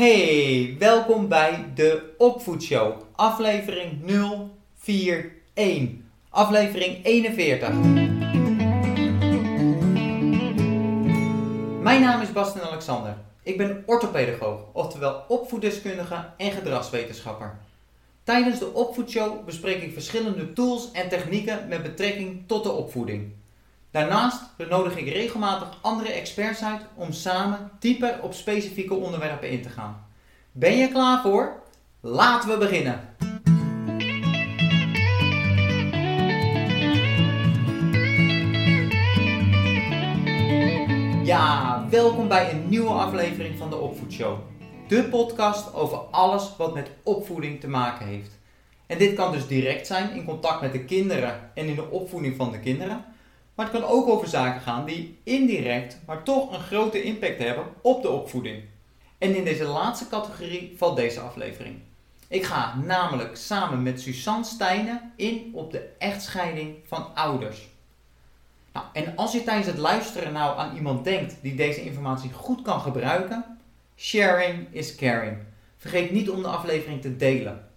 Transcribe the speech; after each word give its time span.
Hey, 0.00 0.76
welkom 0.78 1.28
bij 1.28 1.72
de 1.74 2.14
Opvoedshow, 2.18 3.00
aflevering 3.16 4.02
041, 4.84 5.90
aflevering 6.30 7.04
41. 7.04 7.72
Mijn 11.82 12.00
naam 12.00 12.20
is 12.20 12.32
Bastian 12.32 12.66
Alexander. 12.66 13.16
Ik 13.42 13.56
ben 13.56 13.82
orthopedagoog, 13.86 14.60
oftewel 14.72 15.24
opvoeddeskundige 15.28 16.24
en 16.36 16.52
gedragswetenschapper. 16.52 17.58
Tijdens 18.24 18.58
de 18.58 18.72
Opvoedshow 18.72 19.44
bespreek 19.44 19.82
ik 19.82 19.92
verschillende 19.92 20.52
tools 20.52 20.90
en 20.92 21.08
technieken 21.08 21.68
met 21.68 21.82
betrekking 21.82 22.42
tot 22.46 22.62
de 22.62 22.70
opvoeding. 22.70 23.32
Daarnaast 23.90 24.42
nodig 24.68 24.96
ik 24.96 25.08
regelmatig 25.08 25.78
andere 25.80 26.12
experts 26.12 26.62
uit 26.62 26.80
om 26.94 27.12
samen 27.12 27.70
dieper 27.78 28.22
op 28.22 28.34
specifieke 28.34 28.94
onderwerpen 28.94 29.50
in 29.50 29.62
te 29.62 29.68
gaan. 29.68 30.06
Ben 30.52 30.76
je 30.76 30.88
klaar 30.88 31.22
voor? 31.22 31.62
Laten 32.00 32.48
we 32.48 32.58
beginnen! 32.58 33.00
Ja, 41.24 41.86
welkom 41.90 42.28
bij 42.28 42.50
een 42.50 42.68
nieuwe 42.68 42.90
aflevering 42.90 43.58
van 43.58 43.70
de 43.70 43.76
Opvoedshow. 43.76 44.38
De 44.88 45.04
podcast 45.04 45.74
over 45.74 45.98
alles 45.98 46.56
wat 46.56 46.74
met 46.74 46.90
opvoeding 47.02 47.60
te 47.60 47.68
maken 47.68 48.06
heeft. 48.06 48.38
En 48.86 48.98
dit 48.98 49.14
kan 49.14 49.32
dus 49.32 49.46
direct 49.46 49.86
zijn 49.86 50.14
in 50.14 50.24
contact 50.24 50.60
met 50.60 50.72
de 50.72 50.84
kinderen 50.84 51.50
en 51.54 51.66
in 51.66 51.74
de 51.74 51.90
opvoeding 51.90 52.36
van 52.36 52.50
de 52.50 52.60
kinderen. 52.60 53.04
Maar 53.60 53.70
het 53.70 53.80
kan 53.80 53.90
ook 53.90 54.08
over 54.08 54.28
zaken 54.28 54.60
gaan 54.60 54.84
die 54.84 55.18
indirect, 55.22 55.98
maar 56.06 56.22
toch 56.22 56.52
een 56.52 56.60
grote 56.60 57.02
impact 57.02 57.38
hebben 57.38 57.64
op 57.82 58.02
de 58.02 58.08
opvoeding. 58.08 58.62
En 59.18 59.36
in 59.36 59.44
deze 59.44 59.64
laatste 59.64 60.08
categorie 60.08 60.74
valt 60.76 60.96
deze 60.96 61.20
aflevering. 61.20 61.78
Ik 62.28 62.44
ga 62.44 62.76
namelijk 62.76 63.36
samen 63.36 63.82
met 63.82 64.00
Suzanne 64.00 64.44
Stijnen 64.44 65.12
in 65.16 65.50
op 65.54 65.70
de 65.72 65.88
echtscheiding 65.98 66.76
van 66.86 67.14
ouders. 67.14 67.68
Nou, 68.72 68.86
en 68.92 69.16
als 69.16 69.32
je 69.32 69.44
tijdens 69.44 69.66
het 69.66 69.78
luisteren 69.78 70.32
nou 70.32 70.58
aan 70.58 70.76
iemand 70.76 71.04
denkt 71.04 71.36
die 71.42 71.54
deze 71.54 71.84
informatie 71.84 72.32
goed 72.32 72.62
kan 72.62 72.80
gebruiken, 72.80 73.58
sharing 73.96 74.66
is 74.70 74.94
caring. 74.94 75.38
Vergeet 75.76 76.10
niet 76.10 76.30
om 76.30 76.42
de 76.42 76.48
aflevering 76.48 77.02
te 77.02 77.16
delen. 77.16 77.68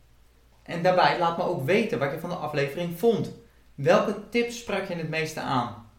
En 0.64 0.84
daarbij 0.84 1.20
laat 1.20 1.38
me 1.38 1.44
ook 1.44 1.66
weten 1.66 2.00
wat 2.00 2.12
je 2.12 2.20
van 2.20 2.30
de 2.30 2.36
aflevering 2.36 3.00
vond. 3.00 3.43
Welke 3.76 4.30
tips 4.30 4.60
sprak 4.60 4.88
je 4.88 4.96
het 4.96 5.10
meeste 5.10 5.40
aan? 5.40 5.90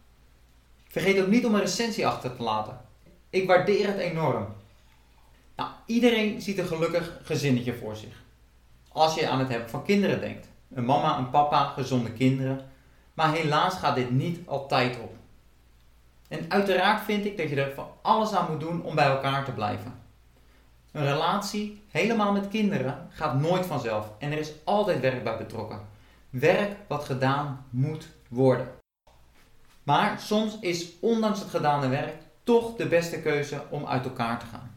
Vergeet 0.87 1.21
ook 1.21 1.27
niet 1.27 1.45
om 1.45 1.53
een 1.53 1.61
recensie 1.61 2.07
achter 2.07 2.35
te 2.35 2.43
laten. 2.43 2.79
Ik 3.29 3.47
waardeer 3.47 3.87
het 3.87 3.97
enorm. 3.97 4.47
Nou, 5.55 5.69
iedereen 5.85 6.41
ziet 6.41 6.57
een 6.57 6.67
gelukkig 6.67 7.19
gezinnetje 7.23 7.73
voor 7.73 7.95
zich. 7.95 8.23
Als 8.91 9.15
je 9.15 9.29
aan 9.29 9.39
het 9.39 9.49
hebben 9.49 9.69
van 9.69 9.83
kinderen 9.83 10.19
denkt. 10.19 10.47
Een 10.73 10.85
mama, 10.85 11.17
een 11.17 11.29
papa, 11.29 11.65
gezonde 11.65 12.11
kinderen. 12.11 12.65
Maar 13.13 13.33
helaas 13.33 13.75
gaat 13.75 13.95
dit 13.95 14.11
niet 14.11 14.47
altijd 14.47 14.99
op. 14.99 15.15
En 16.27 16.45
uiteraard 16.51 17.03
vind 17.03 17.25
ik 17.25 17.37
dat 17.37 17.49
je 17.49 17.61
er 17.61 17.73
van 17.75 17.87
alles 18.01 18.33
aan 18.33 18.51
moet 18.51 18.59
doen 18.59 18.83
om 18.83 18.95
bij 18.95 19.07
elkaar 19.07 19.45
te 19.45 19.51
blijven. 19.51 19.99
Een 20.91 21.05
relatie, 21.05 21.83
helemaal 21.91 22.31
met 22.31 22.47
kinderen, 22.47 23.07
gaat 23.09 23.39
nooit 23.39 23.65
vanzelf 23.65 24.11
en 24.19 24.31
er 24.31 24.37
is 24.37 24.51
altijd 24.63 24.99
werk 24.99 25.23
bij 25.23 25.37
betrokken. 25.37 25.93
Werk 26.39 26.75
wat 26.87 27.03
gedaan 27.03 27.65
moet 27.69 28.07
worden. 28.27 28.67
Maar 29.83 30.19
soms 30.19 30.59
is 30.59 30.91
ondanks 30.99 31.39
het 31.39 31.49
gedane 31.49 31.87
werk 31.87 32.15
toch 32.43 32.75
de 32.75 32.87
beste 32.87 33.21
keuze 33.21 33.61
om 33.69 33.85
uit 33.85 34.05
elkaar 34.05 34.39
te 34.39 34.45
gaan. 34.45 34.75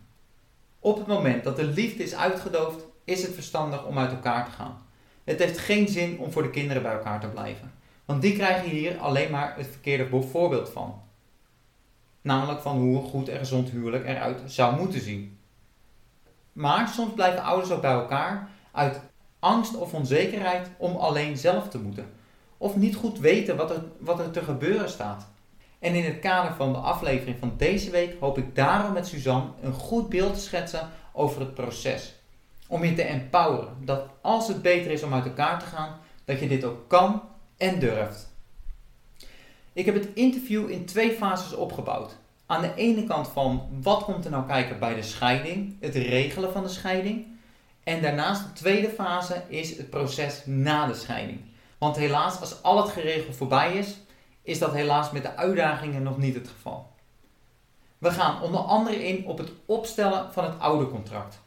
Op 0.79 0.97
het 0.97 1.07
moment 1.07 1.45
dat 1.45 1.57
de 1.57 1.65
liefde 1.65 2.03
is 2.03 2.15
uitgedoofd, 2.15 2.85
is 3.05 3.23
het 3.23 3.35
verstandig 3.35 3.85
om 3.85 3.99
uit 3.99 4.11
elkaar 4.11 4.45
te 4.45 4.51
gaan. 4.51 4.83
Het 5.25 5.39
heeft 5.39 5.59
geen 5.59 5.89
zin 5.89 6.19
om 6.19 6.33
voor 6.33 6.43
de 6.43 6.51
kinderen 6.51 6.83
bij 6.83 6.93
elkaar 6.93 7.21
te 7.21 7.29
blijven. 7.29 7.73
Want 8.05 8.23
die 8.23 8.35
krijgen 8.35 8.71
hier 8.71 8.99
alleen 8.99 9.31
maar 9.31 9.57
het 9.57 9.67
verkeerde 9.67 10.23
voorbeeld 10.23 10.69
van. 10.69 11.03
Namelijk 12.21 12.61
van 12.61 12.77
hoe 12.77 12.99
een 12.99 13.09
goed 13.09 13.29
en 13.29 13.39
gezond 13.39 13.71
huwelijk 13.71 14.07
eruit 14.07 14.41
zou 14.47 14.77
moeten 14.77 15.01
zien. 15.01 15.39
Maar 16.53 16.89
soms 16.89 17.13
blijven 17.15 17.43
ouders 17.43 17.71
ook 17.71 17.81
bij 17.81 17.93
elkaar 17.93 18.49
uit 18.73 19.01
angst 19.39 19.77
of 19.77 19.95
onzekerheid 19.95 20.71
om 20.77 20.97
alleen 20.97 21.37
zelf 21.37 21.69
te 21.69 21.79
moeten. 21.79 22.07
Of 22.57 22.77
niet 22.77 22.95
goed 22.95 23.19
weten 23.19 23.57
wat 23.57 23.71
er, 23.71 23.83
wat 23.99 24.19
er 24.19 24.31
te 24.31 24.43
gebeuren 24.43 24.89
staat. 24.89 25.27
En 25.79 25.95
in 25.95 26.05
het 26.05 26.19
kader 26.19 26.55
van 26.55 26.73
de 26.73 26.79
aflevering 26.79 27.37
van 27.39 27.53
deze 27.57 27.91
week 27.91 28.17
hoop 28.21 28.39
ik 28.39 28.55
daarom 28.55 28.93
met 28.93 29.07
Suzanne 29.07 29.51
een 29.63 29.73
goed 29.73 30.09
beeld 30.09 30.35
te 30.35 30.41
schetsen 30.41 30.89
over 31.13 31.41
het 31.41 31.55
proces. 31.55 32.15
Om 32.69 32.85
je 32.85 32.95
te 32.95 33.03
empoweren 33.03 33.77
dat 33.85 34.09
als 34.21 34.49
het 34.49 34.63
beter 34.63 34.91
is 34.91 35.03
om 35.03 35.15
uit 35.15 35.25
elkaar 35.25 35.59
te 35.59 35.65
gaan, 35.67 35.99
dat 36.25 36.41
je 36.41 36.49
dit 36.49 36.65
ook 36.65 36.89
kan 36.89 37.23
en 37.57 37.79
durft. 37.79 38.29
Ik 39.73 39.87
heb 39.87 39.95
het 39.95 40.09
interview 40.15 40.71
in 40.71 40.85
twee 40.85 41.13
fases 41.13 41.55
opgebouwd. 41.55 42.17
Aan 42.47 42.63
de 42.63 42.75
ene 42.75 43.05
kant 43.05 43.29
van 43.29 43.69
wat 43.83 44.05
komt 44.05 44.25
er 44.25 44.31
nou 44.31 44.47
kijken 44.47 44.79
bij 44.79 44.95
de 44.95 45.03
scheiding, 45.03 45.77
het 45.81 45.95
regelen 45.95 46.53
van 46.53 46.63
de 46.63 46.69
scheiding. 46.69 47.27
En 47.89 48.03
daarnaast 48.03 48.43
de 48.43 48.53
tweede 48.53 48.89
fase 48.89 49.43
is 49.47 49.77
het 49.77 49.91
proces 49.91 50.43
na 50.45 50.87
de 50.87 50.95
scheiding. 50.95 51.41
Want 51.79 51.97
helaas, 51.97 52.41
als 52.41 52.63
al 52.63 52.83
het 52.83 52.91
geregeld 52.91 53.37
voorbij 53.37 53.77
is, 53.77 53.99
is 54.43 54.59
dat 54.59 54.73
helaas 54.73 55.11
met 55.11 55.23
de 55.23 55.37
uitdagingen 55.37 56.03
nog 56.03 56.19
niet 56.19 56.35
het 56.35 56.49
geval. 56.49 56.91
We 57.99 58.11
gaan 58.11 58.43
onder 58.43 58.61
andere 58.61 59.07
in 59.07 59.27
op 59.27 59.39
het 59.39 59.53
opstellen 59.67 60.33
van 60.33 60.45
het 60.45 60.59
oude 60.59 60.91
contract. 60.91 61.41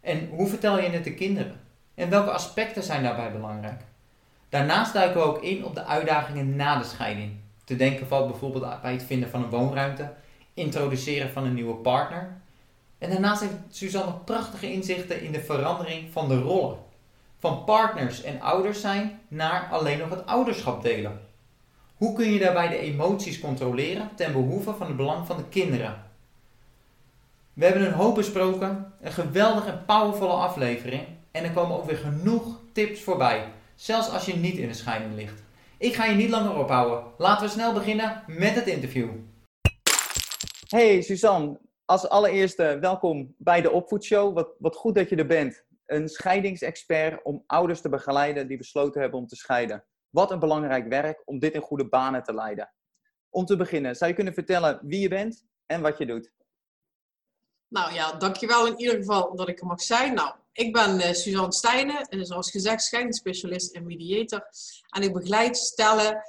En 0.00 0.28
hoe 0.28 0.48
vertel 0.48 0.80
je 0.80 0.88
het 0.88 1.04
de 1.04 1.14
kinderen? 1.14 1.60
En 1.94 2.10
welke 2.10 2.30
aspecten 2.30 2.82
zijn 2.82 3.02
daarbij 3.02 3.32
belangrijk? 3.32 3.80
Daarnaast 4.48 4.92
duiken 4.92 5.20
we 5.20 5.26
ook 5.26 5.42
in 5.42 5.64
op 5.64 5.74
de 5.74 5.84
uitdagingen 5.84 6.56
na 6.56 6.78
de 6.78 6.84
scheiding. 6.84 7.32
Te 7.64 7.76
denken 7.76 8.06
valt 8.06 8.30
bijvoorbeeld 8.30 8.82
bij 8.82 8.92
het 8.92 9.02
vinden 9.02 9.30
van 9.30 9.42
een 9.42 9.50
woonruimte, 9.50 10.12
introduceren 10.54 11.30
van 11.30 11.44
een 11.44 11.54
nieuwe 11.54 11.74
partner. 11.74 12.40
En 12.98 13.10
daarnaast 13.10 13.40
heeft 13.40 13.54
Suzanne 13.68 14.12
prachtige 14.24 14.72
inzichten 14.72 15.22
in 15.22 15.32
de 15.32 15.40
verandering 15.40 16.12
van 16.12 16.28
de 16.28 16.38
rollen. 16.40 16.78
Van 17.38 17.64
partners 17.64 18.22
en 18.22 18.40
ouders 18.40 18.80
zijn 18.80 19.20
naar 19.28 19.68
alleen 19.70 19.98
nog 19.98 20.10
het 20.10 20.26
ouderschap 20.26 20.82
delen. 20.82 21.20
Hoe 21.96 22.14
kun 22.14 22.32
je 22.32 22.38
daarbij 22.38 22.68
de 22.68 22.78
emoties 22.78 23.40
controleren 23.40 24.10
ten 24.14 24.32
behoeve 24.32 24.74
van 24.74 24.86
het 24.86 24.96
belang 24.96 25.26
van 25.26 25.36
de 25.36 25.44
kinderen? 25.48 26.06
We 27.52 27.64
hebben 27.64 27.86
een 27.86 27.92
hoop 27.92 28.14
besproken, 28.14 28.92
een 29.00 29.12
geweldige 29.12 29.70
en 29.70 29.84
powervolle 29.86 30.32
aflevering 30.32 31.02
en 31.30 31.44
er 31.44 31.50
komen 31.50 31.76
ook 31.76 31.84
weer 31.84 31.96
genoeg 31.96 32.60
tips 32.72 33.00
voorbij, 33.00 33.52
zelfs 33.74 34.10
als 34.10 34.24
je 34.24 34.36
niet 34.36 34.56
in 34.56 34.68
de 34.68 34.74
scheiding 34.74 35.14
ligt. 35.14 35.42
Ik 35.78 35.94
ga 35.94 36.04
je 36.04 36.14
niet 36.14 36.30
langer 36.30 36.54
ophouden. 36.54 37.04
Laten 37.18 37.46
we 37.46 37.52
snel 37.52 37.72
beginnen 37.72 38.22
met 38.26 38.54
het 38.54 38.66
interview. 38.66 39.08
Hey 40.68 41.02
Suzanne, 41.02 41.58
als 41.88 42.08
allereerste 42.08 42.78
welkom 42.80 43.34
bij 43.38 43.60
de 43.60 43.70
Opvoedshow. 43.70 44.34
Wat, 44.34 44.54
wat 44.58 44.76
goed 44.76 44.94
dat 44.94 45.08
je 45.08 45.16
er 45.16 45.26
bent. 45.26 45.64
Een 45.86 46.08
scheidingsexpert 46.08 47.22
om 47.24 47.44
ouders 47.46 47.80
te 47.80 47.88
begeleiden 47.88 48.48
die 48.48 48.56
besloten 48.56 49.00
hebben 49.00 49.20
om 49.20 49.26
te 49.26 49.36
scheiden. 49.36 49.84
Wat 50.10 50.30
een 50.30 50.38
belangrijk 50.38 50.88
werk 50.88 51.22
om 51.24 51.38
dit 51.38 51.54
in 51.54 51.60
goede 51.60 51.88
banen 51.88 52.22
te 52.22 52.34
leiden. 52.34 52.72
Om 53.30 53.44
te 53.44 53.56
beginnen, 53.56 53.96
zou 53.96 54.10
je 54.10 54.16
kunnen 54.16 54.34
vertellen 54.34 54.80
wie 54.82 55.00
je 55.00 55.08
bent 55.08 55.44
en 55.66 55.80
wat 55.80 55.98
je 55.98 56.06
doet? 56.06 56.32
Nou 57.68 57.92
ja, 57.92 58.12
dankjewel 58.12 58.66
in 58.66 58.78
ieder 58.78 58.96
geval 58.96 59.36
dat 59.36 59.48
ik 59.48 59.60
er 59.60 59.66
mag 59.66 59.80
zijn. 59.80 60.14
Nou, 60.14 60.34
ik 60.52 60.72
ben 60.72 60.94
uh, 60.94 61.12
Suzanne 61.12 61.52
Stijnen, 61.52 62.08
en 62.08 62.26
zoals 62.26 62.50
gezegd 62.50 62.82
scheidingsspecialist 62.82 63.74
en 63.74 63.86
mediator. 63.86 64.48
En 64.88 65.02
ik 65.02 65.12
begeleid 65.12 65.56
stellen 65.56 66.22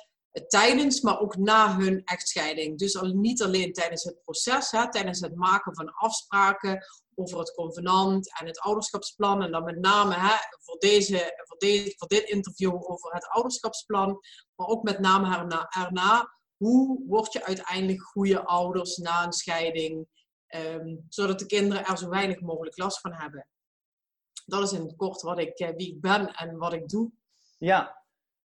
tijdens, 0.48 1.02
maar 1.02 1.20
ook 1.20 1.38
na 1.38 1.78
hun 1.78 2.04
echtscheiding. 2.04 2.78
Dus 2.78 2.98
al, 2.98 3.08
niet 3.08 3.44
alleen 3.44 3.74
tijdens 3.74 4.04
het 4.04 4.24
proces, 4.24 4.72
hè, 4.72 4.92
tijdens 4.92 5.20
het 5.20 5.36
maken 5.36 5.76
van 5.76 5.94
afspraken 5.94 6.86
over 7.16 7.40
het 7.40 7.54
convenant 7.54 8.40
en 8.40 8.48
het 8.48 8.60
ouderschapsplan. 8.60 9.44
En 9.44 9.52
dan 9.52 9.64
met 9.64 9.80
name 9.80 10.14
hè, 10.14 10.36
voor, 10.60 10.80
deze, 10.80 11.44
voor, 11.48 11.58
deze, 11.58 11.94
voor 11.98 12.08
dit 12.08 12.30
interview 12.30 12.74
over 12.74 13.14
het 13.14 13.28
ouderschapsplan, 13.28 14.20
maar 14.56 14.68
ook 14.68 14.84
met 14.84 15.00
name 15.00 15.38
erna, 15.38 15.68
erna 15.70 16.38
hoe 16.58 17.04
word 17.08 17.34
je 17.34 17.46
uiteindelijk 17.46 18.02
goede 18.02 18.46
ouders 18.46 18.98
na 18.98 19.25
een 19.25 19.34
scheiding, 19.34 20.08
um, 20.56 21.06
zodat 21.10 21.40
de 21.40 21.46
kinderen 21.46 21.86
er 21.86 21.98
zo 21.98 22.10
weinig 22.10 22.42
mogelijk 22.42 22.78
last 22.78 23.00
van 23.00 23.14
hebben. 23.14 23.48
Dat 24.46 24.64
is 24.64 24.72
in 24.72 24.82
het 24.82 24.96
kort 24.96 25.22
wat 25.22 25.40
ik, 25.40 25.60
eh, 25.60 25.75
wie 25.75 25.94
ik 25.94 26.02
ben 26.02 26.34
en 26.34 26.58
wat 26.58 26.74
ik 26.74 26.88
doe. 26.88 27.12
Ja, 27.58 27.99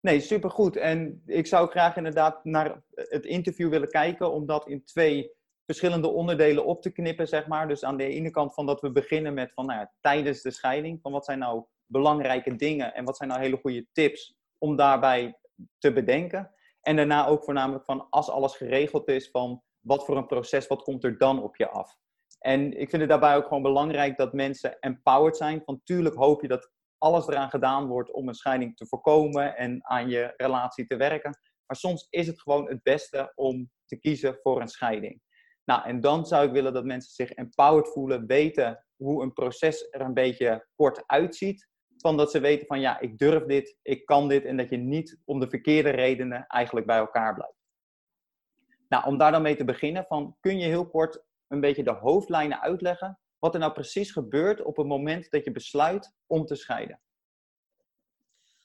Nee, 0.05 0.21
supergoed. 0.21 0.77
En 0.77 1.23
ik 1.27 1.47
zou 1.47 1.69
graag 1.69 1.97
inderdaad 1.97 2.45
naar 2.45 2.83
het 2.95 3.25
interview 3.25 3.71
willen 3.71 3.89
kijken, 3.89 4.33
om 4.33 4.47
dat 4.47 4.69
in 4.69 4.85
twee 4.85 5.31
verschillende 5.67 6.09
onderdelen 6.09 6.65
op 6.65 6.83
te 6.83 6.91
knippen, 6.91 7.29
zeg 7.29 7.47
maar. 7.47 7.69
Dus 7.69 7.85
aan 7.85 7.97
de 7.97 8.09
ene 8.09 8.31
kant 8.31 8.55
van 8.55 8.67
dat 8.67 8.81
we 8.81 8.93
beginnen 8.93 9.35
met 9.35 9.53
van, 9.53 9.67
nou 9.67 9.87
tijdens 10.01 10.43
de 10.43 10.51
scheiding, 10.51 11.01
van 11.03 11.12
wat 11.12 11.25
zijn 11.25 11.39
nou 11.39 11.65
belangrijke 11.87 12.56
dingen 12.56 12.95
en 12.95 13.05
wat 13.05 13.17
zijn 13.17 13.29
nou 13.29 13.41
hele 13.41 13.56
goede 13.56 13.87
tips 13.93 14.37
om 14.59 14.77
daarbij 14.77 15.39
te 15.79 15.93
bedenken. 15.93 16.51
En 16.81 16.97
daarna 16.97 17.27
ook 17.27 17.45
voornamelijk 17.45 17.85
van 17.85 18.06
als 18.11 18.31
alles 18.31 18.56
geregeld 18.56 19.09
is, 19.09 19.31
van 19.31 19.62
wat 19.81 20.05
voor 20.05 20.17
een 20.17 20.27
proces, 20.27 20.67
wat 20.67 20.83
komt 20.83 21.05
er 21.05 21.19
dan 21.19 21.43
op 21.43 21.56
je 21.56 21.69
af. 21.69 21.97
En 22.39 22.81
ik 22.81 22.91
vind 22.91 23.03
het 23.03 23.11
daarbij 23.11 23.37
ook 23.37 23.47
gewoon 23.47 23.62
belangrijk 23.62 24.17
dat 24.17 24.33
mensen 24.33 24.79
empowered 24.81 25.37
zijn. 25.37 25.62
Want 25.65 25.87
tuurlijk 25.87 26.15
hoop 26.15 26.43
je 26.43 26.49
dat 26.49 26.71
alles 27.05 27.27
eraan 27.27 27.51
gedaan 27.51 27.87
wordt 27.87 28.12
om 28.12 28.29
een 28.29 28.35
scheiding 28.35 28.77
te 28.77 28.87
voorkomen 28.87 29.56
en 29.56 29.87
aan 29.87 30.09
je 30.09 30.35
relatie 30.37 30.87
te 30.87 30.97
werken. 30.97 31.39
Maar 31.67 31.77
soms 31.77 32.06
is 32.11 32.27
het 32.27 32.41
gewoon 32.41 32.69
het 32.69 32.83
beste 32.83 33.33
om 33.35 33.71
te 33.87 33.97
kiezen 33.97 34.39
voor 34.43 34.61
een 34.61 34.69
scheiding. 34.69 35.21
Nou, 35.65 35.85
en 35.85 36.01
dan 36.01 36.27
zou 36.27 36.47
ik 36.47 36.53
willen 36.53 36.73
dat 36.73 36.85
mensen 36.85 37.12
zich 37.12 37.31
empowered 37.31 37.93
voelen, 37.93 38.27
weten 38.27 38.85
hoe 38.97 39.23
een 39.23 39.33
proces 39.33 39.89
er 39.91 40.01
een 40.01 40.15
beetje 40.15 40.67
kort 40.75 41.03
uitziet. 41.06 41.69
Van 41.97 42.17
dat 42.17 42.31
ze 42.31 42.41
weten 42.41 42.67
van 42.67 42.81
ja, 42.81 43.01
ik 43.01 43.19
durf 43.19 43.45
dit, 43.45 43.79
ik 43.83 44.06
kan 44.06 44.29
dit 44.29 44.45
en 44.45 44.56
dat 44.56 44.69
je 44.69 44.77
niet 44.77 45.21
om 45.25 45.41
de 45.41 45.49
verkeerde 45.49 45.91
redenen 45.91 46.47
eigenlijk 46.47 46.87
bij 46.87 46.99
elkaar 46.99 47.35
blijft. 47.35 47.62
Nou, 48.89 49.06
om 49.06 49.19
daar 49.19 49.33
dan 49.33 49.43
mee 49.43 49.56
te 49.56 49.65
beginnen, 49.65 50.05
van, 50.09 50.37
kun 50.41 50.59
je 50.59 50.67
heel 50.67 50.89
kort 50.89 51.25
een 51.49 51.61
beetje 51.61 51.85
de 51.85 51.95
hoofdlijnen 51.95 52.61
uitleggen 52.61 53.19
wat 53.44 53.55
er 53.55 53.61
nou 53.61 53.73
precies 53.73 54.11
gebeurt 54.11 54.62
op 54.62 54.76
het 54.76 54.87
moment 54.87 55.31
dat 55.31 55.44
je 55.44 55.50
besluit 55.50 56.12
om 56.26 56.46
te 56.46 56.55
scheiden? 56.55 57.00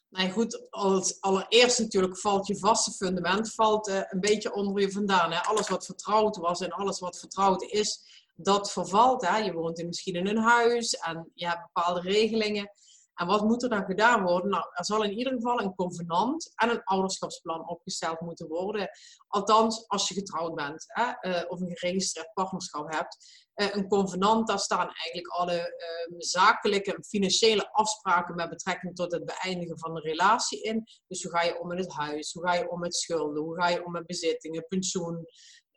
Nou 0.10 0.30
goed, 0.30 0.68
als 0.70 1.22
allereerst 1.22 1.80
natuurlijk 1.80 2.18
valt 2.18 2.48
je 2.48 2.58
vaste 2.58 2.92
fundament 2.92 3.54
valt, 3.54 3.88
uh, 3.88 4.02
een 4.10 4.20
beetje 4.20 4.54
onder 4.54 4.82
je 4.82 4.92
vandaan. 4.92 5.32
Hè? 5.32 5.40
Alles 5.40 5.70
wat 5.70 5.86
vertrouwd 5.86 6.38
was 6.38 6.62
en 6.62 6.70
alles 6.70 7.00
wat 7.00 7.20
vertrouwd 7.20 7.64
is, 7.64 8.02
dat 8.36 8.72
vervalt. 8.72 9.22
Je 9.22 9.54
woont 9.54 9.80
in, 9.80 9.88
misschien 9.88 10.16
in 10.16 10.28
een 10.28 10.44
huis 10.44 10.94
en 10.94 11.32
je 11.34 11.48
hebt 11.48 11.72
bepaalde 11.74 12.02
regelingen. 12.02 12.72
En 13.20 13.28
wat 13.28 13.44
moet 13.44 13.64
er 13.64 13.70
dan 13.70 13.86
gedaan 13.86 14.24
worden? 14.24 14.50
Nou, 14.50 14.64
er 14.74 14.86
zal 14.86 15.04
in 15.04 15.18
ieder 15.18 15.34
geval 15.34 15.62
een 15.62 15.76
convenant 15.76 16.52
en 16.56 16.70
een 16.70 16.84
ouderschapsplan 16.84 17.68
opgesteld 17.68 18.20
moeten 18.20 18.48
worden. 18.48 18.90
Althans, 19.28 19.88
als 19.88 20.08
je 20.08 20.14
getrouwd 20.14 20.56
bent 20.56 20.86
hè, 20.88 21.30
uh, 21.30 21.44
of 21.48 21.60
een 21.60 21.78
geregistreerd 21.78 22.34
partnerschap 22.34 22.94
hebt. 22.94 23.18
Uh, 23.56 23.76
een 23.76 23.88
convenant, 23.88 24.48
daar 24.48 24.60
staan 24.60 24.92
eigenlijk 24.94 25.28
alle 25.28 25.54
uh, 25.54 26.16
zakelijke 26.18 26.96
en 26.96 27.06
financiële 27.06 27.72
afspraken 27.72 28.36
met 28.36 28.50
betrekking 28.50 28.96
tot 28.96 29.12
het 29.12 29.26
beëindigen 29.26 29.80
van 29.80 29.94
de 29.94 30.02
relatie 30.02 30.62
in. 30.62 30.88
Dus 31.08 31.24
hoe 31.24 31.32
ga 31.32 31.42
je 31.42 31.60
om 31.60 31.68
met 31.68 31.80
het 31.80 31.94
huis? 31.94 32.34
Hoe 32.34 32.48
ga 32.48 32.54
je 32.54 32.70
om 32.70 32.80
met 32.80 32.96
schulden? 32.96 33.44
Hoe 33.44 33.62
ga 33.62 33.68
je 33.68 33.86
om 33.86 33.92
met 33.92 34.06
bezittingen, 34.06 34.68
pensioen? 34.68 35.26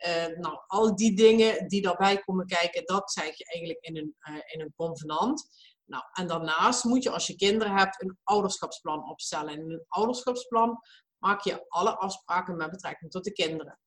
Uh, 0.07 0.27
nou, 0.39 0.59
al 0.67 0.97
die 0.97 1.17
dingen 1.17 1.69
die 1.69 1.83
daarbij 1.83 2.19
komen 2.19 2.47
kijken, 2.47 2.85
dat 2.85 3.13
zeg 3.13 3.37
je 3.37 3.45
eigenlijk 3.45 3.85
in 3.85 3.97
een, 3.97 4.17
in 4.53 4.61
een 4.61 4.73
convenant. 4.77 5.45
Nou, 5.85 6.05
en 6.13 6.27
daarnaast 6.27 6.85
moet 6.85 7.03
je 7.03 7.11
als 7.11 7.27
je 7.27 7.37
kinderen 7.37 7.77
hebt 7.77 8.03
een 8.03 8.19
ouderschapsplan 8.23 9.11
opstellen. 9.11 9.53
En 9.53 9.61
in 9.61 9.71
een 9.71 9.85
ouderschapsplan 9.89 10.81
maak 11.19 11.41
je 11.41 11.65
alle 11.69 11.97
afspraken 11.97 12.57
met 12.57 12.71
betrekking 12.71 13.11
tot 13.11 13.25
de 13.25 13.33
kinderen. 13.33 13.79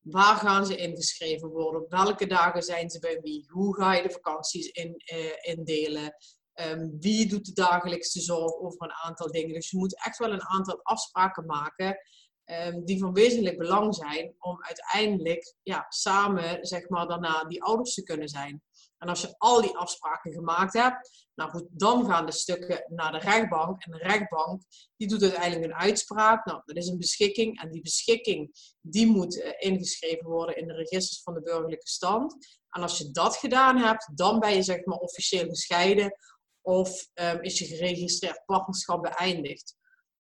Waar 0.00 0.36
gaan 0.36 0.66
ze 0.66 0.76
ingeschreven 0.76 1.48
worden? 1.48 1.86
Welke 1.88 2.26
dagen 2.26 2.62
zijn 2.62 2.90
ze 2.90 2.98
bij 2.98 3.20
wie? 3.20 3.50
Hoe 3.50 3.76
ga 3.76 3.94
je 3.94 4.02
de 4.02 4.10
vakanties 4.10 4.66
in, 4.66 5.02
uh, 5.14 5.32
indelen? 5.40 6.14
Um, 6.54 6.96
wie 7.00 7.28
doet 7.28 7.44
de 7.46 7.52
dagelijkse 7.52 8.20
zorg 8.20 8.52
over 8.52 8.82
een 8.82 8.94
aantal 9.04 9.30
dingen? 9.30 9.54
Dus 9.54 9.70
je 9.70 9.78
moet 9.78 10.04
echt 10.04 10.18
wel 10.18 10.32
een 10.32 10.46
aantal 10.46 10.80
afspraken 10.82 11.46
maken 11.46 11.98
um, 12.44 12.84
die 12.84 12.98
van 12.98 13.12
wezenlijk 13.12 13.58
belang 13.58 13.94
zijn 13.94 14.34
om 14.38 14.62
uiteindelijk 14.62 15.54
ja, 15.62 15.86
samen 15.88 16.66
zeg 16.66 16.88
maar, 16.88 17.06
daarna 17.06 17.44
die 17.44 17.62
ouders 17.62 17.94
te 17.94 18.02
kunnen 18.02 18.28
zijn. 18.28 18.62
En 19.04 19.10
als 19.10 19.20
je 19.20 19.34
al 19.38 19.60
die 19.60 19.76
afspraken 19.76 20.32
gemaakt 20.32 20.72
hebt, 20.72 21.26
nou 21.34 21.50
goed, 21.50 21.64
dan 21.70 22.06
gaan 22.06 22.26
de 22.26 22.32
stukken 22.32 22.84
naar 22.88 23.12
de 23.12 23.18
rechtbank. 23.18 23.84
En 23.84 23.92
de 23.92 23.98
rechtbank 23.98 24.62
die 24.96 25.08
doet 25.08 25.22
uiteindelijk 25.22 25.64
een 25.64 25.78
uitspraak. 25.78 26.44
Nou, 26.44 26.62
dat 26.64 26.76
is 26.76 26.86
een 26.86 26.98
beschikking. 26.98 27.60
En 27.60 27.70
die 27.70 27.82
beschikking 27.82 28.50
die 28.80 29.06
moet 29.06 29.36
uh, 29.36 29.50
ingeschreven 29.58 30.26
worden 30.26 30.56
in 30.56 30.66
de 30.66 30.74
registers 30.74 31.22
van 31.22 31.34
de 31.34 31.42
burgerlijke 31.42 31.88
stand. 31.88 32.36
En 32.70 32.82
als 32.82 32.98
je 32.98 33.10
dat 33.10 33.36
gedaan 33.36 33.76
hebt, 33.76 34.10
dan 34.14 34.40
ben 34.40 34.54
je 34.54 34.62
zeg 34.62 34.84
maar 34.84 34.98
officieel 34.98 35.48
gescheiden 35.48 36.16
of 36.60 37.08
um, 37.14 37.42
is 37.42 37.58
je 37.58 37.64
geregistreerd 37.64 38.42
partnerschap 38.44 39.02
beëindigd. 39.02 39.76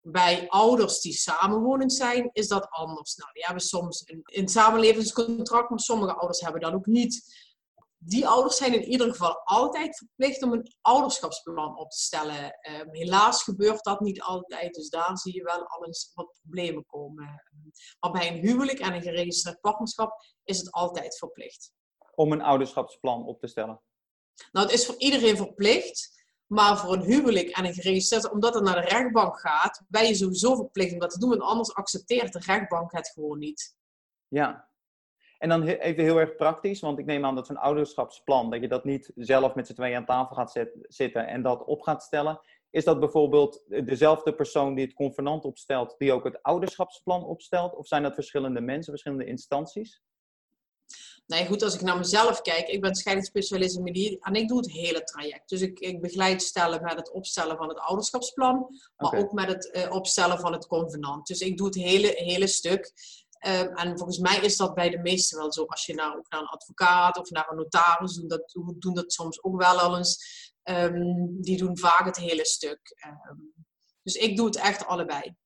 Bij 0.00 0.48
ouders 0.48 1.00
die 1.00 1.12
samenwonend 1.12 1.92
zijn, 1.92 2.30
is 2.32 2.48
dat 2.48 2.68
anders. 2.70 3.16
Nou, 3.16 3.32
die 3.32 3.44
hebben 3.44 3.62
soms 3.62 4.02
een, 4.06 4.20
een 4.24 4.48
samenlevingscontract, 4.48 5.70
maar 5.70 5.80
sommige 5.80 6.14
ouders 6.14 6.40
hebben 6.40 6.60
dat 6.60 6.72
ook 6.72 6.86
niet 6.86 7.46
die 7.98 8.28
ouders 8.28 8.56
zijn 8.56 8.74
in 8.74 8.84
ieder 8.84 9.10
geval 9.10 9.40
altijd 9.44 9.96
verplicht 9.96 10.42
om 10.42 10.52
een 10.52 10.74
ouderschapsplan 10.80 11.78
op 11.78 11.90
te 11.90 11.98
stellen. 11.98 12.44
Um, 12.44 12.94
helaas 12.94 13.42
gebeurt 13.42 13.84
dat 13.84 14.00
niet 14.00 14.20
altijd, 14.20 14.74
dus 14.74 14.88
daar 14.88 15.18
zie 15.18 15.34
je 15.34 15.42
wel 15.42 15.66
al 15.66 15.86
eens 15.86 16.10
wat 16.14 16.38
problemen 16.40 16.86
komen. 16.86 17.44
Maar 18.00 18.10
bij 18.10 18.28
een 18.28 18.46
huwelijk 18.46 18.78
en 18.78 18.94
een 18.94 19.02
geregistreerd 19.02 19.60
partnerschap 19.60 20.22
is 20.44 20.58
het 20.58 20.72
altijd 20.72 21.18
verplicht. 21.18 21.72
Om 22.14 22.32
een 22.32 22.42
ouderschapsplan 22.42 23.26
op 23.26 23.40
te 23.40 23.46
stellen? 23.46 23.82
Nou, 24.52 24.66
het 24.66 24.74
is 24.74 24.86
voor 24.86 24.98
iedereen 24.98 25.36
verplicht. 25.36 26.16
Maar 26.46 26.78
voor 26.78 26.92
een 26.92 27.02
huwelijk 27.02 27.48
en 27.48 27.64
een 27.64 27.74
geregistreerd, 27.74 28.30
omdat 28.30 28.54
het 28.54 28.62
naar 28.62 28.80
de 28.80 28.88
rechtbank 28.88 29.40
gaat, 29.40 29.82
ben 29.88 30.06
je 30.06 30.14
sowieso 30.14 30.54
verplicht 30.54 30.92
om 30.92 30.98
dat 30.98 31.10
te 31.10 31.18
doen. 31.18 31.28
Want 31.28 31.42
anders 31.42 31.74
accepteert 31.74 32.32
de 32.32 32.38
rechtbank 32.38 32.92
het 32.92 33.08
gewoon 33.08 33.38
niet. 33.38 33.76
Ja, 34.28 34.67
en 35.38 35.48
dan 35.48 35.62
even 35.62 36.04
heel 36.04 36.20
erg 36.20 36.36
praktisch, 36.36 36.80
want 36.80 36.98
ik 36.98 37.06
neem 37.06 37.24
aan 37.24 37.34
dat 37.34 37.46
zo'n 37.46 37.56
ouderschapsplan, 37.56 38.50
dat 38.50 38.60
je 38.60 38.68
dat 38.68 38.84
niet 38.84 39.12
zelf 39.14 39.54
met 39.54 39.66
z'n 39.66 39.74
tweeën 39.74 39.96
aan 39.96 40.04
tafel 40.04 40.36
gaat 40.36 40.66
zitten 40.82 41.26
en 41.26 41.42
dat 41.42 41.64
op 41.64 41.80
gaat 41.80 42.02
stellen. 42.02 42.40
Is 42.70 42.84
dat 42.84 43.00
bijvoorbeeld 43.00 43.62
dezelfde 43.66 44.34
persoon 44.34 44.74
die 44.74 44.84
het 44.84 44.94
convenant 44.94 45.44
opstelt, 45.44 45.94
die 45.98 46.12
ook 46.12 46.24
het 46.24 46.42
ouderschapsplan 46.42 47.24
opstelt? 47.24 47.74
Of 47.74 47.86
zijn 47.86 48.02
dat 48.02 48.14
verschillende 48.14 48.60
mensen, 48.60 48.92
verschillende 48.92 49.24
instanties? 49.24 50.02
Nee, 51.26 51.46
goed, 51.46 51.62
als 51.62 51.74
ik 51.74 51.80
naar 51.80 51.98
mezelf 51.98 52.42
kijk, 52.42 52.68
ik 52.68 52.80
ben 52.80 52.94
scheidingsspecialist 52.94 53.76
in 53.76 53.82
medie 53.82 54.18
en 54.20 54.34
ik 54.34 54.48
doe 54.48 54.58
het 54.58 54.70
hele 54.70 55.02
traject. 55.02 55.48
Dus 55.48 55.60
ik, 55.60 55.78
ik 55.78 56.00
begeleid 56.00 56.42
stellen 56.42 56.82
met 56.82 56.96
het 56.96 57.10
opstellen 57.10 57.56
van 57.56 57.68
het 57.68 57.78
ouderschapsplan, 57.78 58.66
maar 58.96 59.18
ook 59.18 59.32
met 59.32 59.48
het 59.48 59.70
uh, 59.72 59.92
opstellen 59.92 60.38
van 60.38 60.52
het 60.52 60.66
convenant. 60.66 61.26
Dus 61.26 61.40
ik 61.40 61.56
doe 61.56 61.66
het 61.66 61.76
hele, 61.76 62.12
hele 62.14 62.46
stuk. 62.46 62.92
Um, 63.46 63.74
en 63.74 63.98
volgens 63.98 64.18
mij 64.18 64.38
is 64.40 64.56
dat 64.56 64.74
bij 64.74 64.90
de 64.90 64.98
meesten 64.98 65.38
wel 65.38 65.52
zo. 65.52 65.64
Als 65.64 65.86
je 65.86 65.94
naar, 65.94 66.16
ook 66.16 66.30
naar 66.30 66.40
een 66.40 66.46
advocaat 66.46 67.18
of 67.18 67.30
naar 67.30 67.50
een 67.50 67.56
notaris 67.56 68.14
doet, 68.14 68.30
dat, 68.30 68.58
doen 68.78 68.94
dat 68.94 69.12
soms 69.12 69.42
ook 69.42 69.62
wel 69.62 69.78
al 69.78 69.96
eens. 69.96 70.26
Um, 70.64 71.42
die 71.42 71.56
doen 71.56 71.78
vaak 71.78 72.04
het 72.04 72.16
hele 72.16 72.44
stuk. 72.44 72.80
Um, 73.28 73.52
dus 74.02 74.14
ik 74.14 74.36
doe 74.36 74.46
het 74.46 74.56
echt 74.56 74.86
allebei. 74.86 75.36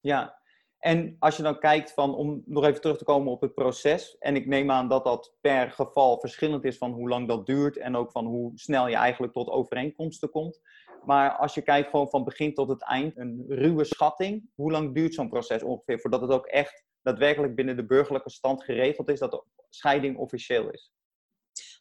Ja, 0.00 0.40
en 0.78 1.16
als 1.18 1.36
je 1.36 1.42
dan 1.42 1.58
kijkt 1.58 1.92
van, 1.92 2.14
om 2.14 2.42
nog 2.46 2.64
even 2.64 2.80
terug 2.80 2.98
te 2.98 3.04
komen 3.04 3.32
op 3.32 3.40
het 3.40 3.54
proces. 3.54 4.18
En 4.18 4.36
ik 4.36 4.46
neem 4.46 4.70
aan 4.70 4.88
dat 4.88 5.04
dat 5.04 5.34
per 5.40 5.70
geval 5.70 6.20
verschillend 6.20 6.64
is 6.64 6.78
van 6.78 6.92
hoe 6.92 7.08
lang 7.08 7.28
dat 7.28 7.46
duurt. 7.46 7.76
En 7.76 7.96
ook 7.96 8.10
van 8.10 8.26
hoe 8.26 8.52
snel 8.54 8.88
je 8.88 8.96
eigenlijk 8.96 9.32
tot 9.32 9.48
overeenkomsten 9.48 10.30
komt. 10.30 10.60
Maar 11.04 11.36
als 11.36 11.54
je 11.54 11.62
kijkt 11.62 11.90
gewoon 11.90 12.08
van 12.10 12.24
begin 12.24 12.54
tot 12.54 12.68
het 12.68 12.82
eind, 12.82 13.16
een 13.16 13.44
ruwe 13.48 13.84
schatting. 13.84 14.50
Hoe 14.54 14.70
lang 14.70 14.94
duurt 14.94 15.14
zo'n 15.14 15.28
proces 15.28 15.62
ongeveer 15.62 16.00
voordat 16.00 16.20
het 16.20 16.30
ook 16.30 16.46
echt 16.46 16.84
daadwerkelijk 17.06 17.54
binnen 17.54 17.76
de 17.76 17.86
burgerlijke 17.86 18.30
stand 18.30 18.64
geregeld 18.64 19.08
is 19.08 19.18
dat 19.18 19.30
de 19.30 19.42
scheiding 19.70 20.16
officieel 20.18 20.70
is? 20.70 20.90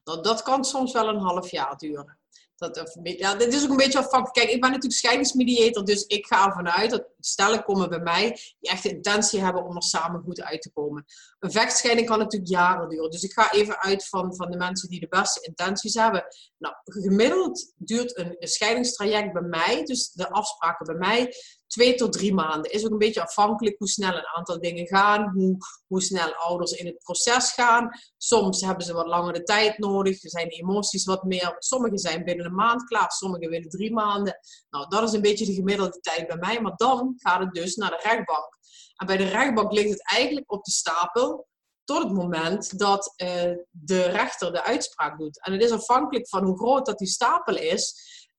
Dat 0.04 0.42
kan 0.42 0.66
soms 0.66 0.94
wel 0.94 1.08
een 1.08 1.20
half 1.20 1.52
jaar 1.52 1.78
duren. 1.78 2.20
Dat, 2.56 2.98
ja, 3.04 3.36
dit 3.36 3.54
is 3.54 3.64
ook 3.64 3.70
een 3.70 3.78
beetje 3.78 3.98
afhankelijk. 3.98 4.34
Kijk, 4.34 4.50
ik 4.50 4.62
ben 4.62 4.70
natuurlijk 4.70 5.00
scheidingsmediator, 5.00 5.86
dus 5.86 6.06
ik 6.06 6.26
ga 6.26 6.46
ervan 6.46 6.70
uit 6.70 6.90
dat 6.90 7.08
stellen 7.20 7.64
komen 7.64 7.90
bij 7.90 8.00
mij 8.00 8.30
die 8.60 8.72
echt 8.72 8.84
de 8.84 8.90
intentie 8.90 9.40
hebben 9.40 9.66
om 9.66 9.76
er 9.76 9.84
samen 9.84 10.22
goed 10.22 10.42
uit 10.42 10.62
te 10.62 10.72
komen. 10.72 11.06
Een 11.40 11.52
vechtscheiding 11.52 12.08
kan 12.08 12.20
natuurlijk 12.20 12.52
jaren 12.52 12.90
duren. 12.90 13.10
Dus 13.10 13.24
ik 13.24 13.32
ga 13.32 13.52
even 13.52 13.80
uit 13.80 14.08
van, 14.08 14.36
van 14.36 14.52
de 14.52 14.58
mensen 14.58 14.90
die 14.90 15.00
de 15.00 15.08
beste 15.08 15.42
intenties 15.42 15.94
hebben. 15.94 16.26
Nou, 16.58 16.76
gemiddeld 16.84 17.74
duurt 17.76 18.18
een 18.18 18.36
scheidingstraject 18.40 19.34
bij 19.34 19.42
mij, 19.42 19.84
dus 19.84 20.12
de 20.12 20.30
afspraken 20.30 20.86
bij 20.86 20.96
mij, 20.96 21.34
twee 21.68 21.96
tot 21.96 22.14
drie 22.14 22.34
maanden. 22.34 22.72
Is 22.72 22.86
ook 22.86 22.92
een 22.92 22.98
beetje 22.98 23.22
afhankelijk 23.22 23.78
hoe 23.78 23.88
snel 23.88 24.16
een 24.16 24.28
aantal 24.36 24.60
dingen 24.60 24.88
gaan, 24.88 25.32
hoe, 25.34 25.58
hoe 25.88 26.02
snel 26.02 26.34
ouders 26.34 26.72
in 26.72 26.86
het 26.86 26.98
proces 26.98 27.52
gaan. 27.52 27.90
Soms 28.18 28.62
hebben 28.62 28.86
ze 28.86 28.94
wat 28.94 29.08
langer 29.08 29.34
de 29.34 29.44
tijd 29.44 29.78
nodig, 29.78 30.18
zijn 30.20 30.48
de 30.48 30.56
emoties 30.56 31.06
wat 31.06 31.24
meer. 31.24 31.56
Sommigen 31.60 31.98
zijn 31.98 32.24
binnen 32.24 32.46
een 32.46 32.56
maand 32.56 32.84
klaar, 32.84 33.12
sommigen 33.12 33.50
willen 33.50 33.70
drie 33.70 33.94
maanden. 33.94 34.40
Nou, 34.70 34.88
dat 34.90 35.04
is 35.04 35.12
een 35.12 35.22
beetje 35.22 35.46
de 35.46 35.54
gemiddelde 35.54 36.00
tijd 36.00 36.28
bij 36.28 36.38
mij, 36.38 36.62
maar 36.62 36.76
dan 36.76 37.14
gaat 37.16 37.40
het 37.40 37.54
dus 37.54 37.76
naar 37.76 37.90
de 37.90 38.00
rechtbank. 38.04 38.58
En 38.96 39.08
bij 39.08 39.18
de 39.18 39.28
rechtbank 39.28 39.72
ligt 39.72 39.90
het 39.90 40.10
eigenlijk 40.10 40.52
op 40.52 40.64
de 40.64 40.72
stapel 40.72 41.48
tot 41.84 42.04
het 42.04 42.14
moment 42.14 42.80
dat 42.80 43.14
uh, 43.18 43.28
de 43.70 44.04
rechter 44.04 44.54
de 44.54 44.64
uitspraak 44.64 45.18
doet. 45.18 45.44
En 45.44 45.52
het 45.54 45.64
is 45.64 45.72
afhankelijk 45.72 46.30
van 46.30 46.44
hoe 46.46 46.58
groot 46.58 46.86
dat 46.86 46.98
die 46.98 47.08
stapel 47.08 47.58
is, 47.58 47.96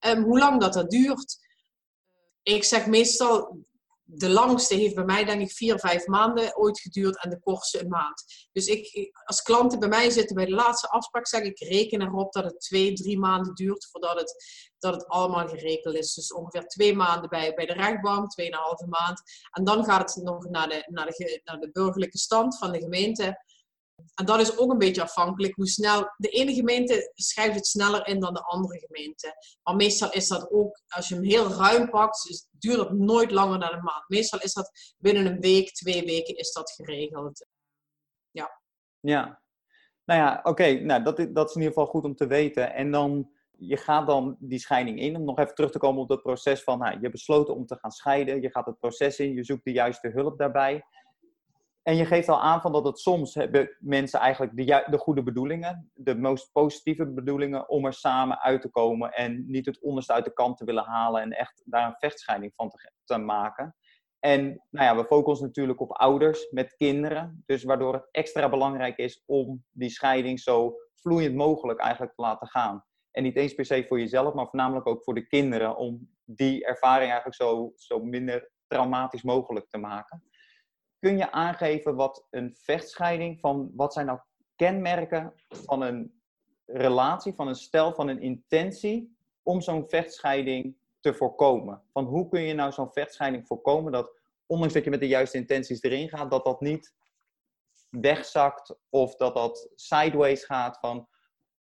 um, 0.07 0.23
hoe 0.23 0.39
lang 0.39 0.61
dat 0.61 0.73
dat 0.73 0.91
duurt 0.91 1.46
ik 2.55 2.65
zeg 2.65 2.87
meestal, 2.87 3.65
de 4.03 4.29
langste 4.29 4.75
heeft 4.75 4.95
bij 4.95 5.05
mij 5.05 5.25
denk 5.25 5.41
ik 5.41 5.53
vier, 5.53 5.79
vijf 5.79 6.07
maanden 6.07 6.57
ooit 6.57 6.81
geduurd 6.81 7.23
en 7.23 7.31
de 7.31 7.41
kortste 7.41 7.81
een 7.81 7.89
maand. 7.89 8.49
Dus 8.53 8.67
ik, 8.67 9.11
als 9.25 9.43
klanten 9.43 9.79
bij 9.79 9.89
mij 9.89 10.11
zitten 10.11 10.37
bij 10.37 10.45
de 10.45 10.55
laatste 10.55 10.89
afspraak, 10.89 11.27
zeg 11.27 11.43
ik 11.43 11.59
reken 11.59 12.03
erop 12.03 12.33
dat 12.33 12.45
het 12.45 12.61
twee, 12.61 12.93
drie 12.93 13.19
maanden 13.19 13.55
duurt 13.55 13.89
voordat 13.91 14.19
het, 14.19 14.35
dat 14.79 14.95
het 14.95 15.07
allemaal 15.07 15.49
geregeld 15.49 15.95
is. 15.95 16.15
Dus 16.15 16.33
ongeveer 16.33 16.67
twee 16.67 16.95
maanden 16.95 17.29
bij, 17.29 17.55
bij 17.55 17.67
de 17.67 17.73
rechtbank, 17.73 18.31
tweeënhalve 18.31 18.87
maand. 18.87 19.23
En 19.51 19.65
dan 19.65 19.85
gaat 19.85 20.15
het 20.15 20.25
nog 20.25 20.49
naar 20.49 20.69
de, 20.69 20.87
naar, 20.91 21.07
de, 21.07 21.41
naar 21.45 21.61
de 21.61 21.71
burgerlijke 21.73 22.19
stand 22.19 22.59
van 22.59 22.73
de 22.73 22.79
gemeente. 22.79 23.45
En 24.15 24.25
dat 24.25 24.41
is 24.41 24.59
ook 24.59 24.71
een 24.71 24.79
beetje 24.79 25.03
afhankelijk 25.03 25.55
hoe 25.55 25.67
snel. 25.67 26.13
De 26.17 26.29
ene 26.29 26.55
gemeente 26.55 27.13
schrijft 27.15 27.55
het 27.55 27.67
sneller 27.67 28.07
in 28.07 28.21
dan 28.21 28.35
de 28.35 28.43
andere 28.43 28.79
gemeente. 28.79 29.35
Maar 29.63 29.77
meestal 29.77 30.11
is 30.11 30.29
dat 30.29 30.51
ook, 30.51 30.81
als 30.89 31.09
je 31.09 31.15
hem 31.15 31.25
heel 31.25 31.49
ruim 31.49 31.91
pakt, 31.91 32.27
dus 32.29 32.49
duurt 32.51 32.79
het 32.79 32.93
nooit 32.93 33.31
langer 33.31 33.61
dan 33.61 33.73
een 33.73 33.83
maand. 33.83 34.09
Meestal 34.09 34.41
is 34.41 34.53
dat 34.53 34.95
binnen 34.99 35.27
een 35.27 35.41
week, 35.41 35.73
twee 35.73 36.05
weken 36.05 36.37
is 36.37 36.53
dat 36.53 36.71
geregeld. 36.71 37.47
Ja. 38.31 38.61
Ja. 39.01 39.43
Nou 40.05 40.21
ja, 40.21 40.41
oké. 40.43 40.73
Nou, 40.73 41.03
dat, 41.03 41.17
dat 41.17 41.49
is 41.49 41.55
in 41.55 41.61
ieder 41.61 41.75
geval 41.75 41.87
goed 41.87 42.05
om 42.05 42.15
te 42.15 42.27
weten. 42.27 42.75
En 42.75 42.91
dan, 42.91 43.31
je 43.51 43.77
gaat 43.77 44.07
dan 44.07 44.37
die 44.39 44.59
scheiding 44.59 45.01
in. 45.01 45.17
Om 45.17 45.25
nog 45.25 45.39
even 45.39 45.55
terug 45.55 45.71
te 45.71 45.79
komen 45.79 46.03
op 46.03 46.09
dat 46.09 46.23
proces 46.23 46.63
van, 46.63 46.79
nou, 46.79 47.01
je 47.01 47.11
besloten 47.11 47.55
om 47.55 47.67
te 47.67 47.77
gaan 47.77 47.91
scheiden. 47.91 48.43
Je 48.43 48.51
gaat 48.51 48.67
het 48.67 48.79
proces 48.79 49.19
in, 49.19 49.33
je 49.33 49.45
zoekt 49.45 49.65
de 49.65 49.73
juiste 49.73 50.09
hulp 50.09 50.39
daarbij. 50.39 50.85
En 51.87 51.97
je 51.97 52.05
geeft 52.05 52.29
al 52.29 52.41
aan 52.43 52.61
van 52.61 52.73
dat 52.73 52.85
het 52.85 52.99
soms 52.99 53.35
hebben 53.35 53.77
mensen 53.79 54.21
eigenlijk 54.21 54.57
de, 54.57 54.85
de 54.91 54.99
goede 54.99 55.23
bedoelingen, 55.23 55.91
de 55.95 56.15
meest 56.15 56.53
positieve 56.53 57.07
bedoelingen, 57.07 57.69
om 57.69 57.87
er 57.87 57.93
samen 57.93 58.41
uit 58.41 58.61
te 58.61 58.69
komen 58.69 59.13
en 59.13 59.45
niet 59.51 59.67
het 59.67 59.83
onderste 59.83 60.13
uit 60.13 60.25
de 60.25 60.33
kant 60.33 60.57
te 60.57 60.65
willen 60.65 60.85
halen 60.85 61.23
en 61.23 61.33
echt 61.33 61.63
daar 61.65 61.87
een 61.87 61.97
vechtscheiding 61.99 62.53
van 62.55 62.71
te, 62.71 62.93
te 63.05 63.19
maken. 63.19 63.77
En 64.19 64.43
nou 64.71 64.87
ja, 64.87 64.97
we 64.97 65.05
focussen 65.05 65.47
natuurlijk 65.47 65.81
op 65.81 65.93
ouders 65.93 66.51
met 66.51 66.77
kinderen, 66.77 67.43
dus 67.47 67.65
waardoor 67.65 67.95
het 67.95 68.09
extra 68.11 68.49
belangrijk 68.49 68.97
is 68.97 69.23
om 69.27 69.65
die 69.71 69.91
scheiding 69.91 70.41
zo 70.41 70.75
vloeiend 70.95 71.35
mogelijk 71.35 71.81
eigenlijk 71.81 72.15
te 72.15 72.23
laten 72.23 72.49
gaan. 72.49 72.85
En 73.11 73.23
niet 73.23 73.37
eens 73.37 73.55
per 73.55 73.65
se 73.65 73.85
voor 73.89 73.99
jezelf, 73.99 74.35
maar 74.35 74.49
voornamelijk 74.49 74.87
ook 74.87 75.05
voor 75.05 75.15
de 75.15 75.27
kinderen, 75.27 75.77
om 75.77 76.09
die 76.25 76.65
ervaring 76.65 77.11
eigenlijk 77.11 77.37
zo, 77.37 77.73
zo 77.77 78.05
minder 78.05 78.51
traumatisch 78.67 79.23
mogelijk 79.23 79.69
te 79.69 79.79
maken. 79.79 80.23
Kun 80.99 81.17
je 81.17 81.33
aangeven 81.33 81.95
wat 81.95 82.27
een 82.31 82.55
vechtscheiding 82.55 83.41
van, 83.41 83.71
wat 83.75 83.93
zijn 83.93 84.07
nou 84.07 84.19
kenmerken 84.57 85.33
van 85.49 85.83
een 85.83 86.21
relatie, 86.67 87.35
van 87.35 87.49
een 87.49 87.55
stel, 87.55 87.93
van 87.93 88.09
een 88.09 88.21
intentie 88.21 89.17
om 89.43 89.61
zo'n 89.61 89.89
vechtscheiding 89.89 90.77
te 91.01 91.15
voorkomen? 91.15 91.83
Van 91.93 92.05
hoe 92.05 92.29
kun 92.29 92.41
je 92.41 92.55
nou 92.55 92.73
zo'n 92.73 92.93
vechtscheiding 92.93 93.47
voorkomen 93.47 93.93
dat, 93.93 94.13
ondanks 94.47 94.75
dat 94.75 94.85
je 94.85 94.91
met 94.91 95.01
de 95.01 95.09
juiste 95.09 95.37
intenties 95.37 95.83
erin 95.83 96.09
gaat, 96.09 96.31
dat 96.31 96.45
dat 96.45 96.61
niet 96.61 96.95
wegzakt 97.91 98.79
of 98.89 99.17
dat 99.17 99.35
dat 99.35 99.69
sideways 99.75 100.45
gaat 100.45 100.79
van 100.79 101.09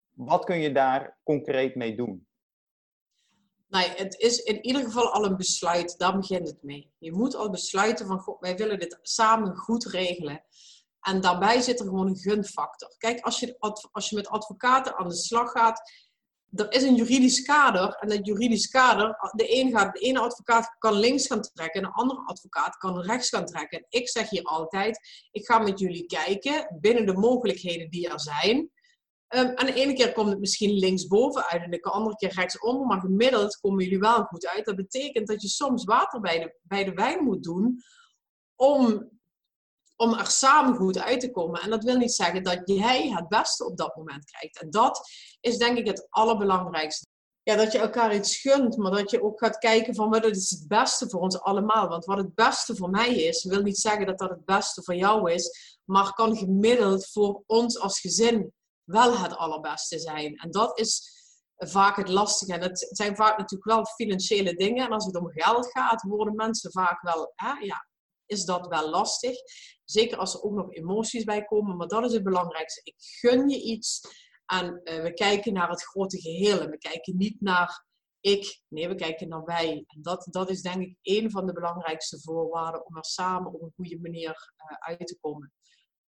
wat 0.09 0.45
kun 0.45 0.59
je 0.59 0.71
daar 0.71 1.17
concreet 1.23 1.75
mee 1.75 1.95
doen? 1.95 2.27
Nee, 3.73 3.89
het 3.89 4.19
is 4.19 4.37
in 4.37 4.65
ieder 4.65 4.83
geval 4.83 5.11
al 5.11 5.25
een 5.25 5.37
besluit. 5.37 5.97
Daar 5.97 6.17
begint 6.17 6.47
het 6.47 6.63
mee. 6.63 6.93
Je 6.97 7.11
moet 7.11 7.35
al 7.35 7.49
besluiten 7.49 8.07
van, 8.07 8.19
God, 8.19 8.39
wij 8.39 8.55
willen 8.55 8.79
dit 8.79 8.99
samen 9.01 9.55
goed 9.55 9.85
regelen. 9.85 10.43
En 11.01 11.21
daarbij 11.21 11.61
zit 11.61 11.79
er 11.79 11.85
gewoon 11.85 12.07
een 12.07 12.17
gunfactor. 12.17 12.95
Kijk, 12.97 13.19
als 13.19 13.39
je, 13.39 13.57
als 13.91 14.09
je 14.09 14.15
met 14.15 14.27
advocaten 14.27 14.97
aan 14.97 15.07
de 15.07 15.15
slag 15.15 15.51
gaat, 15.51 15.91
er 16.55 16.71
is 16.71 16.83
een 16.83 16.95
juridisch 16.95 17.41
kader. 17.41 17.93
En 17.93 18.09
dat 18.09 18.25
juridisch 18.25 18.67
kader, 18.67 19.07
de 19.35 19.69
gaat, 19.73 19.93
de 19.93 19.99
ene 19.99 20.19
advocaat 20.19 20.75
kan 20.77 20.93
links 20.93 21.27
gaan 21.27 21.41
trekken 21.41 21.81
en 21.81 21.87
de 21.87 21.95
andere 21.95 22.21
advocaat 22.25 22.77
kan 22.77 23.01
rechts 23.01 23.29
gaan 23.29 23.45
trekken. 23.45 23.79
En 23.79 23.85
ik 23.89 24.09
zeg 24.09 24.29
hier 24.29 24.43
altijd, 24.43 24.99
ik 25.31 25.45
ga 25.45 25.59
met 25.59 25.79
jullie 25.79 26.05
kijken 26.05 26.77
binnen 26.79 27.05
de 27.05 27.17
mogelijkheden 27.17 27.89
die 27.89 28.09
er 28.09 28.19
zijn. 28.19 28.71
En 29.33 29.65
de 29.65 29.73
ene 29.73 29.93
keer 29.93 30.11
komt 30.11 30.29
het 30.29 30.39
misschien 30.39 30.73
linksboven 30.73 31.45
uit 31.45 31.63
en 31.63 31.71
de 31.71 31.81
andere 31.81 32.15
keer 32.15 32.33
rechtsonder, 32.33 32.87
maar 32.87 32.99
gemiddeld 32.99 33.59
komen 33.59 33.83
jullie 33.83 33.99
wel 33.99 34.23
goed 34.23 34.47
uit. 34.47 34.65
Dat 34.65 34.75
betekent 34.75 35.27
dat 35.27 35.41
je 35.41 35.47
soms 35.47 35.83
water 35.83 36.19
bij 36.19 36.39
de, 36.39 36.55
bij 36.61 36.83
de 36.83 36.93
wijn 36.93 37.23
moet 37.23 37.43
doen 37.43 37.81
om, 38.55 39.09
om 39.95 40.13
er 40.13 40.27
samen 40.27 40.75
goed 40.75 40.99
uit 40.99 41.19
te 41.19 41.31
komen. 41.31 41.61
En 41.61 41.69
dat 41.69 41.83
wil 41.83 41.97
niet 41.97 42.13
zeggen 42.13 42.43
dat 42.43 42.61
jij 42.65 43.09
het 43.09 43.27
beste 43.27 43.65
op 43.65 43.77
dat 43.77 43.95
moment 43.95 44.25
krijgt. 44.25 44.61
En 44.61 44.69
dat 44.69 45.09
is 45.41 45.57
denk 45.57 45.77
ik 45.77 45.87
het 45.87 46.07
allerbelangrijkste. 46.09 47.07
Ja, 47.43 47.55
dat 47.55 47.71
je 47.71 47.77
elkaar 47.77 48.15
iets 48.15 48.37
gunt, 48.37 48.77
maar 48.77 48.91
dat 48.91 49.11
je 49.11 49.23
ook 49.23 49.39
gaat 49.39 49.57
kijken 49.57 49.95
van 49.95 50.09
wat 50.09 50.25
is 50.25 50.49
het 50.49 50.67
beste 50.67 51.09
voor 51.09 51.19
ons 51.19 51.39
allemaal. 51.39 51.87
Want 51.87 52.05
wat 52.05 52.17
het 52.17 52.35
beste 52.35 52.75
voor 52.75 52.89
mij 52.89 53.15
is, 53.15 53.43
wil 53.43 53.61
niet 53.61 53.77
zeggen 53.77 54.05
dat 54.05 54.17
dat 54.17 54.29
het 54.29 54.45
beste 54.45 54.83
voor 54.83 54.95
jou 54.95 55.31
is, 55.31 55.77
maar 55.83 56.13
kan 56.13 56.37
gemiddeld 56.37 57.07
voor 57.11 57.43
ons 57.45 57.79
als 57.79 57.99
gezin 57.99 58.53
wel 58.83 59.17
het 59.17 59.35
allerbeste 59.35 59.99
zijn. 59.99 60.35
En 60.35 60.51
dat 60.51 60.79
is 60.79 61.11
vaak 61.55 61.95
het 61.95 62.09
lastige. 62.09 62.53
En 62.53 62.61
het 62.61 62.87
zijn 62.89 63.15
vaak 63.15 63.37
natuurlijk 63.37 63.71
wel 63.71 63.85
financiële 63.85 64.53
dingen. 64.53 64.85
En 64.85 64.91
als 64.91 65.05
het 65.05 65.15
om 65.15 65.31
geld 65.31 65.71
gaat, 65.71 66.01
worden 66.01 66.35
mensen 66.35 66.71
vaak 66.71 67.01
wel, 67.01 67.31
hè, 67.35 67.51
ja, 67.51 67.87
is 68.25 68.45
dat 68.45 68.67
wel 68.67 68.89
lastig. 68.89 69.35
Zeker 69.85 70.17
als 70.17 70.33
er 70.33 70.41
ook 70.41 70.53
nog 70.53 70.73
emoties 70.73 71.23
bij 71.23 71.43
komen. 71.43 71.77
Maar 71.77 71.87
dat 71.87 72.05
is 72.05 72.13
het 72.13 72.23
belangrijkste. 72.23 72.81
Ik 72.83 72.95
gun 72.97 73.49
je 73.49 73.61
iets. 73.61 74.01
En 74.45 74.81
uh, 74.83 75.01
we 75.01 75.13
kijken 75.13 75.53
naar 75.53 75.69
het 75.69 75.83
grote 75.83 76.21
geheel. 76.21 76.59
En 76.59 76.69
we 76.69 76.77
kijken 76.77 77.17
niet 77.17 77.41
naar 77.41 77.85
ik. 78.19 78.61
Nee, 78.67 78.87
we 78.87 78.95
kijken 78.95 79.27
naar 79.27 79.43
wij. 79.43 79.83
En 79.87 80.01
dat, 80.01 80.27
dat 80.29 80.49
is 80.49 80.61
denk 80.61 80.81
ik 80.81 80.97
een 81.01 81.31
van 81.31 81.45
de 81.45 81.53
belangrijkste 81.53 82.21
voorwaarden 82.21 82.85
om 82.85 82.97
er 82.97 83.05
samen 83.05 83.53
op 83.53 83.61
een 83.61 83.73
goede 83.75 83.99
manier 83.99 84.53
uh, 84.57 84.77
uit 84.79 85.07
te 85.07 85.17
komen. 85.21 85.53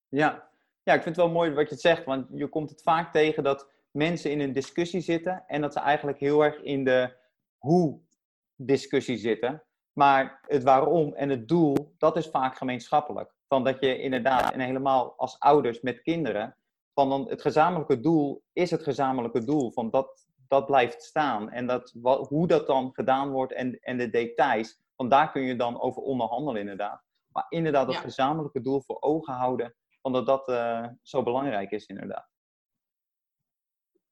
Ja, 0.09 0.54
ja, 0.85 0.95
ik 0.95 1.03
vind 1.03 1.17
het 1.17 1.25
wel 1.25 1.35
mooi 1.35 1.51
wat 1.51 1.69
je 1.69 1.77
zegt, 1.77 2.05
want 2.05 2.27
je 2.33 2.49
komt 2.49 2.71
het 2.71 2.83
vaak 2.83 3.13
tegen 3.13 3.43
dat 3.43 3.71
mensen 3.91 4.31
in 4.31 4.41
een 4.41 4.53
discussie 4.53 5.01
zitten 5.01 5.45
en 5.47 5.61
dat 5.61 5.73
ze 5.73 5.81
eigenlijk 5.81 6.19
heel 6.19 6.45
erg 6.45 6.63
in 6.63 6.85
de 6.85 7.17
hoe-discussie 7.59 9.17
zitten. 9.17 9.63
Maar 9.93 10.41
het 10.47 10.63
waarom 10.63 11.15
en 11.15 11.29
het 11.29 11.49
doel, 11.49 11.95
dat 11.99 12.17
is 12.17 12.29
vaak 12.29 12.57
gemeenschappelijk. 12.57 13.35
Van 13.49 13.65
dat 13.65 13.81
je 13.81 13.99
inderdaad, 14.01 14.53
en 14.53 14.61
helemaal 14.61 15.15
als 15.17 15.39
ouders 15.39 15.81
met 15.81 16.03
kinderen, 16.03 16.57
van 16.95 17.09
dan 17.09 17.29
het 17.29 17.41
gezamenlijke 17.41 18.01
doel 18.01 18.43
is 18.53 18.71
het 18.71 18.83
gezamenlijke 18.83 19.45
doel. 19.45 19.73
Van 19.73 19.91
dat, 19.91 20.27
dat 20.49 20.67
blijft 20.67 21.03
staan. 21.03 21.51
En 21.51 21.67
dat, 21.67 21.95
wat, 21.97 22.29
hoe 22.29 22.47
dat 22.47 22.67
dan 22.67 22.91
gedaan 22.93 23.31
wordt 23.31 23.53
en, 23.53 23.79
en 23.81 23.99
de 23.99 24.11
details, 24.11 24.81
van 24.97 25.09
daar 25.09 25.31
kun 25.31 25.43
je 25.43 25.57
dan 25.57 25.81
over 25.81 26.03
onderhandelen 26.03 26.61
inderdaad. 26.61 27.03
Maar 27.29 27.47
inderdaad, 27.49 27.87
het 27.87 27.97
gezamenlijke 27.97 28.61
doel 28.61 28.83
voor 28.83 29.01
ogen 29.01 29.35
houden 29.35 29.75
omdat 30.05 30.27
dat 30.27 30.49
uh, 30.49 30.87
zo 31.03 31.23
belangrijk 31.23 31.71
is, 31.71 31.87
inderdaad. 31.87 32.29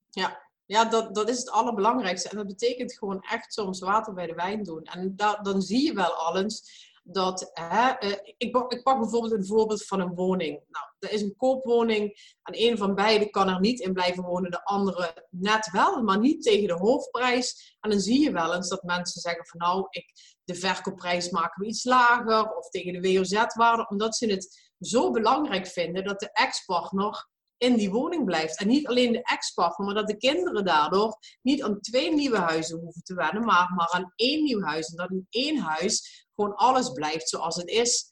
Ja, 0.08 0.50
ja 0.64 0.84
dat, 0.84 1.14
dat 1.14 1.28
is 1.28 1.38
het 1.38 1.50
allerbelangrijkste. 1.50 2.28
En 2.28 2.36
dat 2.36 2.46
betekent 2.46 2.92
gewoon 2.92 3.20
echt 3.20 3.52
soms 3.52 3.80
water 3.80 4.14
bij 4.14 4.26
de 4.26 4.34
wijn 4.34 4.62
doen. 4.62 4.82
En 4.82 5.16
da, 5.16 5.36
dan 5.36 5.62
zie 5.62 5.84
je 5.84 5.94
wel 5.94 6.12
al 6.12 6.36
eens 6.36 6.90
dat, 7.04 7.50
hè, 7.52 8.04
uh, 8.04 8.16
ik, 8.36 8.56
ik 8.68 8.82
pak 8.82 9.00
bijvoorbeeld 9.00 9.32
een 9.32 9.46
voorbeeld 9.46 9.84
van 9.84 10.00
een 10.00 10.14
woning. 10.14 10.60
Nou, 10.68 10.86
er 10.98 11.12
is 11.12 11.22
een 11.22 11.36
koopwoning 11.36 12.36
en 12.42 12.54
een 12.62 12.78
van 12.78 12.94
beiden 12.94 13.30
kan 13.30 13.48
er 13.48 13.60
niet 13.60 13.80
in 13.80 13.92
blijven 13.92 14.22
wonen, 14.22 14.50
de 14.50 14.64
andere 14.64 15.26
net 15.30 15.70
wel, 15.70 16.02
maar 16.02 16.18
niet 16.18 16.42
tegen 16.42 16.66
de 16.68 16.74
hoofdprijs. 16.74 17.76
En 17.80 17.90
dan 17.90 18.00
zie 18.00 18.20
je 18.20 18.32
wel 18.32 18.54
eens 18.54 18.68
dat 18.68 18.82
mensen 18.82 19.20
zeggen 19.20 19.46
van 19.46 19.60
nou, 19.60 19.86
ik, 19.90 20.12
de 20.44 20.54
verkoopprijs 20.54 21.30
maken 21.30 21.62
we 21.62 21.68
iets 21.68 21.84
lager 21.84 22.56
of 22.56 22.68
tegen 22.68 23.02
de 23.02 23.12
WOZ-waarde, 23.12 23.88
omdat 23.88 24.16
ze 24.16 24.26
het 24.26 24.71
zo 24.84 25.10
belangrijk 25.10 25.66
vinden 25.66 26.04
dat 26.04 26.20
de 26.20 26.32
ex-partner 26.32 27.30
in 27.62 27.76
die 27.76 27.90
woning 27.90 28.24
blijft. 28.24 28.58
En 28.58 28.68
niet 28.68 28.86
alleen 28.86 29.12
de 29.12 29.22
ex-partner, 29.22 29.86
maar 29.86 29.94
dat 29.94 30.06
de 30.06 30.16
kinderen 30.16 30.64
daardoor 30.64 31.16
niet 31.42 31.62
aan 31.62 31.80
twee 31.80 32.14
nieuwe 32.14 32.38
huizen 32.38 32.78
hoeven 32.78 33.02
te 33.02 33.14
wennen, 33.14 33.44
maar, 33.44 33.72
maar 33.76 33.88
aan 33.90 34.12
één 34.16 34.42
nieuw 34.42 34.62
huis. 34.62 34.88
En 34.88 34.96
dat 34.96 35.10
in 35.10 35.26
één 35.30 35.58
huis 35.58 36.26
gewoon 36.34 36.54
alles 36.54 36.92
blijft 36.92 37.28
zoals 37.28 37.56
het 37.56 37.68
is. 37.68 38.10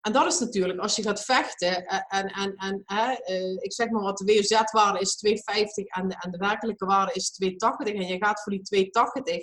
En 0.00 0.12
dat 0.12 0.26
is 0.26 0.38
natuurlijk, 0.38 0.78
als 0.78 0.96
je 0.96 1.02
gaat 1.02 1.24
vechten, 1.24 1.86
eh, 1.86 2.18
en, 2.18 2.26
en, 2.26 2.54
en 2.54 2.82
uh, 2.86 3.52
ik 3.62 3.72
zeg 3.72 3.88
maar 3.88 4.02
wat, 4.02 4.18
de 4.18 4.34
WOZ-waarde 4.34 4.98
is 4.98 5.24
2,50 5.26 5.34
en 5.86 6.08
de, 6.08 6.16
en 6.18 6.30
de 6.30 6.38
werkelijke 6.38 6.86
waarde 6.86 7.12
is 7.12 7.40
2,80 7.44 7.94
en 7.94 8.06
je 8.06 8.16
gaat 8.16 8.42
voor 8.42 8.52
die 8.52 8.90
2,80, 8.92 9.34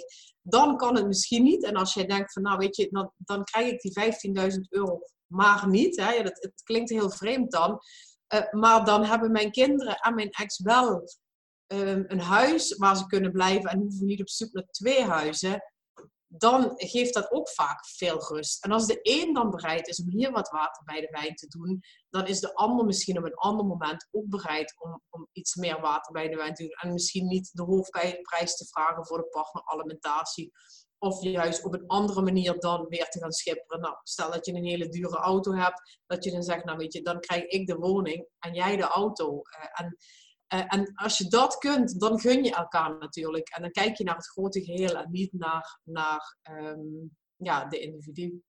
dan 0.41 0.77
kan 0.77 0.95
het 0.95 1.07
misschien 1.07 1.43
niet. 1.43 1.63
En 1.63 1.75
als 1.75 1.93
jij 1.93 2.05
denkt 2.05 2.33
van, 2.33 2.41
nou 2.41 2.57
weet 2.57 2.75
je, 2.75 2.87
dan, 2.91 3.11
dan 3.17 3.43
krijg 3.43 3.71
ik 3.71 3.81
die 3.81 4.51
15.000 4.51 4.59
euro 4.69 4.99
maar 5.27 5.67
niet. 5.67 5.95
Hè? 5.95 6.23
Dat, 6.23 6.37
het 6.41 6.61
klinkt 6.63 6.89
heel 6.89 7.09
vreemd 7.09 7.51
dan. 7.51 7.79
Uh, 8.33 8.51
maar 8.51 8.85
dan 8.85 9.03
hebben 9.03 9.31
mijn 9.31 9.51
kinderen 9.51 9.95
en 9.95 10.15
mijn 10.15 10.29
ex 10.29 10.59
wel 10.59 11.09
um, 11.67 12.05
een 12.07 12.19
huis 12.19 12.77
waar 12.77 12.97
ze 12.97 13.05
kunnen 13.05 13.31
blijven 13.31 13.69
en 13.69 13.79
hoeven 13.79 14.05
niet 14.05 14.21
op 14.21 14.29
zoek 14.29 14.51
naar 14.51 14.67
twee 14.71 15.03
huizen. 15.03 15.61
Dan 16.29 16.71
geeft 16.75 17.13
dat 17.13 17.31
ook 17.31 17.49
vaak 17.49 17.85
veel 17.85 18.27
rust. 18.27 18.63
En 18.63 18.71
als 18.71 18.85
de 18.85 18.99
een 19.01 19.33
dan 19.33 19.49
bereid 19.49 19.87
is 19.87 20.01
om 20.01 20.09
hier 20.09 20.31
wat 20.31 20.49
water 20.49 20.83
bij 20.83 21.01
de 21.01 21.09
wijn 21.11 21.35
te 21.35 21.47
doen, 21.47 21.81
dan 22.09 22.27
is 22.27 22.39
de 22.39 22.53
ander 22.53 22.85
misschien 22.85 23.17
op 23.17 23.25
een 23.25 23.33
ander 23.33 23.65
moment 23.65 24.07
ook 24.11 24.27
bereid 24.27 24.75
om, 24.79 25.01
om 25.09 25.27
iets 25.31 25.55
meer 25.55 25.81
water 25.81 26.13
bij 26.13 26.27
de 26.27 26.35
wijn 26.35 26.53
te 26.53 26.63
doen. 26.63 26.71
En 26.71 26.93
misschien 26.93 27.27
niet 27.27 27.49
de 27.53 27.63
hoofdprijs 27.63 28.55
te 28.55 28.65
vragen 28.65 29.05
voor 29.05 29.17
de 29.17 29.27
partneralimentatie 29.27 30.51
of 30.99 31.23
juist 31.23 31.63
op 31.63 31.73
een 31.73 31.87
andere 31.87 32.21
manier 32.21 32.59
dan 32.59 32.85
weer 32.87 33.09
te 33.09 33.19
gaan 33.19 33.31
schipperen. 33.31 33.81
Nou, 33.81 33.95
stel 34.03 34.31
dat 34.31 34.45
je 34.45 34.53
een 34.53 34.65
hele 34.65 34.89
dure 34.89 35.17
auto 35.17 35.53
hebt, 35.53 36.01
dat 36.05 36.23
je 36.23 36.31
dan 36.31 36.43
zegt, 36.43 36.65
nou 36.65 36.77
weet 36.77 36.93
je, 36.93 37.01
dan 37.01 37.19
krijg 37.19 37.43
ik 37.43 37.67
de 37.67 37.75
woning 37.75 38.27
en 38.39 38.53
jij 38.53 38.75
de 38.77 38.83
auto. 38.83 39.41
Eh, 39.41 39.85
en, 39.85 39.97
uh, 40.53 40.63
en 40.67 40.91
als 40.95 41.17
je 41.17 41.27
dat 41.27 41.57
kunt, 41.57 41.99
dan 41.99 42.19
gun 42.19 42.43
je 42.43 42.55
elkaar 42.55 42.97
natuurlijk. 42.97 43.49
En 43.49 43.61
dan 43.61 43.71
kijk 43.71 43.97
je 43.97 44.03
naar 44.03 44.15
het 44.15 44.29
grote 44.29 44.63
geheel 44.63 44.97
en 44.97 45.11
niet 45.11 45.33
naar, 45.33 45.79
naar 45.83 46.37
um, 46.51 47.17
ja, 47.35 47.65
de 47.65 47.79
individu. 47.79 48.41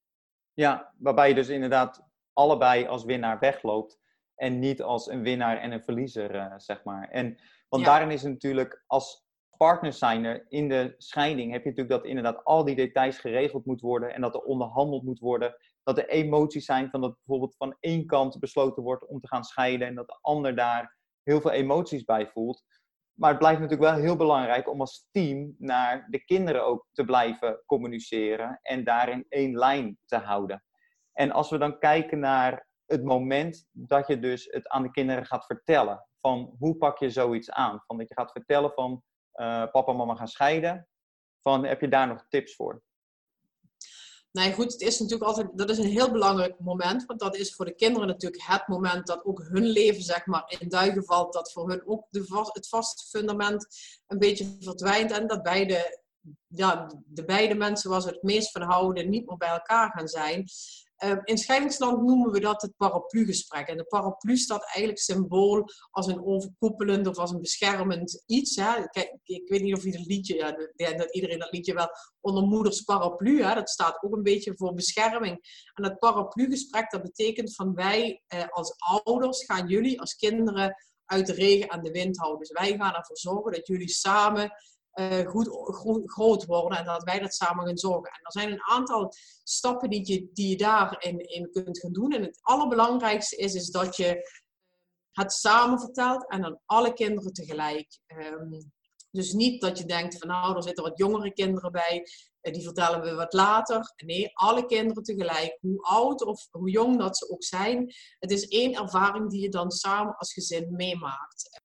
Ja, 0.52 0.94
waarbij 0.98 1.28
je 1.28 1.34
dus 1.34 1.48
inderdaad 1.48 2.02
allebei 2.32 2.86
als 2.86 3.04
winnaar 3.04 3.38
wegloopt. 3.38 3.98
En 4.34 4.58
niet 4.58 4.82
als 4.82 5.06
een 5.06 5.22
winnaar 5.22 5.58
en 5.58 5.72
een 5.72 5.82
verliezer, 5.82 6.34
uh, 6.34 6.54
zeg 6.56 6.84
maar. 6.84 7.08
En, 7.08 7.38
want 7.68 7.84
daarin 7.84 8.10
is 8.10 8.22
het 8.22 8.32
natuurlijk, 8.32 8.84
als 8.86 9.27
partners 9.58 9.98
zijn 9.98 10.24
er 10.24 10.44
in 10.48 10.68
de 10.68 10.94
scheiding, 10.98 11.52
heb 11.52 11.62
je 11.62 11.68
natuurlijk 11.68 12.00
dat 12.00 12.10
inderdaad 12.10 12.44
al 12.44 12.64
die 12.64 12.76
details 12.76 13.18
geregeld 13.18 13.66
moet 13.66 13.80
worden. 13.80 14.14
En 14.14 14.20
dat 14.20 14.34
er 14.34 14.40
onderhandeld 14.40 15.02
moet 15.02 15.18
worden. 15.18 15.56
Dat 15.82 15.98
er 15.98 16.08
emoties 16.08 16.64
zijn 16.64 16.90
van 16.90 17.00
dat 17.00 17.16
bijvoorbeeld 17.16 17.56
van 17.56 17.76
één 17.80 18.06
kant 18.06 18.38
besloten 18.38 18.82
wordt 18.82 19.06
om 19.06 19.20
te 19.20 19.28
gaan 19.28 19.44
scheiden. 19.44 19.88
En 19.88 19.94
dat 19.94 20.06
de 20.06 20.18
ander 20.20 20.56
daar 20.56 20.96
heel 21.22 21.40
veel 21.40 21.50
emoties 21.50 22.04
bij 22.04 22.28
voelt. 22.28 22.64
Maar 23.18 23.30
het 23.30 23.38
blijft 23.38 23.60
natuurlijk 23.60 23.90
wel 23.90 24.00
heel 24.00 24.16
belangrijk 24.16 24.70
om 24.70 24.80
als 24.80 25.08
team 25.10 25.54
naar 25.58 26.06
de 26.10 26.24
kinderen 26.24 26.64
ook 26.64 26.86
te 26.92 27.04
blijven 27.04 27.62
communiceren 27.66 28.58
en 28.62 28.84
daarin 28.84 29.26
één 29.28 29.58
lijn 29.58 29.98
te 30.04 30.16
houden. 30.16 30.64
En 31.12 31.30
als 31.30 31.50
we 31.50 31.58
dan 31.58 31.78
kijken 31.78 32.18
naar 32.18 32.66
het 32.86 33.04
moment 33.04 33.68
dat 33.70 34.06
je 34.06 34.18
dus 34.18 34.48
het 34.50 34.68
aan 34.68 34.82
de 34.82 34.90
kinderen 34.90 35.26
gaat 35.26 35.46
vertellen, 35.46 36.06
van 36.20 36.54
hoe 36.58 36.76
pak 36.76 36.98
je 36.98 37.10
zoiets 37.10 37.50
aan? 37.50 37.82
Van 37.86 37.98
dat 37.98 38.08
je 38.08 38.14
gaat 38.14 38.32
vertellen 38.32 38.72
van 38.74 39.02
papa 39.72 39.86
en 39.86 39.96
mama 39.96 40.14
gaan 40.14 40.28
scheiden, 40.28 40.88
van 41.40 41.64
heb 41.64 41.80
je 41.80 41.88
daar 41.88 42.06
nog 42.06 42.24
tips 42.28 42.54
voor? 42.54 42.82
Nee, 44.32 44.52
goed, 44.52 44.72
het 44.72 44.80
is 44.80 44.98
natuurlijk 44.98 45.28
altijd, 45.28 45.48
dat 45.54 45.70
is 45.70 45.78
een 45.78 45.90
heel 45.90 46.10
belangrijk 46.10 46.58
moment, 46.58 47.04
want 47.04 47.20
dat 47.20 47.36
is 47.36 47.54
voor 47.54 47.64
de 47.64 47.74
kinderen 47.74 48.08
natuurlijk 48.08 48.42
het 48.42 48.66
moment 48.68 49.06
dat 49.06 49.24
ook 49.24 49.42
hun 49.42 49.64
leven, 49.64 50.02
zeg 50.02 50.26
maar, 50.26 50.56
in 50.58 50.68
duigen 50.68 51.04
valt, 51.04 51.32
dat 51.32 51.52
voor 51.52 51.68
hun 51.68 51.86
ook 51.86 52.06
de 52.10 52.48
het 52.52 52.68
vaste 52.68 53.18
fundament 53.18 53.66
een 54.06 54.18
beetje 54.18 54.56
verdwijnt 54.60 55.10
en 55.10 55.26
dat 55.26 55.42
beide, 55.42 56.02
ja, 56.46 56.90
de 57.06 57.24
beide 57.24 57.54
mensen 57.54 57.90
waar 57.90 58.00
ze 58.00 58.08
het 58.08 58.22
meest 58.22 58.50
van 58.50 58.62
houden 58.62 59.10
niet 59.10 59.26
meer 59.26 59.36
bij 59.36 59.48
elkaar 59.48 59.90
gaan 59.90 60.08
zijn. 60.08 60.44
Ehm, 60.98 61.18
in 61.24 61.38
scheidingsland 61.38 62.02
noemen 62.02 62.30
we 62.30 62.40
dat 62.40 62.62
het 62.62 62.76
paraplugesprek. 62.76 63.68
En 63.68 63.76
de 63.76 63.84
paraplu 63.84 64.36
staat 64.36 64.64
eigenlijk 64.64 64.98
symbool 64.98 65.64
als 65.90 66.06
een 66.06 66.24
overkoepelend 66.24 67.06
of 67.06 67.16
als 67.16 67.30
een 67.30 67.40
beschermend 67.40 68.22
iets. 68.26 68.56
Hè. 68.56 68.88
Kijk, 68.88 69.16
ik 69.22 69.48
weet 69.48 69.62
niet 69.62 69.74
of 69.74 69.84
liedje, 69.84 70.34
ja, 70.76 70.92
dat 70.92 71.14
iedereen 71.14 71.38
dat 71.38 71.52
liedje 71.52 71.74
wel 71.74 71.88
onder 72.20 72.42
moeders 72.42 72.80
paraplu, 72.80 73.42
hè, 73.42 73.54
dat 73.54 73.70
staat 73.70 74.02
ook 74.02 74.12
een 74.12 74.22
beetje 74.22 74.56
voor 74.56 74.74
bescherming. 74.74 75.38
En 75.74 75.82
dat 75.82 75.98
paraplugesprek, 75.98 76.90
dat 76.90 77.02
betekent 77.02 77.54
van 77.54 77.74
wij 77.74 78.22
eh, 78.26 78.48
als 78.48 78.74
ouders 78.76 79.44
gaan 79.44 79.68
jullie 79.68 80.00
als 80.00 80.16
kinderen 80.16 80.74
uit 81.04 81.26
de 81.26 81.32
regen 81.32 81.70
aan 81.70 81.82
de 81.82 81.90
wind 81.90 82.18
houden. 82.18 82.38
Dus 82.38 82.52
wij 82.52 82.76
gaan 82.76 82.94
ervoor 82.94 83.18
zorgen 83.18 83.52
dat 83.52 83.66
jullie 83.66 83.88
samen 83.88 84.52
uh, 84.98 85.26
goed, 85.26 86.10
groot 86.10 86.44
worden 86.44 86.78
en 86.78 86.84
dat 86.84 87.02
wij 87.02 87.18
dat 87.18 87.34
samen 87.34 87.66
gaan 87.66 87.78
zorgen. 87.78 88.12
En 88.12 88.20
er 88.22 88.32
zijn 88.32 88.52
een 88.52 88.62
aantal 88.62 89.12
stappen 89.42 89.90
die 89.90 90.12
je, 90.12 90.30
die 90.32 90.48
je 90.48 90.56
daarin 90.56 91.18
in 91.18 91.50
kunt 91.50 91.78
gaan 91.78 91.92
doen. 91.92 92.12
En 92.12 92.22
het 92.22 92.38
allerbelangrijkste 92.40 93.36
is, 93.36 93.54
is 93.54 93.70
dat 93.70 93.96
je 93.96 94.30
het 95.12 95.32
samen 95.32 95.80
vertelt 95.80 96.28
en 96.30 96.44
aan 96.44 96.60
alle 96.64 96.92
kinderen 96.92 97.32
tegelijk. 97.32 97.98
Um, 98.06 98.72
dus 99.10 99.32
niet 99.32 99.60
dat 99.60 99.78
je 99.78 99.84
denkt 99.84 100.18
van 100.18 100.28
nou, 100.28 100.56
er 100.56 100.62
zitten 100.62 100.84
wat 100.84 100.98
jongere 100.98 101.32
kinderen 101.32 101.72
bij, 101.72 102.06
eh, 102.40 102.52
die 102.52 102.62
vertellen 102.62 103.00
we 103.00 103.14
wat 103.14 103.32
later. 103.32 103.92
Nee, 103.96 104.30
alle 104.36 104.66
kinderen 104.66 105.02
tegelijk, 105.02 105.58
hoe 105.60 105.82
oud 105.82 106.22
of 106.22 106.48
hoe 106.50 106.70
jong 106.70 106.98
dat 106.98 107.16
ze 107.16 107.30
ook 107.30 107.44
zijn. 107.44 107.94
Het 108.18 108.30
is 108.30 108.48
één 108.48 108.74
ervaring 108.74 109.30
die 109.30 109.40
je 109.40 109.48
dan 109.48 109.70
samen 109.70 110.16
als 110.16 110.32
gezin 110.32 110.74
meemaakt. 110.76 111.62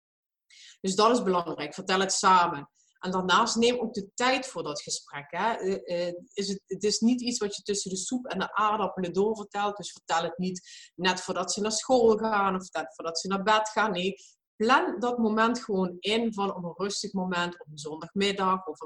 Dus 0.82 0.96
dat 0.96 1.12
is 1.12 1.24
belangrijk. 1.24 1.74
Vertel 1.74 2.00
het 2.00 2.14
samen. 2.14 2.70
En 3.04 3.12
daarnaast 3.12 3.56
neem 3.56 3.80
ook 3.80 3.94
de 3.94 4.10
tijd 4.14 4.48
voor 4.48 4.64
dat 4.64 4.82
gesprek. 4.82 5.26
Hè. 5.28 5.54
Eh, 5.54 6.08
eh, 6.08 6.14
is 6.34 6.48
het, 6.48 6.62
het 6.66 6.84
is 6.84 7.00
niet 7.00 7.22
iets 7.22 7.40
wat 7.40 7.56
je 7.56 7.62
tussen 7.62 7.92
de 7.92 7.98
soep 7.98 8.26
en 8.26 8.40
de 8.40 8.54
aardappelen 8.54 9.14
doorvertelt. 9.14 9.78
Dus 9.78 9.92
vertel 9.92 10.24
het 10.24 10.38
niet 10.38 10.92
net 10.96 11.22
voordat 11.22 11.52
ze 11.54 11.62
naar 11.62 11.72
school 11.72 12.18
gaan 12.18 12.56
of 12.56 12.72
net 12.72 12.96
voordat 12.96 13.20
ze 13.20 13.28
naar 13.28 13.44
bed 13.44 13.70
gaan. 13.70 13.92
Nee, 13.92 14.16
plan 14.56 15.00
dat 15.00 15.18
moment 15.18 15.64
gewoon 15.64 15.96
in 16.00 16.34
van 16.34 16.56
op 16.56 16.64
een 16.64 16.86
rustig 16.86 17.14
moment, 17.14 17.60
op 17.60 17.68
een 17.72 17.78
zondagmiddag 17.78 18.66
of, 18.66 18.80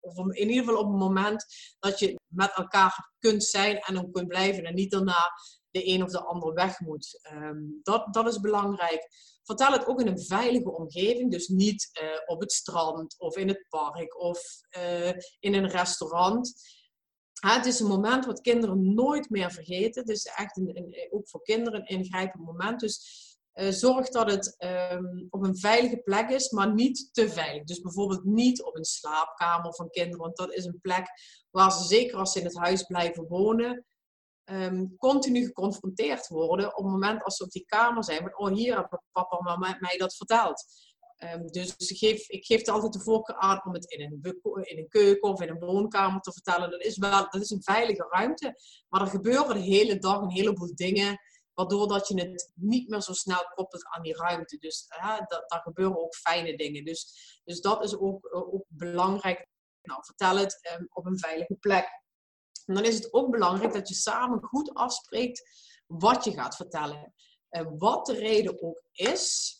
of 0.00 0.16
in 0.16 0.48
ieder 0.48 0.64
geval 0.64 0.80
op 0.80 0.92
een 0.92 0.98
moment 0.98 1.44
dat 1.78 1.98
je 1.98 2.20
met 2.26 2.52
elkaar 2.54 3.12
kunt 3.18 3.44
zijn 3.44 3.78
en 3.78 3.98
ook 3.98 4.12
kunt 4.12 4.28
blijven 4.28 4.64
en 4.64 4.74
niet 4.74 4.90
daarna 4.90 5.32
de 5.76 5.88
een 5.88 6.02
of 6.02 6.10
de 6.10 6.24
ander 6.24 6.54
weg 6.54 6.80
moet. 6.80 7.18
Ehm, 7.22 7.60
dat, 7.82 8.14
dat 8.14 8.26
is 8.26 8.40
belangrijk. 8.40 9.08
Vertel 9.42 9.72
het 9.72 9.86
ook 9.86 10.00
in 10.00 10.06
een 10.06 10.24
veilige 10.24 10.70
omgeving, 10.70 11.30
dus 11.30 11.48
niet 11.48 11.90
uh, 12.02 12.08
op 12.26 12.40
het 12.40 12.52
strand 12.52 13.14
of 13.18 13.36
in 13.36 13.48
het 13.48 13.66
park 13.68 14.20
of 14.20 14.40
uh, 14.78 15.08
in 15.38 15.54
een 15.54 15.68
restaurant. 15.68 16.52
het 17.40 17.66
is 17.66 17.80
een 17.80 17.86
moment 17.86 18.26
wat 18.26 18.40
kinderen 18.40 18.94
nooit 18.94 19.30
meer 19.30 19.50
vergeten. 19.50 20.02
Het 20.02 20.10
is 20.10 20.24
echt 20.24 20.60
ook 21.10 21.28
voor 21.28 21.42
kinderen 21.42 21.80
een 21.80 21.86
ingrijpend 21.86 22.44
moment. 22.44 22.80
Dus 22.80 23.24
uh, 23.54 23.70
zorg 23.70 24.08
dat 24.08 24.30
het 24.30 24.56
um, 24.92 25.26
op 25.30 25.42
een 25.42 25.58
veilige 25.58 25.96
plek 25.96 26.28
is, 26.28 26.50
maar 26.50 26.74
niet 26.74 27.08
te 27.12 27.30
veilig. 27.30 27.64
Dus 27.64 27.80
bijvoorbeeld 27.80 28.24
niet 28.24 28.62
op 28.62 28.76
een 28.76 28.84
slaapkamer 28.84 29.74
van 29.74 29.90
kinderen, 29.90 30.20
want 30.20 30.36
dat 30.36 30.52
is 30.52 30.64
een 30.64 30.80
plek 30.80 31.06
waar 31.50 31.72
ze 31.72 31.84
zeker 31.84 32.18
als 32.18 32.32
ze 32.32 32.38
in 32.38 32.44
het 32.44 32.56
huis 32.56 32.82
blijven 32.82 33.26
wonen, 33.26 33.84
um, 34.50 34.96
continu 34.96 35.44
geconfronteerd 35.44 36.28
worden 36.28 36.76
op 36.76 36.84
het 36.84 36.92
moment 36.92 37.22
als 37.22 37.36
ze 37.36 37.44
op 37.44 37.50
die 37.50 37.64
kamer 37.66 38.04
zijn. 38.04 38.22
Van, 38.22 38.38
oh, 38.38 38.52
hier 38.52 38.74
hebben 38.76 39.02
papa 39.12 39.36
en 39.36 39.44
mama 39.44 39.76
mij 39.80 39.96
dat 39.96 40.16
verteld. 40.16 40.64
Um, 41.24 41.46
dus 41.46 41.76
ik 41.76 41.98
geef, 41.98 42.28
ik 42.28 42.44
geef 42.44 42.66
er 42.66 42.72
altijd 42.72 42.92
de 42.92 43.00
voorkeur 43.00 43.36
aan 43.36 43.64
om 43.64 43.72
het 43.74 43.90
in 43.90 44.00
een, 44.00 44.40
in 44.62 44.78
een 44.78 44.88
keuken 44.88 45.30
of 45.30 45.40
in 45.40 45.48
een 45.48 45.58
woonkamer 45.58 46.20
te 46.20 46.32
vertellen. 46.32 46.70
Dat 46.70 46.82
is, 46.82 46.98
wel, 46.98 47.30
dat 47.30 47.40
is 47.40 47.50
een 47.50 47.62
veilige 47.62 48.06
ruimte. 48.08 48.60
Maar 48.88 49.00
er 49.00 49.06
gebeuren 49.06 49.54
de 49.54 49.60
hele 49.60 49.98
dag 49.98 50.20
een 50.20 50.30
heleboel 50.30 50.74
dingen 50.74 51.18
waardoor 51.54 51.88
dat 51.88 52.08
je 52.08 52.20
het 52.20 52.52
niet 52.54 52.88
meer 52.88 53.00
zo 53.00 53.12
snel 53.12 53.44
koppelt 53.54 53.86
aan 53.86 54.02
die 54.02 54.16
ruimte. 54.16 54.56
Dus 54.56 54.86
uh, 54.98 55.18
dat, 55.18 55.44
daar 55.46 55.60
gebeuren 55.60 55.98
ook 55.98 56.14
fijne 56.14 56.56
dingen. 56.56 56.84
Dus, 56.84 57.40
dus 57.44 57.60
dat 57.60 57.84
is 57.84 57.98
ook, 57.98 58.24
uh, 58.24 58.54
ook 58.54 58.64
belangrijk. 58.68 59.46
Nou, 59.82 60.04
vertel 60.04 60.36
het 60.36 60.70
um, 60.78 60.86
op 60.92 61.06
een 61.06 61.18
veilige 61.18 61.54
plek. 61.54 62.04
En 62.66 62.74
dan 62.74 62.84
is 62.84 62.94
het 62.94 63.12
ook 63.12 63.30
belangrijk 63.30 63.72
dat 63.72 63.88
je 63.88 63.94
samen 63.94 64.42
goed 64.42 64.74
afspreekt 64.74 65.42
wat 65.86 66.24
je 66.24 66.32
gaat 66.32 66.56
vertellen. 66.56 67.14
En 67.48 67.78
wat 67.78 68.06
de 68.06 68.14
reden 68.14 68.62
ook 68.62 68.82
is, 68.92 69.54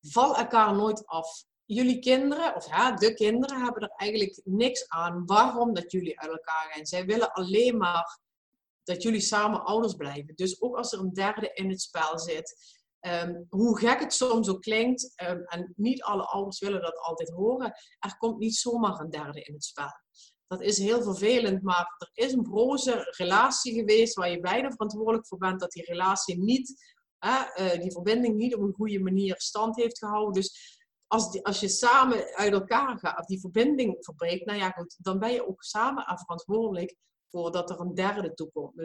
val 0.00 0.36
elkaar 0.36 0.74
nooit 0.74 1.06
af. 1.06 1.44
Jullie 1.64 1.98
kinderen, 1.98 2.54
of 2.56 2.66
ja, 2.66 2.92
de 2.92 3.14
kinderen, 3.14 3.62
hebben 3.62 3.82
er 3.82 3.94
eigenlijk 3.96 4.40
niks 4.44 4.88
aan 4.88 5.26
waarom 5.26 5.74
dat 5.74 5.92
jullie 5.92 6.20
uit 6.20 6.30
elkaar 6.30 6.72
gaan. 6.72 6.86
Zij 6.86 7.04
willen 7.06 7.32
alleen 7.32 7.76
maar 7.76 8.20
dat 8.84 9.02
jullie 9.02 9.20
samen 9.20 9.64
ouders 9.64 9.94
blijven. 9.94 10.34
Dus 10.34 10.60
ook 10.60 10.76
als 10.76 10.92
er 10.92 10.98
een 10.98 11.12
derde 11.12 11.50
in 11.52 11.70
het 11.70 11.80
spel 11.80 12.18
zit. 12.18 12.80
Um, 13.00 13.46
hoe 13.48 13.78
gek 13.78 14.00
het 14.00 14.12
soms 14.12 14.48
ook 14.48 14.62
klinkt, 14.62 15.12
um, 15.28 15.44
en 15.44 15.72
niet 15.76 16.02
alle 16.02 16.22
ouders 16.22 16.58
willen 16.58 16.80
dat 16.80 16.98
altijd 16.98 17.30
horen, 17.30 17.74
er 17.98 18.16
komt 18.18 18.38
niet 18.38 18.54
zomaar 18.54 19.00
een 19.00 19.10
derde 19.10 19.42
in 19.42 19.54
het 19.54 19.64
spel. 19.64 19.90
Dat 20.52 20.62
is 20.62 20.78
heel 20.78 21.02
vervelend, 21.02 21.62
maar 21.62 21.94
er 21.98 22.24
is 22.24 22.32
een 22.32 22.42
broze 22.42 23.14
relatie 23.16 23.74
geweest 23.74 24.14
waar 24.14 24.30
je 24.30 24.40
beide 24.40 24.70
verantwoordelijk 24.70 25.26
voor 25.26 25.38
bent 25.38 25.60
dat 25.60 25.70
die 25.70 25.84
relatie 25.84 26.38
niet, 26.38 26.94
uh, 27.24 27.72
die 27.80 27.92
verbinding 27.92 28.36
niet 28.36 28.54
op 28.54 28.60
een 28.60 28.74
goede 28.74 29.00
manier 29.00 29.34
stand 29.38 29.76
heeft 29.76 29.98
gehouden. 29.98 30.32
Dus 30.32 30.80
als, 31.06 31.42
als 31.42 31.60
je 31.60 31.68
samen 31.68 32.34
uit 32.34 32.52
elkaar 32.52 32.98
gaat, 32.98 33.26
die 33.26 33.40
verbinding 33.40 33.96
verbreekt, 34.00 34.46
nou 34.46 34.58
ja 34.58 34.70
goed, 34.70 34.96
dan 34.98 35.18
ben 35.18 35.32
je 35.32 35.48
ook 35.48 35.62
samen 35.62 36.18
verantwoordelijk 36.18 36.96
voordat 37.32 37.70
er 37.70 37.80
een 37.80 37.94
derde 37.94 38.34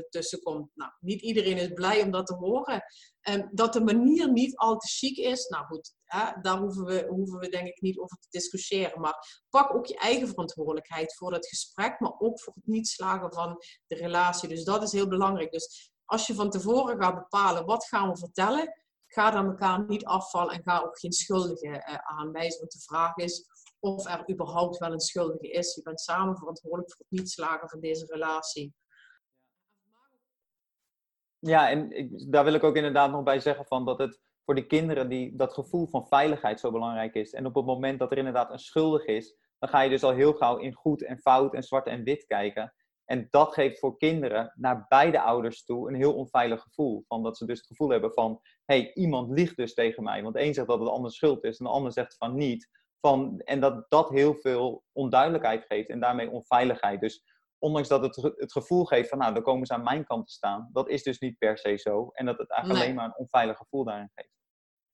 tussen 0.09 0.41
komt. 0.41 0.69
Nou, 0.73 0.91
niet 0.99 1.21
iedereen 1.21 1.57
is 1.57 1.73
blij 1.73 2.01
om 2.01 2.11
dat 2.11 2.25
te 2.25 2.33
horen. 2.33 2.83
Um, 3.29 3.49
dat 3.51 3.73
de 3.73 3.81
manier 3.81 4.31
niet 4.31 4.57
al 4.57 4.77
te 4.77 4.87
chic 4.87 5.17
is, 5.17 5.47
nou 5.47 5.65
goed, 5.65 5.93
hè, 6.03 6.41
daar 6.41 6.57
hoeven 6.57 6.85
we, 6.85 7.05
hoeven 7.09 7.39
we 7.39 7.49
denk 7.49 7.67
ik 7.67 7.81
niet 7.81 7.97
over 7.97 8.17
te 8.17 8.27
discussiëren. 8.29 9.01
Maar 9.01 9.43
pak 9.49 9.75
ook 9.75 9.85
je 9.85 9.97
eigen 9.97 10.27
verantwoordelijkheid 10.27 11.15
voor 11.15 11.33
het 11.33 11.47
gesprek, 11.47 11.99
maar 11.99 12.19
ook 12.19 12.39
voor 12.39 12.53
het 12.53 12.67
niet 12.67 12.87
slagen 12.87 13.33
van 13.33 13.57
de 13.87 13.95
relatie. 13.95 14.49
Dus 14.49 14.63
dat 14.63 14.83
is 14.83 14.91
heel 14.91 15.07
belangrijk. 15.07 15.51
Dus 15.51 15.91
als 16.05 16.27
je 16.27 16.33
van 16.33 16.49
tevoren 16.49 17.01
gaat 17.01 17.15
bepalen 17.15 17.65
wat 17.65 17.85
gaan 17.85 18.09
we 18.09 18.17
vertellen, 18.17 18.73
ga 19.07 19.31
dan 19.31 19.45
elkaar 19.45 19.85
niet 19.87 20.05
afvallen 20.05 20.53
en 20.53 20.63
ga 20.63 20.79
ook 20.79 20.99
geen 20.99 21.11
schuldigen 21.11 21.69
uh, 21.69 21.95
aanwijzen. 21.95 22.59
Want 22.59 22.71
de 22.71 22.79
vraag 22.79 23.15
is 23.15 23.45
of 23.79 24.05
er 24.05 24.31
überhaupt 24.31 24.77
wel 24.77 24.91
een 24.91 24.99
schuldige 24.99 25.49
is. 25.49 25.75
Je 25.75 25.81
bent 25.81 26.01
samen 26.01 26.37
verantwoordelijk 26.37 26.91
voor 26.95 27.05
het 27.09 27.19
niet 27.19 27.29
slagen 27.29 27.69
van 27.69 27.79
deze 27.79 28.05
relatie. 28.05 28.73
Ja, 31.39 31.69
en 31.69 31.91
ik, 31.91 32.31
daar 32.31 32.43
wil 32.43 32.53
ik 32.53 32.63
ook 32.63 32.75
inderdaad 32.75 33.11
nog 33.11 33.23
bij 33.23 33.39
zeggen 33.39 33.65
van 33.65 33.85
dat 33.85 33.97
het 33.97 34.19
voor 34.45 34.55
de 34.55 34.67
kinderen 34.67 35.09
die 35.09 35.35
dat 35.35 35.53
gevoel 35.53 35.87
van 35.87 36.07
veiligheid 36.07 36.59
zo 36.59 36.71
belangrijk 36.71 37.13
is. 37.15 37.33
En 37.33 37.45
op 37.45 37.55
het 37.55 37.65
moment 37.65 37.99
dat 37.99 38.11
er 38.11 38.17
inderdaad 38.17 38.51
een 38.51 38.59
schuldig 38.59 39.05
is, 39.05 39.35
dan 39.59 39.69
ga 39.69 39.81
je 39.81 39.89
dus 39.89 40.03
al 40.03 40.13
heel 40.13 40.33
gauw 40.33 40.57
in 40.57 40.73
goed 40.73 41.03
en 41.03 41.19
fout 41.19 41.53
en 41.53 41.63
zwart 41.63 41.87
en 41.87 42.03
wit 42.03 42.25
kijken. 42.25 42.73
En 43.05 43.27
dat 43.29 43.53
geeft 43.53 43.79
voor 43.79 43.97
kinderen 43.97 44.53
naar 44.55 44.85
beide 44.87 45.21
ouders 45.21 45.63
toe 45.63 45.89
een 45.89 45.95
heel 45.95 46.15
onveilig 46.15 46.61
gevoel. 46.61 47.03
Van 47.07 47.23
dat 47.23 47.37
ze 47.37 47.45
dus 47.45 47.57
het 47.57 47.67
gevoel 47.67 47.89
hebben 47.89 48.13
van, 48.13 48.39
hé, 48.65 48.79
hey, 48.79 48.93
iemand 48.93 49.31
liegt 49.31 49.55
dus 49.55 49.73
tegen 49.73 50.03
mij. 50.03 50.23
Want 50.23 50.35
één 50.35 50.53
zegt 50.53 50.67
dat 50.67 50.79
het 50.79 50.89
ander 50.89 51.11
schuld 51.11 51.43
is 51.43 51.59
en 51.59 51.65
de 51.65 51.71
ander 51.71 51.91
zegt 51.91 52.15
van 52.17 52.35
niet. 52.35 52.69
Van, 53.01 53.39
en 53.39 53.59
dat 53.59 53.85
dat 53.89 54.09
heel 54.09 54.35
veel 54.35 54.83
onduidelijkheid 54.91 55.65
geeft 55.65 55.89
en 55.89 55.99
daarmee 55.99 56.29
onveiligheid. 56.29 57.01
Dus 57.01 57.23
ondanks 57.57 57.87
dat 57.87 58.01
het 58.01 58.15
het 58.15 58.51
gevoel 58.51 58.85
geeft 58.85 59.09
van, 59.09 59.17
nou, 59.17 59.33
dan 59.33 59.43
komen 59.43 59.67
ze 59.67 59.73
aan 59.73 59.83
mijn 59.83 60.05
kant 60.05 60.27
te 60.27 60.33
staan. 60.33 60.69
Dat 60.73 60.89
is 60.89 61.03
dus 61.03 61.19
niet 61.19 61.37
per 61.37 61.57
se 61.57 61.77
zo. 61.77 62.09
En 62.13 62.25
dat 62.25 62.37
het 62.37 62.51
eigenlijk 62.51 62.83
alleen 62.83 62.95
maar 62.95 63.05
een 63.05 63.17
onveilig 63.17 63.57
gevoel 63.57 63.83
daarin 63.83 64.11
geeft. 64.15 64.35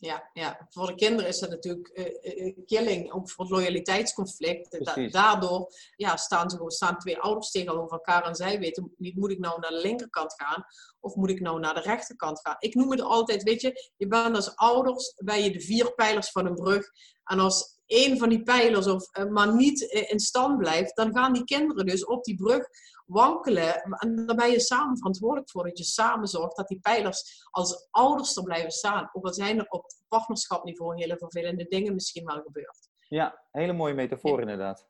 Ja, 0.03 0.29
ja, 0.33 0.67
voor 0.69 0.87
de 0.87 0.95
kinderen 0.95 1.27
is 1.27 1.39
dat 1.39 1.49
natuurlijk 1.49 1.91
uh, 2.23 2.55
killing, 2.65 3.11
ook 3.11 3.29
voor 3.29 3.45
het 3.45 3.53
loyaliteitsconflict. 3.53 5.11
daardoor 5.11 5.67
ja, 5.95 6.15
staan, 6.15 6.49
ze, 6.49 6.63
staan 6.67 6.97
twee 6.97 7.19
ouders 7.19 7.51
tegenover 7.51 7.91
elkaar 7.91 8.23
en 8.23 8.35
zij 8.35 8.59
weten 8.59 8.93
niet, 8.97 9.15
moet 9.15 9.31
ik 9.31 9.39
nou 9.39 9.59
naar 9.59 9.69
de 9.69 9.81
linkerkant 9.81 10.33
gaan 10.33 10.65
of 10.99 11.15
moet 11.15 11.29
ik 11.29 11.39
nou 11.39 11.59
naar 11.59 11.73
de 11.73 11.79
rechterkant 11.79 12.39
gaan? 12.39 12.55
Ik 12.59 12.75
noem 12.75 12.91
het 12.91 13.01
altijd, 13.01 13.43
weet 13.43 13.61
je, 13.61 13.91
je 13.97 14.07
bent 14.07 14.35
als 14.35 14.55
ouders, 14.55 15.13
ben 15.15 15.43
je 15.43 15.51
de 15.51 15.61
vier 15.61 15.93
pijlers 15.93 16.31
van 16.31 16.45
een 16.45 16.55
brug. 16.55 16.85
En 17.23 17.39
als 17.39 17.72
één 17.93 18.17
van 18.17 18.29
die 18.29 18.43
pijlers 18.43 18.87
of, 18.87 19.17
uh, 19.17 19.25
maar 19.25 19.55
niet 19.55 19.81
in 19.81 20.19
stand 20.19 20.57
blijft, 20.57 20.95
dan 20.95 21.13
gaan 21.13 21.33
die 21.33 21.43
kinderen 21.43 21.85
dus 21.85 22.05
op 22.05 22.23
die 22.23 22.35
brug 22.35 22.67
wankelen. 23.05 23.81
En 23.81 24.25
daar 24.25 24.35
ben 24.35 24.51
je 24.51 24.59
samen 24.59 24.97
verantwoordelijk 24.97 25.49
voor. 25.49 25.63
Dat 25.63 25.77
je 25.77 25.83
samen 25.83 26.27
zorgt 26.27 26.55
dat 26.55 26.67
die 26.67 26.79
pijlers 26.79 27.47
als 27.51 27.87
ouders 27.91 28.35
er 28.35 28.43
blijven 28.43 28.71
staan. 28.71 29.09
Ook 29.11 29.25
al 29.25 29.33
zijn 29.33 29.59
er 29.59 29.67
op 29.67 29.85
partnerschapniveau 30.07 30.95
hele 30.95 31.17
vervelende 31.17 31.65
dingen 31.65 31.93
misschien 31.93 32.25
wel 32.25 32.41
gebeurd. 32.41 32.89
Ja, 33.07 33.45
hele 33.51 33.73
mooie 33.73 33.93
metafoor 33.93 34.39
inderdaad. 34.39 34.87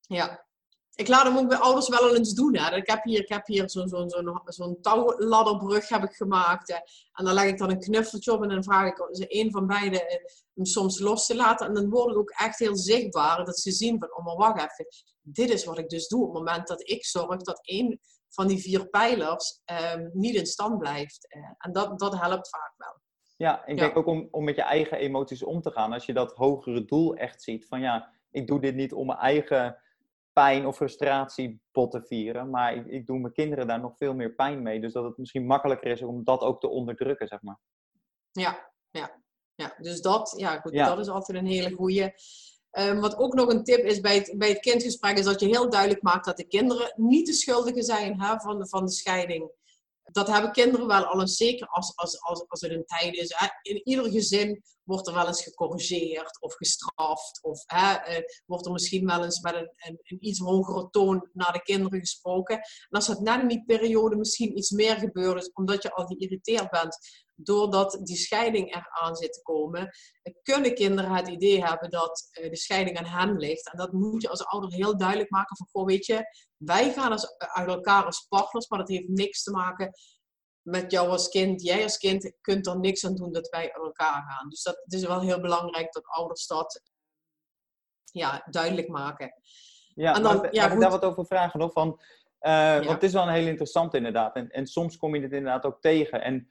Ja, 0.00 0.47
ik 0.98 1.08
laat 1.08 1.24
hem 1.24 1.36
ook 1.36 1.48
bij 1.48 1.58
ouders 1.58 1.88
wel 1.88 2.16
eens 2.16 2.34
doen. 2.34 2.56
Hè. 2.56 2.76
Ik 2.76 2.90
heb 2.90 3.04
hier, 3.04 3.20
ik 3.20 3.28
heb 3.28 3.46
hier 3.46 3.70
zo'n 3.70 3.88
zo, 3.88 4.08
zo, 4.08 4.40
zo 4.44 4.78
touwladderbrug 4.80 5.88
heb 5.88 6.02
ik 6.02 6.12
gemaakt. 6.12 6.68
Hè. 6.68 6.74
En 7.12 7.24
dan 7.24 7.34
leg 7.34 7.44
ik 7.44 7.58
dan 7.58 7.70
een 7.70 7.80
knuffeltje 7.80 8.32
op 8.32 8.42
en 8.42 8.48
dan 8.48 8.64
vraag 8.64 8.88
ik 8.88 9.08
ze 9.10 9.24
een 9.28 9.50
van 9.50 9.66
beiden 9.66 10.08
eh, 10.08 10.24
hem 10.54 10.64
soms 10.64 11.00
los 11.00 11.26
te 11.26 11.36
laten. 11.36 11.66
En 11.66 11.74
dan 11.74 11.90
wordt 11.90 12.08
het 12.08 12.18
ook 12.18 12.30
echt 12.30 12.58
heel 12.58 12.76
zichtbaar 12.76 13.44
dat 13.44 13.58
ze 13.58 13.72
zien 13.72 13.98
van, 13.98 14.16
oh 14.16 14.24
maar 14.24 14.36
wacht 14.36 14.60
even. 14.60 14.86
Dit 15.22 15.50
is 15.50 15.64
wat 15.64 15.78
ik 15.78 15.88
dus 15.88 16.08
doe 16.08 16.20
op 16.20 16.34
het 16.34 16.44
moment 16.44 16.66
dat 16.66 16.88
ik 16.88 17.04
zorg 17.04 17.42
dat 17.42 17.66
één 17.66 18.00
van 18.28 18.46
die 18.46 18.58
vier 18.58 18.88
pijlers 18.88 19.62
um, 19.94 20.10
niet 20.12 20.34
in 20.34 20.46
stand 20.46 20.78
blijft. 20.78 21.34
Uh, 21.36 21.42
en 21.58 21.72
dat, 21.72 21.98
dat 21.98 22.18
helpt 22.18 22.48
vaak 22.48 22.74
wel. 22.76 23.00
Ja, 23.36 23.66
ik 23.66 23.78
denk 23.78 23.96
ook 23.96 24.06
om, 24.06 24.28
om 24.30 24.44
met 24.44 24.56
je 24.56 24.62
eigen 24.62 24.98
emoties 24.98 25.42
om 25.42 25.60
te 25.60 25.70
gaan. 25.70 25.92
Als 25.92 26.06
je 26.06 26.12
dat 26.12 26.32
hogere 26.32 26.84
doel 26.84 27.14
echt 27.14 27.42
ziet. 27.42 27.66
Van 27.66 27.80
ja, 27.80 28.12
ik 28.30 28.46
doe 28.46 28.60
dit 28.60 28.74
niet 28.74 28.92
om 28.92 29.06
mijn 29.06 29.18
eigen 29.18 29.82
pijn 30.38 30.66
of 30.66 30.76
frustratie 30.76 31.60
bot 31.72 31.90
te 31.90 32.02
vieren. 32.02 32.50
Maar 32.50 32.74
ik, 32.74 32.86
ik 32.86 33.06
doe 33.06 33.18
mijn 33.18 33.32
kinderen 33.32 33.66
daar 33.66 33.80
nog 33.80 33.96
veel 33.96 34.14
meer 34.14 34.34
pijn 34.34 34.62
mee. 34.62 34.80
Dus 34.80 34.92
dat 34.92 35.04
het 35.04 35.16
misschien 35.16 35.46
makkelijker 35.46 35.90
is 35.90 36.02
om 36.02 36.24
dat 36.24 36.40
ook 36.40 36.60
te 36.60 36.68
onderdrukken, 36.68 37.26
zeg 37.26 37.42
maar. 37.42 37.58
Ja, 38.30 38.72
ja. 38.90 39.22
ja. 39.54 39.74
dus 39.78 40.00
dat, 40.00 40.34
ja, 40.36 40.60
goed, 40.60 40.72
dat 40.74 40.98
is 40.98 41.08
altijd 41.08 41.38
een 41.38 41.46
hele 41.46 41.74
goede. 41.74 42.14
Um, 42.78 43.00
wat 43.00 43.16
ook 43.16 43.34
nog 43.34 43.48
een 43.48 43.64
tip 43.64 43.84
is 43.84 44.00
bij 44.00 44.14
het, 44.14 44.34
bij 44.36 44.48
het 44.48 44.58
kindgesprek, 44.58 45.18
is 45.18 45.24
dat 45.24 45.40
je 45.40 45.46
heel 45.46 45.70
duidelijk 45.70 46.02
maakt 46.02 46.24
dat 46.24 46.36
de 46.36 46.46
kinderen 46.46 46.92
niet 46.96 47.26
de 47.26 47.32
schuldigen 47.32 47.82
zijn 47.82 48.20
hè, 48.20 48.40
van, 48.40 48.58
de, 48.58 48.68
van 48.68 48.84
de 48.84 48.92
scheiding 48.92 49.50
dat 50.12 50.28
hebben 50.28 50.52
kinderen 50.52 50.86
wel 50.86 51.04
al 51.04 51.20
eens, 51.20 51.36
zeker 51.36 51.66
als, 51.66 51.96
als, 51.96 52.20
als, 52.20 52.44
als 52.48 52.60
het 52.60 52.70
een 52.70 52.84
tijd 52.86 53.14
is. 53.14 53.34
Hè. 53.36 53.46
In 53.62 53.80
ieder 53.84 54.10
gezin 54.10 54.62
wordt 54.84 55.08
er 55.08 55.14
wel 55.14 55.26
eens 55.26 55.42
gecorrigeerd 55.42 56.40
of 56.40 56.54
gestraft. 56.54 57.38
Of 57.42 57.62
hè, 57.66 57.94
eh, 57.94 58.22
wordt 58.46 58.66
er 58.66 58.72
misschien 58.72 59.06
wel 59.06 59.24
eens 59.24 59.40
met 59.40 59.54
een, 59.54 59.70
een, 59.76 60.16
iets 60.20 60.38
hogere 60.38 60.90
toon 60.90 61.28
naar 61.32 61.52
de 61.52 61.62
kinderen 61.62 61.98
gesproken. 61.98 62.56
En 62.56 62.64
als 62.88 63.06
het 63.06 63.20
net 63.20 63.40
in 63.40 63.48
die 63.48 63.64
periode 63.66 64.16
misschien 64.16 64.58
iets 64.58 64.70
meer 64.70 64.96
gebeurd 64.96 65.42
is, 65.42 65.50
omdat 65.52 65.82
je 65.82 65.92
al 65.92 66.06
geïrriteerd 66.06 66.70
bent 66.70 66.98
doordat 67.40 67.98
die 68.02 68.16
scheiding 68.16 68.74
eraan 68.74 69.16
zit 69.16 69.32
te 69.32 69.42
komen, 69.42 69.90
kunnen 70.42 70.74
kinderen 70.74 71.10
het 71.10 71.28
idee 71.28 71.64
hebben 71.64 71.90
dat 71.90 72.28
eh, 72.30 72.50
de 72.50 72.56
scheiding 72.56 72.98
aan 72.98 73.04
hen 73.04 73.36
ligt. 73.36 73.70
En 73.70 73.78
dat 73.78 73.92
moet 73.92 74.22
je 74.22 74.28
als 74.28 74.44
ouder 74.44 74.72
heel 74.72 74.96
duidelijk 74.96 75.30
maken 75.30 75.56
van, 75.56 75.66
goh, 75.70 75.86
weet 75.86 76.06
je, 76.06 76.24
wij 76.56 76.92
gaan 76.92 77.12
als, 77.12 77.36
uit 77.38 77.68
elkaar 77.68 78.04
als 78.04 78.26
partners, 78.28 78.68
maar 78.68 78.78
dat 78.78 78.88
heeft 78.88 79.08
niks 79.08 79.42
te 79.42 79.50
maken 79.50 79.92
met 80.62 80.90
jou 80.90 81.08
als 81.08 81.28
kind. 81.28 81.62
Jij 81.62 81.82
als 81.82 81.98
kind 81.98 82.32
kunt 82.40 82.66
er 82.66 82.78
niks 82.78 83.06
aan 83.06 83.14
doen 83.14 83.32
dat 83.32 83.48
wij 83.48 83.72
uit 83.72 83.84
elkaar 83.84 84.22
gaan. 84.28 84.48
Dus 84.48 84.62
dat 84.62 84.82
is 84.86 85.06
wel 85.06 85.20
heel 85.20 85.40
belangrijk 85.40 85.92
dat 85.92 86.06
ouders 86.06 86.46
dat 86.46 86.82
ja, 88.04 88.46
duidelijk 88.50 88.88
maken. 88.88 89.32
Ja, 89.94 90.14
en 90.14 90.22
dan, 90.22 90.48
ja, 90.50 90.70
ik 90.70 90.80
daar 90.80 90.90
wat 90.90 91.04
over 91.04 91.26
vragen 91.26 91.60
nog? 91.60 91.72
Van, 91.72 92.00
uh, 92.40 92.74
Want 92.74 92.88
het 92.88 93.02
is 93.02 93.12
wel 93.12 93.22
een 93.22 93.34
heel 93.34 93.46
interessant 93.46 93.94
inderdaad. 93.94 94.34
En, 94.34 94.48
en 94.48 94.66
soms 94.66 94.96
kom 94.96 95.14
je 95.14 95.22
het 95.22 95.32
inderdaad 95.32 95.64
ook 95.64 95.80
tegen. 95.80 96.22
En 96.22 96.48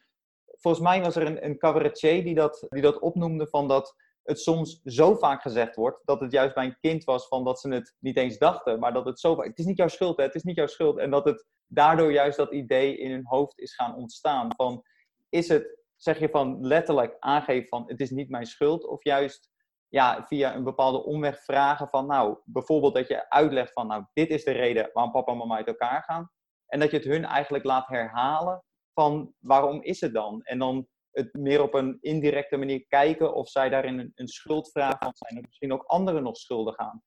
volgens 0.57 0.83
mij 0.83 1.01
was 1.01 1.15
er 1.15 1.25
een, 1.25 1.45
een 1.45 1.57
cabaretier 1.57 2.23
die 2.23 2.35
dat, 2.35 2.65
die 2.69 2.81
dat 2.81 2.99
opnoemde 2.99 3.47
van 3.47 3.67
dat 3.67 3.95
het 4.27 4.39
soms 4.39 4.81
zo 4.83 5.15
vaak 5.15 5.41
gezegd 5.41 5.75
wordt 5.75 6.01
dat 6.05 6.19
het 6.19 6.31
juist 6.31 6.55
bij 6.55 6.65
een 6.65 6.79
kind 6.79 7.03
was 7.03 7.27
van 7.27 7.43
dat 7.43 7.59
ze 7.59 7.69
het 7.69 7.95
niet 7.99 8.17
eens 8.17 8.37
dachten, 8.37 8.79
maar 8.79 8.93
dat 8.93 9.05
het 9.05 9.19
zo 9.19 9.35
vaak, 9.35 9.45
het 9.45 9.59
is 9.59 9.65
niet 9.65 9.77
jouw 9.77 9.87
schuld, 9.87 10.17
hè, 10.17 10.23
het 10.23 10.35
is 10.35 10.43
niet 10.43 10.55
jouw 10.55 10.67
schuld. 10.67 10.97
En 10.97 11.11
dat 11.11 11.25
het 11.25 11.45
daardoor 11.67 12.11
juist 12.11 12.37
dat 12.37 12.51
idee 12.51 12.97
in 12.97 13.11
hun 13.11 13.25
hoofd 13.25 13.59
is 13.59 13.75
gaan 13.75 13.95
ontstaan 13.95 14.55
van, 14.55 14.83
is 15.29 15.47
het, 15.47 15.79
zeg 15.95 16.19
je 16.19 16.29
van 16.29 16.65
letterlijk 16.65 17.15
aangeven 17.19 17.67
van 17.67 17.83
het 17.87 17.99
is 17.99 18.09
niet 18.09 18.29
mijn 18.29 18.45
schuld, 18.45 18.87
of 18.87 19.03
juist 19.03 19.49
ja, 19.87 20.23
via 20.23 20.55
een 20.55 20.63
bepaalde 20.63 21.03
omweg 21.03 21.43
vragen 21.43 21.87
van, 21.87 22.07
nou, 22.07 22.37
bijvoorbeeld 22.45 22.93
dat 22.93 23.07
je 23.07 23.29
uitlegt 23.29 23.73
van, 23.73 23.87
nou, 23.87 24.05
dit 24.13 24.29
is 24.29 24.43
de 24.43 24.51
reden 24.51 24.89
waarom 24.93 25.11
papa 25.11 25.31
en 25.31 25.37
mama 25.37 25.55
uit 25.55 25.67
elkaar 25.67 26.03
gaan. 26.03 26.31
En 26.67 26.79
dat 26.79 26.91
je 26.91 26.97
het 26.97 27.05
hun 27.05 27.25
eigenlijk 27.25 27.63
laat 27.63 27.87
herhalen 27.87 28.63
van 28.99 29.33
waarom 29.39 29.81
is 29.81 30.01
het 30.01 30.13
dan? 30.13 30.41
En 30.43 30.59
dan 30.59 30.87
het 31.11 31.33
meer 31.33 31.61
op 31.61 31.73
een 31.73 31.97
indirecte 32.01 32.57
manier 32.57 32.85
kijken 32.87 33.33
of 33.33 33.49
zij 33.49 33.69
daarin 33.69 34.11
een, 34.15 34.27
schuldvraag 34.27 34.97
van 34.97 35.11
zijn. 35.13 35.39
Of 35.39 35.45
misschien 35.45 35.73
ook 35.73 35.83
anderen 35.83 36.23
nog 36.23 36.37
schuldig 36.37 36.75
gaan. 36.75 37.01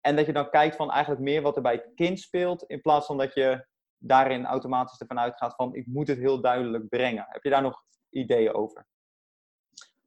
En 0.00 0.16
dat 0.16 0.26
je 0.26 0.32
dan 0.32 0.50
kijkt 0.50 0.76
van 0.76 0.90
eigenlijk 0.90 1.22
meer 1.22 1.42
wat 1.42 1.56
er 1.56 1.62
bij 1.62 1.72
het 1.72 1.90
kind 1.94 2.20
speelt. 2.20 2.62
In 2.62 2.80
plaats 2.80 3.06
van 3.06 3.18
dat 3.18 3.34
je 3.34 3.66
daarin 3.98 4.46
automatisch 4.46 5.00
ervan 5.00 5.18
uitgaat 5.18 5.54
van 5.54 5.74
ik 5.74 5.86
moet 5.86 6.08
het 6.08 6.18
heel 6.18 6.40
duidelijk 6.40 6.88
brengen. 6.88 7.26
Heb 7.28 7.42
je 7.42 7.50
daar 7.50 7.62
nog 7.62 7.82
ideeën 8.10 8.54
over? 8.54 8.86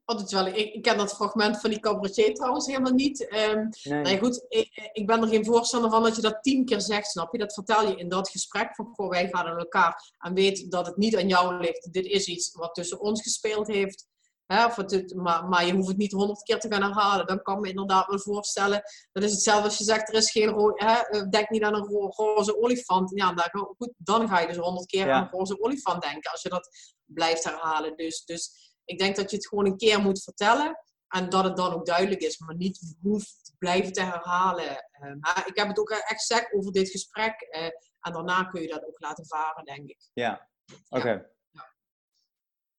Altijd 0.06 0.30
wel. 0.30 0.46
Ik, 0.46 0.74
ik 0.74 0.82
ken 0.82 0.96
dat 0.96 1.14
fragment 1.14 1.60
van 1.60 1.70
die 1.70 1.80
cabaretier 1.80 2.34
trouwens 2.34 2.66
helemaal 2.66 2.92
niet. 2.92 3.32
Um, 3.32 3.68
nee. 3.82 4.18
goed, 4.18 4.44
ik, 4.48 4.90
ik, 4.92 5.06
ben 5.06 5.22
er 5.22 5.28
geen 5.28 5.44
voorstander 5.44 5.90
van 5.90 6.02
dat 6.02 6.16
je 6.16 6.22
dat 6.22 6.42
tien 6.42 6.64
keer 6.64 6.80
zegt, 6.80 7.10
snap 7.10 7.32
je? 7.32 7.38
Dat 7.38 7.54
vertel 7.54 7.88
je 7.88 7.96
in 7.96 8.08
dat 8.08 8.28
gesprek 8.28 8.74
van, 8.74 8.92
goh, 8.94 9.08
wij 9.08 9.28
gaan 9.28 9.46
aan 9.46 9.58
elkaar 9.58 10.12
en 10.18 10.34
weet 10.34 10.70
dat 10.70 10.86
het 10.86 10.96
niet 10.96 11.16
aan 11.16 11.28
jou 11.28 11.60
ligt. 11.60 11.92
Dit 11.92 12.04
is 12.04 12.26
iets 12.26 12.52
wat 12.52 12.74
tussen 12.74 13.00
ons 13.00 13.22
gespeeld 13.22 13.66
heeft. 13.66 14.06
Hè, 14.46 14.64
of 14.64 14.76
het, 14.76 15.14
maar, 15.14 15.44
maar 15.48 15.66
je 15.66 15.72
hoeft 15.72 15.88
het 15.88 15.96
niet 15.96 16.12
honderd 16.12 16.42
keer 16.42 16.60
te 16.60 16.72
gaan 16.72 16.82
herhalen. 16.82 17.26
Dan 17.26 17.42
kan 17.42 17.60
me 17.60 17.68
inderdaad 17.68 18.06
wel 18.06 18.18
voorstellen. 18.18 18.82
Dat 19.12 19.22
is 19.22 19.30
hetzelfde 19.30 19.64
als 19.64 19.78
je 19.78 19.84
zegt, 19.84 20.08
er 20.08 20.14
is 20.14 20.30
geen 20.30 20.48
rood, 20.48 20.80
hè, 20.80 20.94
eh, 20.94 21.28
denk 21.28 21.50
niet 21.50 21.62
aan 21.62 21.74
een 21.74 21.86
ro 21.86 22.08
roze 22.08 22.60
olifant. 22.60 23.10
Ja, 23.14 23.32
dan, 23.32 23.74
goed, 23.78 23.92
dan 23.96 24.28
ga 24.28 24.40
je 24.40 24.46
dus 24.46 24.56
honderd 24.56 24.86
keer 24.86 25.12
aan 25.12 25.22
een 25.22 25.30
roze 25.30 25.60
olifant 25.60 26.02
denken. 26.02 26.30
Als 26.30 26.42
je 26.42 26.48
dat 26.48 26.68
blijft 27.04 27.44
herhalen. 27.44 27.96
Dus, 27.96 28.24
dus 28.24 28.65
ik 28.86 28.98
denk 28.98 29.16
dat 29.16 29.30
je 29.30 29.36
het 29.36 29.48
gewoon 29.48 29.66
een 29.66 29.76
keer 29.76 30.00
moet 30.00 30.22
vertellen. 30.22 30.80
En 31.08 31.28
dat 31.28 31.44
het 31.44 31.56
dan 31.56 31.72
ook 31.72 31.86
duidelijk 31.86 32.20
is, 32.20 32.38
maar 32.38 32.56
niet 32.56 32.96
hoeft 33.02 33.44
te 33.44 33.52
blijven 33.58 33.92
te 33.92 34.02
herhalen. 34.02 34.64
Uh, 34.64 35.12
maar 35.20 35.42
ik 35.46 35.56
heb 35.56 35.68
het 35.68 35.78
ook 35.78 35.90
echt 35.90 36.20
gezegd 36.26 36.52
over 36.52 36.72
dit 36.72 36.90
gesprek. 36.90 37.48
Uh, 37.50 37.64
en 38.00 38.12
daarna 38.12 38.44
kun 38.44 38.62
je 38.62 38.68
dat 38.68 38.86
ook 38.86 39.00
laten 39.00 39.26
varen, 39.26 39.64
denk 39.64 39.88
ik. 39.88 40.10
Ja, 40.12 40.48
oké. 40.88 41.26
Ja. 41.50 41.72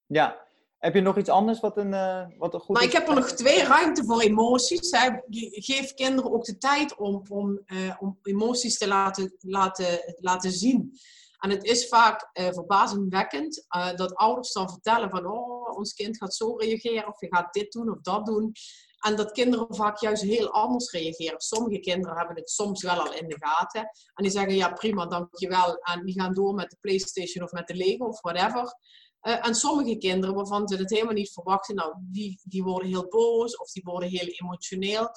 ja. 0.05 0.45
Heb 0.77 0.93
je 0.93 1.01
nog 1.01 1.17
iets 1.17 1.29
anders 1.29 1.59
wat 1.59 1.77
een, 1.77 1.93
uh, 1.93 2.25
wat 2.37 2.53
een 2.53 2.59
goed 2.59 2.75
Maar 2.75 2.85
ik 2.85 2.91
heb 2.91 3.07
er 3.07 3.15
nog 3.15 3.31
twee 3.31 3.63
ruimte 3.63 4.03
voor 4.03 4.21
emoties. 4.21 4.89
Geef 5.49 5.93
kinderen 5.93 6.31
ook 6.31 6.45
de 6.45 6.57
tijd 6.57 6.95
om, 6.95 7.21
om, 7.29 7.63
om 7.99 8.19
emoties 8.21 8.77
te 8.77 8.87
laten, 8.87 9.35
laten, 9.39 10.15
laten 10.19 10.51
zien. 10.51 10.99
En 11.37 11.49
het 11.49 11.63
is 11.63 11.87
vaak 11.87 12.29
uh, 12.33 12.45
verbazingwekkend 12.45 13.65
uh, 13.75 13.93
dat 13.95 14.15
ouders 14.15 14.53
dan 14.53 14.69
vertellen 14.69 15.09
van 15.09 15.25
oh, 15.25 15.56
ons 15.77 15.93
kind 15.93 16.17
gaat 16.17 16.35
zo 16.35 16.55
reageren 16.55 17.07
of 17.07 17.21
je 17.21 17.35
gaat 17.35 17.53
dit 17.53 17.71
doen 17.71 17.89
of 17.89 18.01
dat 18.01 18.25
doen. 18.25 18.51
En 18.97 19.15
dat 19.15 19.31
kinderen 19.31 19.75
vaak 19.75 19.99
juist 19.99 20.23
heel 20.23 20.51
anders 20.51 20.91
reageren. 20.91 21.41
Sommige 21.41 21.79
kinderen 21.79 22.17
hebben 22.17 22.35
het 22.35 22.49
soms 22.49 22.83
wel 22.83 22.99
al 22.99 23.13
in 23.13 23.27
de 23.27 23.37
gaten. 23.39 23.81
En 24.13 24.23
die 24.23 24.31
zeggen 24.31 24.55
ja 24.55 24.73
prima, 24.73 25.05
dankjewel. 25.05 25.75
En 25.75 26.05
die 26.05 26.19
gaan 26.19 26.33
door 26.33 26.53
met 26.53 26.69
de 26.69 26.77
Playstation 26.79 27.43
of 27.43 27.51
met 27.51 27.67
de 27.67 27.75
Lego 27.75 28.05
of 28.05 28.21
whatever. 28.21 28.75
Uh, 29.21 29.47
en 29.47 29.55
sommige 29.55 29.97
kinderen 29.97 30.35
waarvan 30.35 30.67
ze 30.67 30.75
het 30.75 30.89
helemaal 30.89 31.13
niet 31.13 31.31
verwachten, 31.31 31.75
nou, 31.75 31.93
die, 31.99 32.39
die 32.43 32.63
worden 32.63 32.89
heel 32.89 33.07
boos 33.07 33.57
of 33.57 33.71
die 33.71 33.83
worden 33.83 34.09
heel 34.09 34.27
emotioneel. 34.27 35.09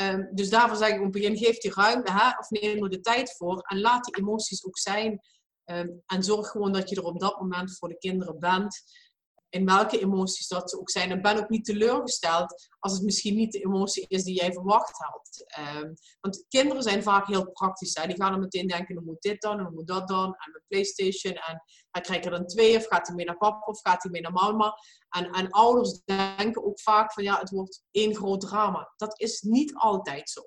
Um, 0.00 0.28
dus 0.34 0.50
daarvoor 0.50 0.76
zeg 0.76 0.88
ik 0.88 0.96
op 0.96 1.02
het 1.02 1.12
begin, 1.12 1.36
geef 1.36 1.58
die 1.58 1.74
ruimte 1.74 2.12
hè, 2.12 2.28
of 2.38 2.50
neem 2.50 2.82
er 2.82 2.90
de 2.90 3.00
tijd 3.00 3.36
voor 3.36 3.58
en 3.58 3.80
laat 3.80 4.04
die 4.04 4.16
emoties 4.16 4.64
ook 4.64 4.78
zijn. 4.78 5.20
Ehm, 5.64 5.88
en 6.06 6.22
zorg 6.22 6.48
gewoon 6.48 6.72
dat 6.72 6.88
je 6.88 6.96
er 6.96 7.04
op 7.04 7.20
dat 7.20 7.40
moment 7.40 7.76
voor 7.78 7.88
de 7.88 7.98
kinderen 7.98 8.38
bent. 8.38 8.82
In 9.56 9.66
welke 9.66 10.00
emoties 10.00 10.48
dat 10.48 10.70
ze 10.70 10.78
ook 10.78 10.90
zijn. 10.90 11.10
En 11.10 11.22
ben 11.22 11.38
ook 11.38 11.48
niet 11.48 11.64
teleurgesteld 11.64 12.68
als 12.78 12.92
het 12.92 13.02
misschien 13.02 13.34
niet 13.34 13.52
de 13.52 13.64
emotie 13.64 14.04
is 14.08 14.24
die 14.24 14.34
jij 14.34 14.52
verwacht 14.52 14.98
had. 14.98 15.44
Um, 15.82 15.94
want 16.20 16.44
kinderen 16.48 16.82
zijn 16.82 17.02
vaak 17.02 17.26
heel 17.26 17.50
praktisch. 17.50 17.94
Hè? 17.94 18.06
Die 18.06 18.16
gaan 18.16 18.30
dan 18.30 18.40
meteen 18.40 18.66
denken, 18.66 18.94
dan 18.94 19.04
moet 19.04 19.22
dit 19.22 19.40
dan, 19.40 19.56
dan 19.56 19.74
moet 19.74 19.86
dat 19.86 20.08
dan. 20.08 20.24
En 20.24 20.50
mijn 20.50 20.64
Playstation. 20.68 21.34
En 21.34 21.62
hij 21.90 22.02
krijgt 22.02 22.24
er 22.24 22.30
dan 22.30 22.46
twee. 22.46 22.76
Of 22.76 22.86
gaat 22.86 23.06
hij 23.06 23.16
mee 23.16 23.26
naar 23.26 23.36
papa 23.36 23.66
of 23.66 23.80
gaat 23.80 24.02
hij 24.02 24.12
mee 24.12 24.22
naar 24.22 24.32
mama. 24.32 24.74
En, 25.08 25.30
en 25.30 25.50
ouders 25.50 26.00
denken 26.04 26.64
ook 26.64 26.80
vaak 26.80 27.12
van 27.12 27.22
ja, 27.22 27.38
het 27.38 27.50
wordt 27.50 27.82
één 27.90 28.14
groot 28.14 28.40
drama. 28.40 28.92
Dat 28.96 29.20
is 29.20 29.40
niet 29.40 29.74
altijd 29.74 30.30
zo. 30.30 30.42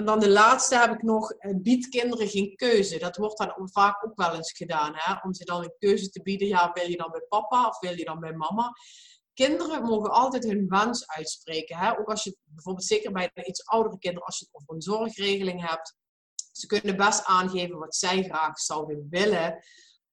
En 0.00 0.06
dan 0.06 0.20
de 0.20 0.30
laatste 0.30 0.76
heb 0.76 0.92
ik 0.92 1.02
nog, 1.02 1.32
eh, 1.32 1.54
bied 1.56 1.88
kinderen 1.88 2.28
geen 2.28 2.56
keuze. 2.56 2.98
Dat 2.98 3.16
wordt 3.16 3.38
dan 3.38 3.70
vaak 3.72 4.04
ook 4.04 4.16
wel 4.16 4.34
eens 4.34 4.52
gedaan, 4.52 4.92
hè? 4.94 5.14
om 5.22 5.34
ze 5.34 5.44
dan 5.44 5.62
een 5.62 5.74
keuze 5.78 6.10
te 6.10 6.22
bieden. 6.22 6.48
Ja, 6.48 6.70
wil 6.72 6.88
je 6.88 6.96
dan 6.96 7.10
bij 7.10 7.24
papa 7.28 7.66
of 7.66 7.78
wil 7.78 7.96
je 7.96 8.04
dan 8.04 8.20
bij 8.20 8.32
mama? 8.32 8.72
Kinderen 9.34 9.82
mogen 9.82 10.10
altijd 10.10 10.44
hun 10.44 10.68
wens 10.68 11.08
uitspreken. 11.08 11.76
Hè? 11.76 11.98
Ook 11.98 12.08
als 12.08 12.24
je 12.24 12.36
bijvoorbeeld, 12.44 12.86
zeker 12.86 13.12
bij 13.12 13.30
iets 13.44 13.64
oudere 13.64 13.98
kinderen, 13.98 14.26
als 14.26 14.38
je 14.38 14.44
het 14.44 14.54
over 14.54 14.74
een 14.74 14.82
zorgregeling 14.82 15.68
hebt. 15.68 15.94
Ze 16.52 16.66
kunnen 16.66 16.96
best 16.96 17.24
aangeven 17.24 17.78
wat 17.78 17.94
zij 17.94 18.22
graag 18.22 18.58
zouden 18.58 19.06
willen. 19.10 19.64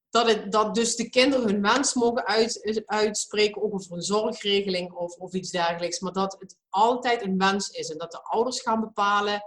Dat, 0.09 0.27
het, 0.27 0.51
dat 0.51 0.75
dus 0.75 0.95
de 0.95 1.09
kinderen 1.09 1.49
hun 1.49 1.61
wens 1.61 1.93
mogen 1.93 2.25
uit, 2.25 2.83
uitspreken, 2.85 3.61
ook 3.61 3.73
over 3.73 3.91
een 3.91 4.01
zorgregeling 4.01 4.91
of, 4.91 5.15
of 5.15 5.33
iets 5.33 5.51
dergelijks. 5.51 5.99
Maar 5.99 6.13
dat 6.13 6.35
het 6.39 6.57
altijd 6.69 7.21
een 7.21 7.37
wens 7.37 7.69
is 7.69 7.89
en 7.89 7.97
dat 7.97 8.11
de 8.11 8.21
ouders 8.21 8.61
gaan 8.61 8.79
bepalen 8.79 9.43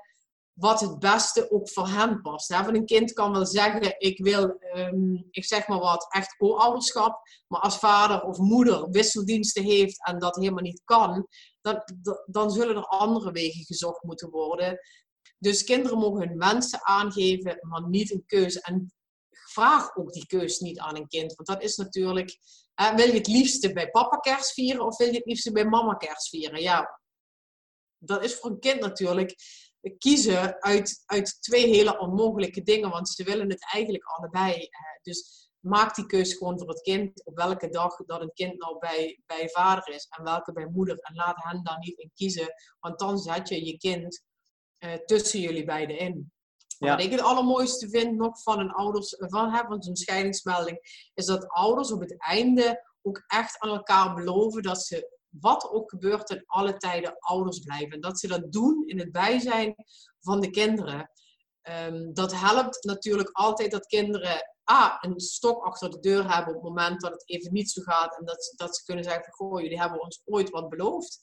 wat 0.60 0.80
het 0.80 0.98
beste 0.98 1.50
ook 1.50 1.70
voor 1.70 1.88
hen 1.88 2.20
past. 2.20 2.48
Hè? 2.48 2.68
Een 2.68 2.86
kind 2.86 3.12
kan 3.12 3.32
wel 3.32 3.46
zeggen, 3.46 3.94
ik 3.98 4.24
wil, 4.24 4.56
ehm, 4.58 5.14
ik 5.30 5.44
zeg 5.44 5.68
maar 5.68 5.78
wat, 5.78 6.06
echt 6.10 6.36
co-ouderschap. 6.36 7.20
Maar 7.46 7.60
als 7.60 7.78
vader 7.78 8.22
of 8.22 8.38
moeder 8.38 8.90
wisseldiensten 8.90 9.62
heeft 9.62 10.06
en 10.06 10.18
dat 10.18 10.36
helemaal 10.36 10.62
niet 10.62 10.82
kan, 10.84 11.26
dan, 11.60 11.82
dan 12.26 12.50
zullen 12.50 12.76
er 12.76 12.86
andere 12.86 13.32
wegen 13.32 13.64
gezocht 13.64 14.02
moeten 14.02 14.30
worden. 14.30 14.78
Dus 15.38 15.64
kinderen 15.64 15.98
mogen 15.98 16.28
hun 16.28 16.38
wensen 16.38 16.84
aangeven, 16.84 17.58
maar 17.60 17.88
niet 17.88 18.12
een 18.12 18.24
keuze. 18.26 18.60
En 18.60 18.92
vraag 19.30 19.96
ook 19.96 20.12
die 20.12 20.26
keuze 20.26 20.64
niet 20.64 20.78
aan 20.78 20.96
een 20.96 21.08
kind. 21.08 21.34
Want 21.34 21.48
dat 21.48 21.62
is 21.62 21.76
natuurlijk, 21.76 22.38
wil 22.74 23.06
je 23.06 23.12
het 23.12 23.26
liefste 23.26 23.72
bij 23.72 23.90
papa 23.90 24.16
kerst 24.16 24.52
vieren 24.52 24.86
of 24.86 24.96
wil 24.96 25.06
je 25.06 25.16
het 25.16 25.26
liefste 25.26 25.52
bij 25.52 25.64
mama 25.64 25.94
kerst 25.94 26.28
vieren? 26.28 26.62
Ja, 26.62 27.00
dat 27.98 28.24
is 28.24 28.34
voor 28.34 28.50
een 28.50 28.60
kind 28.60 28.80
natuurlijk 28.80 29.36
kiezen 29.98 30.62
uit, 30.62 31.02
uit 31.06 31.42
twee 31.42 31.66
hele 31.66 31.98
onmogelijke 31.98 32.62
dingen, 32.62 32.90
want 32.90 33.08
ze 33.08 33.24
willen 33.24 33.50
het 33.50 33.72
eigenlijk 33.72 34.04
allebei. 34.04 34.54
Eh, 34.54 35.02
dus 35.02 35.48
maak 35.60 35.94
die 35.94 36.06
keuze 36.06 36.36
gewoon 36.36 36.58
voor 36.58 36.68
het 36.68 36.80
kind 36.80 37.24
op 37.24 37.36
welke 37.36 37.68
dag 37.68 37.96
dat 37.96 38.20
een 38.20 38.32
kind 38.34 38.58
nou 38.58 38.78
bij, 38.78 39.20
bij 39.26 39.48
vader 39.48 39.94
is 39.94 40.06
en 40.18 40.24
welke 40.24 40.52
bij 40.52 40.66
moeder. 40.66 40.98
En 40.98 41.14
laat 41.14 41.42
hen 41.42 41.62
daar 41.62 41.78
niet 41.78 41.98
in 41.98 42.10
kiezen, 42.14 42.54
want 42.80 42.98
dan 42.98 43.18
zet 43.18 43.48
je 43.48 43.64
je 43.66 43.76
kind 43.76 44.22
uh, 44.78 44.92
tussen 44.92 45.40
jullie 45.40 45.64
beiden 45.64 45.98
in. 45.98 46.32
Ja. 46.78 46.90
Wat 46.90 47.04
ik 47.04 47.10
het 47.10 47.20
allermooiste 47.20 47.88
vind 47.88 48.16
nog 48.16 48.42
van 48.42 48.58
een 48.58 48.70
ouders, 48.70 49.14
van, 49.18 49.50
hè, 49.50 49.62
van 49.66 49.82
zo'n 49.82 49.96
scheidingsmelding, 49.96 51.08
is 51.14 51.26
dat 51.26 51.48
ouders 51.48 51.92
op 51.92 52.00
het 52.00 52.18
einde 52.18 52.88
ook 53.02 53.24
echt 53.26 53.58
aan 53.58 53.70
elkaar 53.70 54.14
beloven 54.14 54.62
dat 54.62 54.82
ze 54.82 55.18
wat 55.30 55.70
ook 55.70 55.90
gebeurt 55.90 56.26
ten 56.26 56.42
alle 56.46 56.76
tijden 56.76 57.16
ouders 57.18 57.58
blijven. 57.58 57.90
En 57.90 58.00
dat 58.00 58.18
ze 58.18 58.26
dat 58.26 58.52
doen 58.52 58.82
in 58.86 58.98
het 58.98 59.12
bijzijn 59.12 59.74
van 60.20 60.40
de 60.40 60.50
kinderen. 60.50 61.10
Um, 61.86 62.14
dat 62.14 62.34
helpt 62.34 62.84
natuurlijk 62.84 63.30
altijd 63.32 63.70
dat 63.70 63.86
kinderen 63.86 64.54
A, 64.70 64.98
een 65.00 65.20
stok 65.20 65.64
achter 65.64 65.90
de 65.90 66.00
deur 66.00 66.34
hebben 66.34 66.54
op 66.56 66.62
het 66.62 66.72
moment 66.72 67.00
dat 67.00 67.12
het 67.12 67.28
even 67.28 67.52
niet 67.52 67.70
zo 67.70 67.82
gaat. 67.82 68.18
En 68.18 68.24
dat, 68.24 68.52
dat 68.56 68.76
ze 68.76 68.84
kunnen 68.84 69.04
zeggen 69.04 69.24
van, 69.24 69.32
goh, 69.32 69.60
jullie 69.60 69.80
hebben 69.80 70.02
ons 70.02 70.22
ooit 70.24 70.50
wat 70.50 70.68
beloofd. 70.68 71.20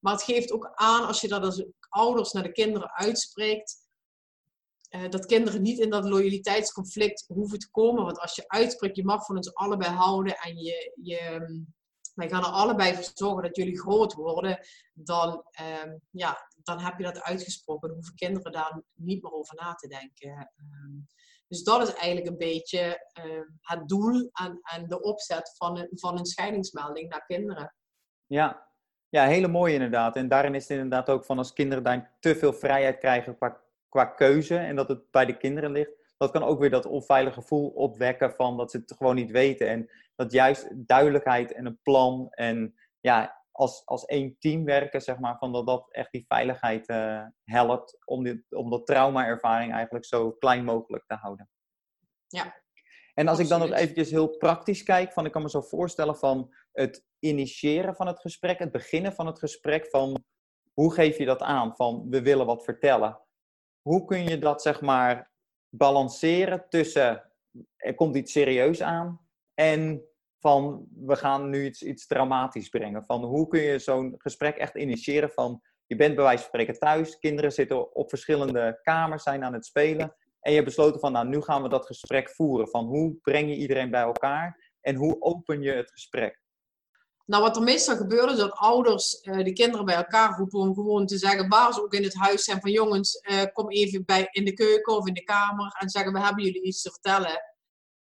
Maar 0.00 0.12
het 0.12 0.22
geeft 0.22 0.52
ook 0.52 0.70
aan, 0.74 1.06
als 1.06 1.20
je 1.20 1.28
dat 1.28 1.42
als 1.42 1.66
ouders 1.88 2.32
naar 2.32 2.42
de 2.42 2.52
kinderen 2.52 2.92
uitspreekt, 2.92 3.86
uh, 4.90 5.08
dat 5.08 5.26
kinderen 5.26 5.62
niet 5.62 5.78
in 5.78 5.90
dat 5.90 6.08
loyaliteitsconflict 6.08 7.24
hoeven 7.26 7.58
te 7.58 7.70
komen. 7.70 8.04
Want 8.04 8.18
als 8.18 8.34
je 8.34 8.48
uitspreekt, 8.48 8.96
je 8.96 9.04
mag 9.04 9.24
van 9.24 9.36
ons 9.36 9.54
allebei 9.54 9.94
houden 9.94 10.36
en 10.36 10.56
je, 10.56 10.92
je, 11.02 11.40
wij 12.18 12.28
gaan 12.28 12.44
er 12.44 12.50
allebei 12.50 12.94
voor 12.94 13.10
zorgen 13.14 13.42
dat 13.42 13.56
jullie 13.56 13.78
groot 13.78 14.14
worden, 14.14 14.60
dan, 14.92 15.44
ehm, 15.50 15.96
ja, 16.10 16.48
dan 16.62 16.80
heb 16.80 16.98
je 16.98 17.04
dat 17.04 17.22
uitgesproken. 17.22 17.88
Dan 17.88 17.96
hoeven 17.96 18.14
kinderen 18.14 18.52
daar 18.52 18.82
niet 18.94 19.22
meer 19.22 19.32
over 19.32 19.54
na 19.54 19.74
te 19.74 19.88
denken. 19.88 20.30
Ehm, 20.56 20.98
dus 21.48 21.62
dat 21.62 21.88
is 21.88 21.94
eigenlijk 21.94 22.26
een 22.26 22.38
beetje 22.38 23.08
ehm, 23.12 23.44
het 23.60 23.88
doel 23.88 24.30
en, 24.32 24.60
en 24.62 24.88
de 24.88 25.00
opzet 25.00 25.54
van 25.56 25.78
een, 25.78 25.88
van 25.90 26.18
een 26.18 26.26
scheidingsmelding 26.26 27.08
naar 27.08 27.24
kinderen. 27.26 27.74
Ja. 28.26 28.68
ja, 29.08 29.26
hele 29.26 29.48
mooi 29.48 29.74
inderdaad. 29.74 30.16
En 30.16 30.28
daarin 30.28 30.54
is 30.54 30.62
het 30.62 30.78
inderdaad 30.78 31.08
ook 31.08 31.24
van 31.24 31.38
als 31.38 31.52
kinderen 31.52 31.84
daar 31.84 32.16
te 32.20 32.36
veel 32.36 32.52
vrijheid 32.52 32.98
krijgen 32.98 33.36
qua, 33.36 33.60
qua 33.88 34.04
keuze 34.04 34.56
en 34.56 34.76
dat 34.76 34.88
het 34.88 35.10
bij 35.10 35.26
de 35.26 35.36
kinderen 35.36 35.72
ligt, 35.72 35.90
dat 36.16 36.30
kan 36.30 36.42
ook 36.42 36.58
weer 36.58 36.70
dat 36.70 36.86
onveilige 36.86 37.40
gevoel 37.40 37.68
opwekken 37.68 38.32
van 38.34 38.56
dat 38.56 38.70
ze 38.70 38.78
het 38.78 38.94
gewoon 38.96 39.14
niet 39.14 39.30
weten. 39.30 39.68
En 39.68 39.90
dat 40.18 40.32
juist 40.32 40.68
duidelijkheid 40.86 41.52
en 41.52 41.66
een 41.66 41.78
plan 41.82 42.28
en 42.30 42.74
ja, 43.00 43.44
als, 43.50 43.82
als 43.84 44.04
één 44.04 44.36
team 44.38 44.64
werken, 44.64 45.00
zeg 45.00 45.18
maar, 45.18 45.38
van 45.38 45.52
dat 45.52 45.66
dat 45.66 45.88
echt 45.90 46.12
die 46.12 46.24
veiligheid 46.28 46.88
uh, 46.88 47.24
helpt 47.44 47.98
om, 48.04 48.24
dit, 48.24 48.42
om 48.48 48.70
dat 48.70 48.86
trauma-ervaring 48.86 49.72
eigenlijk 49.72 50.04
zo 50.04 50.30
klein 50.30 50.64
mogelijk 50.64 51.04
te 51.06 51.14
houden. 51.14 51.48
Ja. 52.26 52.62
En 53.14 53.28
als 53.28 53.38
ik 53.38 53.48
dan 53.48 53.60
nog 53.60 53.72
eventjes 53.72 54.10
heel 54.10 54.36
praktisch 54.36 54.82
kijk, 54.82 55.12
van 55.12 55.24
ik 55.24 55.32
kan 55.32 55.42
me 55.42 55.50
zo 55.50 55.60
voorstellen 55.60 56.16
van 56.16 56.54
het 56.72 57.04
initiëren 57.18 57.94
van 57.94 58.06
het 58.06 58.20
gesprek, 58.20 58.58
het 58.58 58.72
beginnen 58.72 59.12
van 59.12 59.26
het 59.26 59.38
gesprek, 59.38 59.86
van 59.86 60.24
hoe 60.72 60.94
geef 60.94 61.18
je 61.18 61.24
dat 61.24 61.42
aan? 61.42 61.76
Van 61.76 62.06
we 62.10 62.22
willen 62.22 62.46
wat 62.46 62.64
vertellen. 62.64 63.20
Hoe 63.82 64.04
kun 64.04 64.24
je 64.24 64.38
dat 64.38 64.62
zeg 64.62 64.80
maar 64.80 65.30
balanceren 65.68 66.66
tussen 66.68 67.32
er 67.76 67.94
komt 67.94 68.16
iets 68.16 68.32
serieus 68.32 68.82
aan 68.82 69.28
en 69.54 70.07
van 70.38 70.86
we 71.04 71.16
gaan 71.16 71.50
nu 71.50 71.64
iets, 71.64 71.82
iets 71.82 72.06
dramatisch 72.06 72.68
brengen. 72.68 73.04
Van 73.04 73.24
hoe 73.24 73.48
kun 73.48 73.60
je 73.60 73.78
zo'n 73.78 74.14
gesprek 74.18 74.56
echt 74.56 74.76
initiëren 74.76 75.30
van 75.30 75.62
je 75.86 75.96
bent 75.96 76.14
bij 76.14 76.24
wijze 76.24 76.38
van 76.38 76.48
spreken 76.48 76.78
thuis, 76.78 77.18
kinderen 77.18 77.52
zitten 77.52 77.94
op 77.94 78.08
verschillende 78.08 78.78
kamers, 78.82 79.22
zijn 79.22 79.44
aan 79.44 79.52
het 79.52 79.66
spelen. 79.66 80.14
En 80.40 80.50
je 80.50 80.56
hebt 80.56 80.64
besloten 80.64 81.00
van 81.00 81.12
nou 81.12 81.28
nu 81.28 81.42
gaan 81.42 81.62
we 81.62 81.68
dat 81.68 81.86
gesprek 81.86 82.30
voeren. 82.30 82.68
Van 82.68 82.84
hoe 82.84 83.14
breng 83.22 83.48
je 83.48 83.56
iedereen 83.56 83.90
bij 83.90 84.02
elkaar 84.02 84.72
en 84.80 84.94
hoe 84.94 85.16
open 85.20 85.62
je 85.62 85.72
het 85.72 85.90
gesprek? 85.90 86.40
Nou, 87.24 87.42
wat 87.42 87.56
er 87.56 87.62
meestal 87.62 87.96
gebeurt 87.96 88.30
is 88.30 88.36
dat 88.36 88.52
ouders 88.52 89.22
uh, 89.22 89.44
de 89.44 89.52
kinderen 89.52 89.86
bij 89.86 89.94
elkaar 89.94 90.38
roepen 90.38 90.58
om 90.58 90.74
gewoon 90.74 91.06
te 91.06 91.18
zeggen 91.18 91.48
waar 91.48 91.72
ze 91.72 91.82
ook 91.82 91.94
in 91.94 92.02
het 92.02 92.14
huis 92.14 92.44
zijn 92.44 92.60
van 92.60 92.70
jongens, 92.70 93.22
uh, 93.30 93.42
kom 93.52 93.70
even 93.70 94.04
bij, 94.04 94.28
in 94.30 94.44
de 94.44 94.52
keuken 94.52 94.96
of 94.96 95.06
in 95.06 95.14
de 95.14 95.24
kamer 95.24 95.76
en 95.78 95.88
zeggen 95.88 96.12
we 96.12 96.20
hebben 96.20 96.44
jullie 96.44 96.62
iets 96.62 96.82
te 96.82 96.90
vertellen. 96.90 97.42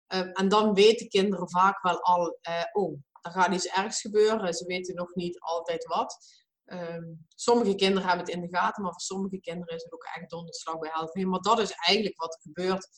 Uh, 0.09 0.21
en 0.33 0.49
dan 0.49 0.75
weten 0.75 1.09
kinderen 1.09 1.51
vaak 1.51 1.83
wel 1.83 2.01
al, 2.03 2.39
oh, 2.73 2.99
er 3.21 3.31
gaat 3.31 3.55
iets 3.55 3.67
ergs 3.67 4.01
gebeuren. 4.01 4.55
Ze 4.55 4.67
weten 4.67 4.95
nog 4.95 5.15
niet 5.15 5.41
altijd 5.41 5.85
wat. 5.85 6.43
Ehm, 6.65 7.15
sommige 7.35 7.75
kinderen 7.75 8.09
hebben 8.09 8.27
het 8.27 8.35
in 8.35 8.41
de 8.41 8.57
gaten, 8.57 8.83
maar 8.83 8.93
voor 8.93 9.01
sommige 9.01 9.41
kinderen 9.41 9.75
is 9.75 9.83
het 9.83 9.93
ook 9.93 10.05
echt 10.15 10.31
donderslag 10.31 10.79
bij 10.79 10.91
helft. 10.93 11.15
Maar 11.15 11.41
dat 11.41 11.59
is 11.59 11.71
eigenlijk 11.71 12.21
wat 12.21 12.35
er 12.35 12.41
gebeurt 12.41 12.89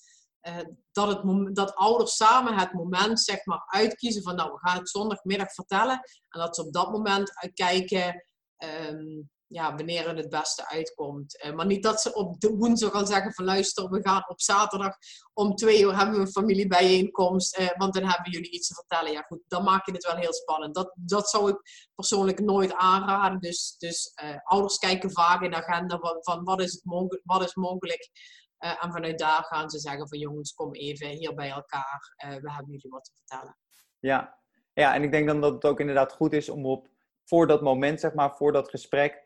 uh, 0.48 0.58
dat, 0.92 1.08
het, 1.08 1.54
dat 1.54 1.74
ouders 1.74 2.16
samen 2.16 2.54
het 2.54 2.72
moment 2.72 3.20
zeg 3.20 3.44
maar, 3.44 3.62
uitkiezen 3.66 4.22
van 4.22 4.36
nou, 4.36 4.52
we 4.52 4.58
gaan 4.58 4.78
het 4.78 4.88
zondagmiddag 4.88 5.52
vertellen. 5.52 6.00
En 6.28 6.40
dat 6.40 6.56
ze 6.56 6.66
op 6.66 6.72
dat 6.72 6.90
moment 6.90 7.36
uitkijken 7.36 8.24
um, 8.64 9.30
ja, 9.48 9.74
wanneer 9.74 10.08
het 10.08 10.18
het 10.18 10.28
beste 10.28 10.68
uitkomt. 10.68 11.44
Uh, 11.44 11.52
maar 11.52 11.66
niet 11.66 11.82
dat 11.82 12.00
ze 12.00 12.14
op 12.14 12.40
de 12.40 12.50
woensdag 12.56 12.92
al 12.92 13.06
zeggen 13.06 13.32
van 13.32 13.44
luister, 13.44 13.88
we 13.90 14.02
gaan 14.02 14.28
op 14.28 14.40
zaterdag 14.40 14.96
om 15.32 15.54
twee 15.54 15.82
uur 15.82 15.96
hebben 15.96 16.14
we 16.14 16.20
een 16.20 16.30
familiebijeenkomst, 16.30 17.58
uh, 17.58 17.68
want 17.76 17.94
dan 17.94 18.04
hebben 18.04 18.32
jullie 18.32 18.50
iets 18.50 18.68
te 18.68 18.74
vertellen. 18.74 19.12
Ja 19.12 19.22
goed, 19.22 19.42
dan 19.48 19.64
maak 19.64 19.86
je 19.86 19.92
het 19.92 20.06
wel 20.06 20.16
heel 20.16 20.32
spannend. 20.32 20.74
Dat, 20.74 20.92
dat 20.94 21.28
zou 21.28 21.50
ik 21.50 21.88
persoonlijk 21.94 22.40
nooit 22.40 22.74
aanraden. 22.74 23.40
Dus, 23.40 23.74
dus 23.78 24.12
ouders 24.42 24.78
kijken 24.78 25.10
vaak 25.10 25.42
in 25.42 25.50
de 25.50 25.56
agenda 25.66 25.98
van, 25.98 26.16
van 26.20 26.44
wat, 26.44 26.60
is 26.60 26.80
mogelijk, 26.82 27.22
wat 27.24 27.42
is 27.42 27.54
mogelijk. 27.54 28.10
En 28.58 28.92
vanuit 28.92 29.18
daar 29.18 29.44
gaan 29.44 29.70
ze 29.70 29.78
zeggen 29.78 30.08
van 30.08 30.18
jongens, 30.18 30.52
kom 30.52 30.74
even 30.74 31.08
hier 31.08 31.34
bij 31.34 31.50
elkaar. 31.50 32.14
We 32.16 32.52
hebben 32.52 32.72
jullie 32.72 32.90
wat 32.90 33.04
te 33.04 33.12
vertellen. 33.14 33.58
Ja. 33.98 34.38
ja, 34.72 34.94
en 34.94 35.02
ik 35.02 35.10
denk 35.10 35.26
dan 35.26 35.40
dat 35.40 35.52
het 35.52 35.64
ook 35.64 35.80
inderdaad 35.80 36.12
goed 36.12 36.32
is 36.32 36.48
om 36.48 36.66
op 36.66 36.88
voor 37.24 37.46
dat 37.46 37.62
moment, 37.62 38.00
zeg 38.00 38.14
maar, 38.14 38.36
voor 38.36 38.52
dat 38.52 38.68
gesprek, 38.68 39.25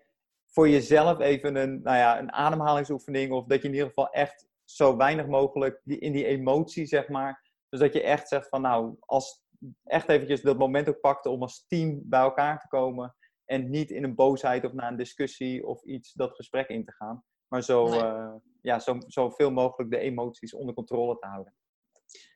voor 0.51 0.69
jezelf 0.69 1.19
even 1.19 1.57
een, 1.57 1.83
nou 1.83 1.97
ja, 1.97 2.19
een 2.19 2.33
ademhalingsoefening. 2.33 3.33
Of 3.33 3.47
dat 3.47 3.63
je 3.63 3.69
in 3.69 3.75
ieder 3.75 3.89
geval 3.89 4.11
echt 4.11 4.49
zo 4.65 4.97
weinig 4.97 5.27
mogelijk 5.27 5.81
in 5.85 6.13
die 6.13 6.27
emotie, 6.27 6.87
zeg 6.87 7.09
maar. 7.09 7.49
Dus 7.69 7.81
dat 7.81 7.93
je 7.93 8.03
echt 8.03 8.29
zegt 8.29 8.49
van 8.49 8.61
nou, 8.61 8.97
als 9.01 9.43
echt 9.85 10.09
eventjes 10.09 10.43
dat 10.43 10.59
moment 10.59 10.89
ook 10.89 11.01
pakte 11.01 11.29
om 11.29 11.43
als 11.43 11.65
team 11.69 12.01
bij 12.05 12.21
elkaar 12.21 12.59
te 12.59 12.69
komen. 12.69 13.15
En 13.45 13.71
niet 13.71 13.91
in 13.91 14.05
een 14.05 14.15
boosheid 14.15 14.65
of 14.65 14.73
na 14.73 14.89
een 14.89 14.97
discussie 14.97 15.67
of 15.67 15.83
iets 15.83 16.13
dat 16.13 16.35
gesprek 16.35 16.69
in 16.69 16.85
te 16.85 16.93
gaan. 16.93 17.25
Maar 17.49 17.63
zo, 17.63 17.87
eh, 17.87 18.33
ja, 18.61 18.79
zo, 18.79 18.99
zo 19.07 19.31
veel 19.31 19.51
mogelijk 19.51 19.91
de 19.91 19.99
emoties 19.99 20.55
onder 20.55 20.75
controle 20.75 21.19
te 21.19 21.27
houden. 21.27 21.55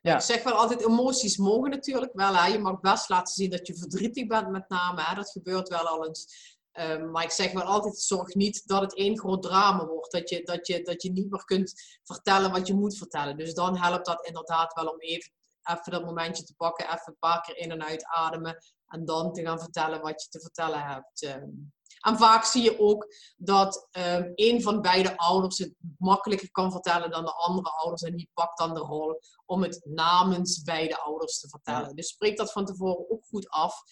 Ja. 0.01 0.15
Ik 0.15 0.21
zeg 0.21 0.43
wel 0.43 0.53
altijd, 0.53 0.87
emoties 0.87 1.37
mogen 1.37 1.69
natuurlijk 1.69 2.13
wel. 2.13 2.35
Hè. 2.35 2.47
Je 2.47 2.59
mag 2.59 2.79
best 2.79 3.09
laten 3.09 3.33
zien 3.33 3.49
dat 3.49 3.67
je 3.67 3.77
verdrietig 3.77 4.27
bent 4.27 4.49
met 4.49 4.69
name. 4.69 5.01
Hè. 5.01 5.15
Dat 5.15 5.29
gebeurt 5.29 5.69
wel 5.69 5.87
al 5.87 6.07
eens. 6.07 6.53
Um, 6.79 7.11
maar 7.11 7.23
ik 7.23 7.31
zeg 7.31 7.51
wel 7.51 7.63
altijd, 7.63 7.99
zorg 7.99 8.33
niet 8.33 8.67
dat 8.67 8.81
het 8.81 8.95
één 8.95 9.19
groot 9.19 9.41
drama 9.41 9.85
wordt. 9.85 10.11
Dat 10.11 10.29
je, 10.29 10.43
dat, 10.43 10.67
je, 10.67 10.81
dat 10.81 11.01
je 11.01 11.11
niet 11.11 11.29
meer 11.29 11.45
kunt 11.45 11.73
vertellen 12.03 12.51
wat 12.51 12.67
je 12.67 12.73
moet 12.73 12.97
vertellen. 12.97 13.37
Dus 13.37 13.53
dan 13.53 13.77
helpt 13.77 14.05
dat 14.05 14.25
inderdaad 14.25 14.73
wel 14.73 14.87
om 14.87 14.99
even, 14.99 15.31
even 15.63 15.91
dat 15.91 16.05
momentje 16.05 16.43
te 16.43 16.53
pakken. 16.55 16.85
Even 16.85 17.01
een 17.05 17.17
paar 17.19 17.41
keer 17.41 17.57
in 17.57 17.71
en 17.71 17.83
uit 17.83 18.05
ademen. 18.05 18.57
En 18.87 19.05
dan 19.05 19.33
te 19.33 19.41
gaan 19.41 19.59
vertellen 19.59 20.01
wat 20.01 20.23
je 20.23 20.29
te 20.29 20.39
vertellen 20.39 20.81
hebt. 20.81 21.23
Um, 21.23 21.73
En 22.05 22.17
vaak 22.17 22.43
zie 22.43 22.63
je 22.63 22.79
ook 22.79 23.07
dat 23.37 23.87
um, 23.91 24.31
een 24.35 24.61
van 24.61 24.81
beide 24.81 25.17
ouders 25.17 25.57
het 25.57 25.73
makkelijker 25.97 26.51
kan 26.51 26.71
vertellen 26.71 27.11
dan 27.11 27.25
de 27.25 27.33
andere 27.33 27.69
ouders. 27.69 28.01
En 28.01 28.15
die 28.15 28.29
pakt 28.33 28.57
dan 28.57 28.73
de 28.73 28.79
rol 28.79 29.21
om 29.45 29.63
het 29.63 29.81
namens 29.83 30.61
beide 30.61 30.97
ouders 30.99 31.39
te 31.39 31.49
vertellen. 31.49 31.95
Dus 31.95 32.07
spreek 32.07 32.37
dat 32.37 32.51
van 32.51 32.65
tevoren 32.65 33.09
ook 33.09 33.25
goed 33.25 33.49
af. 33.49 33.83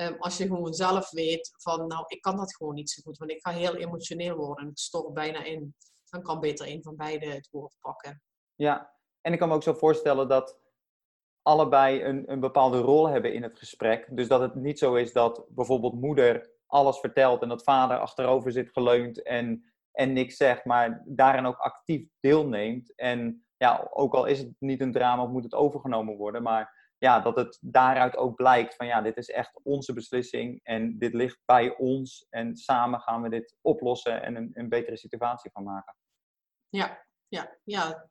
Um, 0.00 0.16
als 0.18 0.36
je 0.36 0.46
gewoon 0.46 0.74
zelf 0.74 1.10
weet 1.10 1.54
van, 1.56 1.86
nou, 1.86 2.04
ik 2.06 2.20
kan 2.20 2.36
dat 2.36 2.56
gewoon 2.56 2.74
niet 2.74 2.90
zo 2.90 3.02
goed. 3.02 3.18
Want 3.18 3.30
ik 3.30 3.40
ga 3.40 3.50
heel 3.50 3.76
emotioneel 3.76 4.36
worden 4.36 4.64
en 4.64 4.70
ik 4.70 4.78
stort 4.78 5.14
bijna 5.14 5.44
in. 5.44 5.74
Dan 6.08 6.22
kan 6.22 6.40
beter 6.40 6.66
een 6.68 6.82
van 6.82 6.96
beide 6.96 7.26
het 7.26 7.48
woord 7.50 7.76
pakken. 7.80 8.22
Ja, 8.54 8.94
en 9.20 9.32
ik 9.32 9.38
kan 9.38 9.48
me 9.48 9.54
ook 9.54 9.62
zo 9.62 9.72
voorstellen 9.72 10.28
dat 10.28 10.58
allebei 11.42 12.04
een, 12.04 12.30
een 12.32 12.40
bepaalde 12.40 12.78
rol 12.78 13.08
hebben 13.08 13.32
in 13.32 13.42
het 13.42 13.58
gesprek. 13.58 14.16
Dus 14.16 14.28
dat 14.28 14.40
het 14.40 14.54
niet 14.54 14.78
zo 14.78 14.94
is 14.94 15.12
dat 15.12 15.44
bijvoorbeeld 15.48 16.00
moeder 16.00 16.50
alles 16.66 16.98
vertelt 16.98 17.42
en 17.42 17.48
dat 17.48 17.62
vader 17.62 17.98
achterover 17.98 18.52
zit 18.52 18.70
geleund 18.70 19.22
en, 19.22 19.72
en 19.92 20.12
niks 20.12 20.36
zegt, 20.36 20.64
maar 20.64 21.02
daarin 21.06 21.46
ook 21.46 21.56
actief 21.56 22.08
deelneemt. 22.20 22.94
En 22.94 23.46
ja, 23.56 23.88
ook 23.90 24.14
al 24.14 24.24
is 24.24 24.38
het 24.38 24.54
niet 24.58 24.80
een 24.80 24.92
drama 24.92 25.22
of 25.22 25.30
moet 25.30 25.44
het 25.44 25.54
overgenomen 25.54 26.16
worden, 26.16 26.42
maar 26.42 26.83
ja, 27.04 27.20
dat 27.20 27.36
het 27.36 27.58
daaruit 27.60 28.16
ook 28.16 28.34
blijkt 28.34 28.74
van 28.74 28.86
ja, 28.86 29.00
dit 29.00 29.16
is 29.16 29.28
echt 29.28 29.60
onze 29.62 29.92
beslissing 29.92 30.60
en 30.62 30.98
dit 30.98 31.14
ligt 31.14 31.38
bij 31.44 31.76
ons 31.76 32.26
en 32.30 32.56
samen 32.56 33.00
gaan 33.00 33.22
we 33.22 33.28
dit 33.28 33.56
oplossen 33.60 34.22
en 34.22 34.36
een, 34.36 34.50
een 34.54 34.68
betere 34.68 34.96
situatie 34.96 35.50
van 35.50 35.64
maken. 35.64 35.96
Ja, 36.68 37.06
ja, 37.28 37.56
ja. 37.64 38.10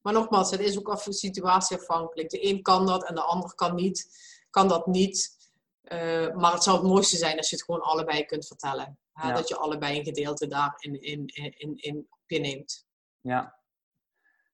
Maar 0.00 0.12
nogmaals, 0.12 0.50
het 0.50 0.60
is 0.60 0.78
ook 0.78 0.88
af 0.88 1.06
situatieafhankelijk. 1.08 2.30
De 2.30 2.48
een 2.48 2.62
kan 2.62 2.86
dat 2.86 3.08
en 3.08 3.14
de 3.14 3.22
ander 3.22 3.54
kan 3.54 3.74
niet. 3.74 4.08
Kan 4.50 4.68
dat 4.68 4.86
niet. 4.86 5.38
Uh, 5.82 6.34
maar 6.34 6.52
het 6.52 6.62
zou 6.62 6.78
het 6.78 6.86
mooiste 6.86 7.16
zijn 7.16 7.36
als 7.36 7.50
je 7.50 7.56
het 7.56 7.64
gewoon 7.64 7.82
allebei 7.82 8.24
kunt 8.24 8.46
vertellen. 8.46 8.98
Hè? 9.12 9.32
Dat 9.32 9.48
je 9.48 9.56
allebei 9.56 9.98
een 9.98 10.04
gedeelte 10.04 10.46
daarin 10.46 11.00
in, 11.00 11.26
in, 11.26 11.52
in, 11.58 11.76
in 11.76 12.06
op 12.10 12.18
je 12.26 12.38
neemt. 12.38 12.86
Ja. 13.20 13.59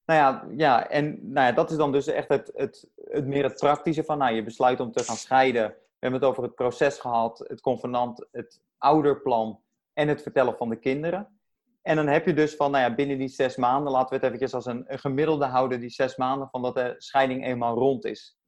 Nou 0.06 0.20
ja, 0.20 0.46
ja 0.56 0.88
en 0.88 1.32
nou 1.32 1.46
ja, 1.46 1.52
dat 1.52 1.70
is 1.70 1.76
dan 1.76 1.92
dus 1.92 2.06
echt 2.06 2.28
het, 2.28 2.50
het, 2.54 2.88
het 3.04 3.26
meer 3.26 3.44
het 3.44 3.58
praktische 3.58 4.04
van, 4.04 4.18
nou, 4.18 4.34
je 4.34 4.42
besluit 4.42 4.80
om 4.80 4.92
te 4.92 5.04
gaan 5.04 5.16
scheiden. 5.16 5.68
We 5.68 5.96
hebben 5.98 6.20
het 6.20 6.28
over 6.28 6.42
het 6.42 6.54
proces 6.54 6.98
gehad, 6.98 7.44
het 7.48 7.60
convenant, 7.60 8.26
het 8.32 8.60
ouderplan 8.78 9.60
en 9.92 10.08
het 10.08 10.22
vertellen 10.22 10.56
van 10.56 10.68
de 10.68 10.78
kinderen. 10.78 11.38
En 11.82 11.96
dan 11.96 12.06
heb 12.06 12.26
je 12.26 12.34
dus 12.34 12.54
van, 12.54 12.70
nou 12.70 12.84
ja, 12.84 12.94
binnen 12.94 13.18
die 13.18 13.28
zes 13.28 13.56
maanden, 13.56 13.92
laten 13.92 14.08
we 14.08 14.14
het 14.14 14.24
eventjes 14.24 14.54
als 14.54 14.66
een, 14.66 14.84
een 14.86 14.98
gemiddelde 14.98 15.44
houden, 15.44 15.80
die 15.80 15.90
zes 15.90 16.16
maanden, 16.16 16.48
van 16.50 16.62
dat 16.62 16.74
de 16.74 16.94
scheiding 16.98 17.46
eenmaal 17.46 17.74
rond 17.74 18.04
is. 18.04 18.38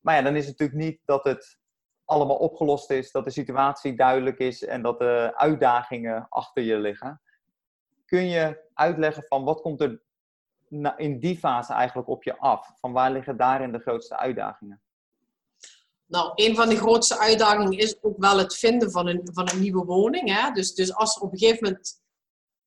Maar 0.00 0.16
ja, 0.16 0.22
dan 0.22 0.36
is 0.36 0.46
het 0.46 0.58
natuurlijk 0.58 0.88
niet 0.88 1.00
dat 1.04 1.24
het 1.24 1.58
allemaal 2.04 2.36
opgelost 2.36 2.90
is, 2.90 3.10
dat 3.10 3.24
de 3.24 3.30
situatie 3.30 3.96
duidelijk 3.96 4.38
is 4.38 4.64
en 4.64 4.82
dat 4.82 4.98
de 4.98 5.32
uitdagingen 5.36 6.26
achter 6.28 6.62
je 6.62 6.76
liggen. 6.76 7.20
Kun 8.04 8.26
je 8.26 8.62
uitleggen 8.74 9.22
van 9.22 9.44
wat 9.44 9.60
komt 9.60 9.80
er 9.80 10.02
in 10.96 11.18
die 11.20 11.38
fase 11.38 11.72
eigenlijk 11.72 12.08
op 12.08 12.22
je 12.22 12.38
af? 12.38 12.70
Van 12.80 12.92
waar 12.92 13.12
liggen 13.12 13.36
daarin 13.36 13.72
de 13.72 13.78
grootste 13.78 14.18
uitdagingen? 14.18 14.82
Nou, 16.06 16.32
een 16.34 16.54
van 16.54 16.68
de 16.68 16.76
grootste 16.76 17.18
uitdagingen 17.18 17.78
is 17.78 18.02
ook 18.02 18.18
wel 18.18 18.38
het 18.38 18.56
vinden 18.56 18.90
van 18.90 19.06
een, 19.06 19.20
van 19.32 19.48
een 19.52 19.60
nieuwe 19.60 19.84
woning. 19.84 20.34
Hè? 20.34 20.50
Dus, 20.50 20.74
dus 20.74 20.94
als 20.94 21.18
op 21.18 21.32
een 21.32 21.38
gegeven 21.38 21.64
moment 21.64 22.02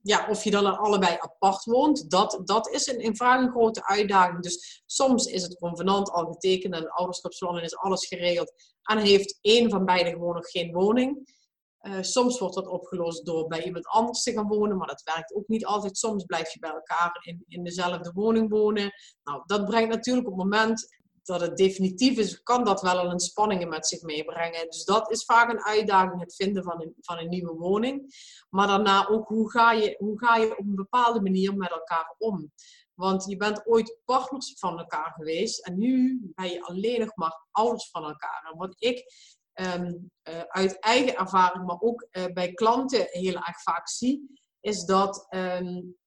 ja, 0.01 0.27
of 0.29 0.43
je 0.43 0.51
dan 0.51 0.77
allebei 0.77 1.17
apart 1.19 1.63
woont, 1.63 2.09
dat, 2.09 2.41
dat 2.43 2.69
is 2.69 2.87
in, 2.87 2.99
in 2.99 3.15
vraag 3.15 3.41
een 3.41 3.51
grote 3.51 3.87
uitdaging. 3.87 4.41
Dus 4.41 4.83
soms 4.85 5.25
is 5.25 5.43
het 5.43 5.57
convenant 5.57 6.11
al 6.11 6.25
getekend 6.25 6.73
en 6.73 6.89
ouderschapsplan 6.89 7.57
en 7.57 7.63
is 7.63 7.77
alles 7.77 8.07
geregeld. 8.07 8.53
En 8.83 8.97
heeft 8.97 9.37
één 9.41 9.69
van 9.69 9.85
beiden 9.85 10.13
gewoon 10.13 10.35
nog 10.35 10.49
geen 10.49 10.73
woning. 10.73 11.35
Uh, 11.81 12.01
soms 12.01 12.39
wordt 12.39 12.55
dat 12.55 12.67
opgelost 12.67 13.25
door 13.25 13.47
bij 13.47 13.63
iemand 13.63 13.87
anders 13.87 14.23
te 14.23 14.31
gaan 14.31 14.47
wonen, 14.47 14.77
maar 14.77 14.87
dat 14.87 15.01
werkt 15.03 15.33
ook 15.33 15.47
niet 15.47 15.65
altijd. 15.65 15.97
Soms 15.97 16.25
blijf 16.25 16.53
je 16.53 16.59
bij 16.59 16.71
elkaar 16.71 17.19
in, 17.21 17.43
in 17.47 17.63
dezelfde 17.63 18.11
woning 18.11 18.49
wonen. 18.49 18.93
Nou, 19.23 19.43
dat 19.45 19.65
brengt 19.65 19.89
natuurlijk 19.89 20.27
op 20.27 20.33
het 20.33 20.43
moment 20.43 20.87
dat 21.27 21.41
het 21.41 21.57
definitief 21.57 22.17
is, 22.17 22.43
kan 22.43 22.63
dat 22.63 22.81
wel 22.81 23.11
een 23.11 23.19
spanningen 23.19 23.69
met 23.69 23.87
zich 23.87 24.01
meebrengen. 24.01 24.69
Dus 24.69 24.83
dat 24.83 25.11
is 25.11 25.25
vaak 25.25 25.49
een 25.49 25.63
uitdaging, 25.63 26.21
het 26.21 26.35
vinden 26.35 26.63
van 26.63 26.81
een, 26.81 26.93
van 27.01 27.17
een 27.17 27.29
nieuwe 27.29 27.53
woning. 27.53 28.15
Maar 28.49 28.67
daarna 28.67 29.07
ook, 29.07 29.27
hoe 29.27 29.51
ga, 29.51 29.71
je, 29.71 29.95
hoe 29.97 30.19
ga 30.19 30.35
je 30.35 30.51
op 30.51 30.65
een 30.65 30.75
bepaalde 30.75 31.21
manier 31.21 31.55
met 31.55 31.71
elkaar 31.71 32.15
om? 32.17 32.51
Want 32.93 33.25
je 33.25 33.37
bent 33.37 33.67
ooit 33.67 33.97
partners 34.05 34.55
van 34.59 34.79
elkaar 34.79 35.13
geweest 35.15 35.65
en 35.65 35.77
nu 35.77 36.19
ben 36.35 36.49
je 36.49 36.63
alleen 36.63 36.99
nog 36.99 37.15
maar 37.15 37.45
ouders 37.51 37.89
van 37.89 38.03
elkaar. 38.03 38.49
En 38.51 38.57
wat 38.57 38.75
ik 38.79 39.13
ehm, 39.57 39.93
eh, 40.21 40.41
uit 40.47 40.79
eigen 40.79 41.15
ervaring, 41.15 41.65
maar 41.65 41.79
ook 41.79 42.07
uh, 42.11 42.25
bij 42.25 42.53
klanten 42.53 43.07
heel 43.09 43.35
erg 43.35 43.61
vaak 43.61 43.89
zie, 43.89 44.39
is 44.59 44.85
dat 44.85 45.27
um, 45.29 45.97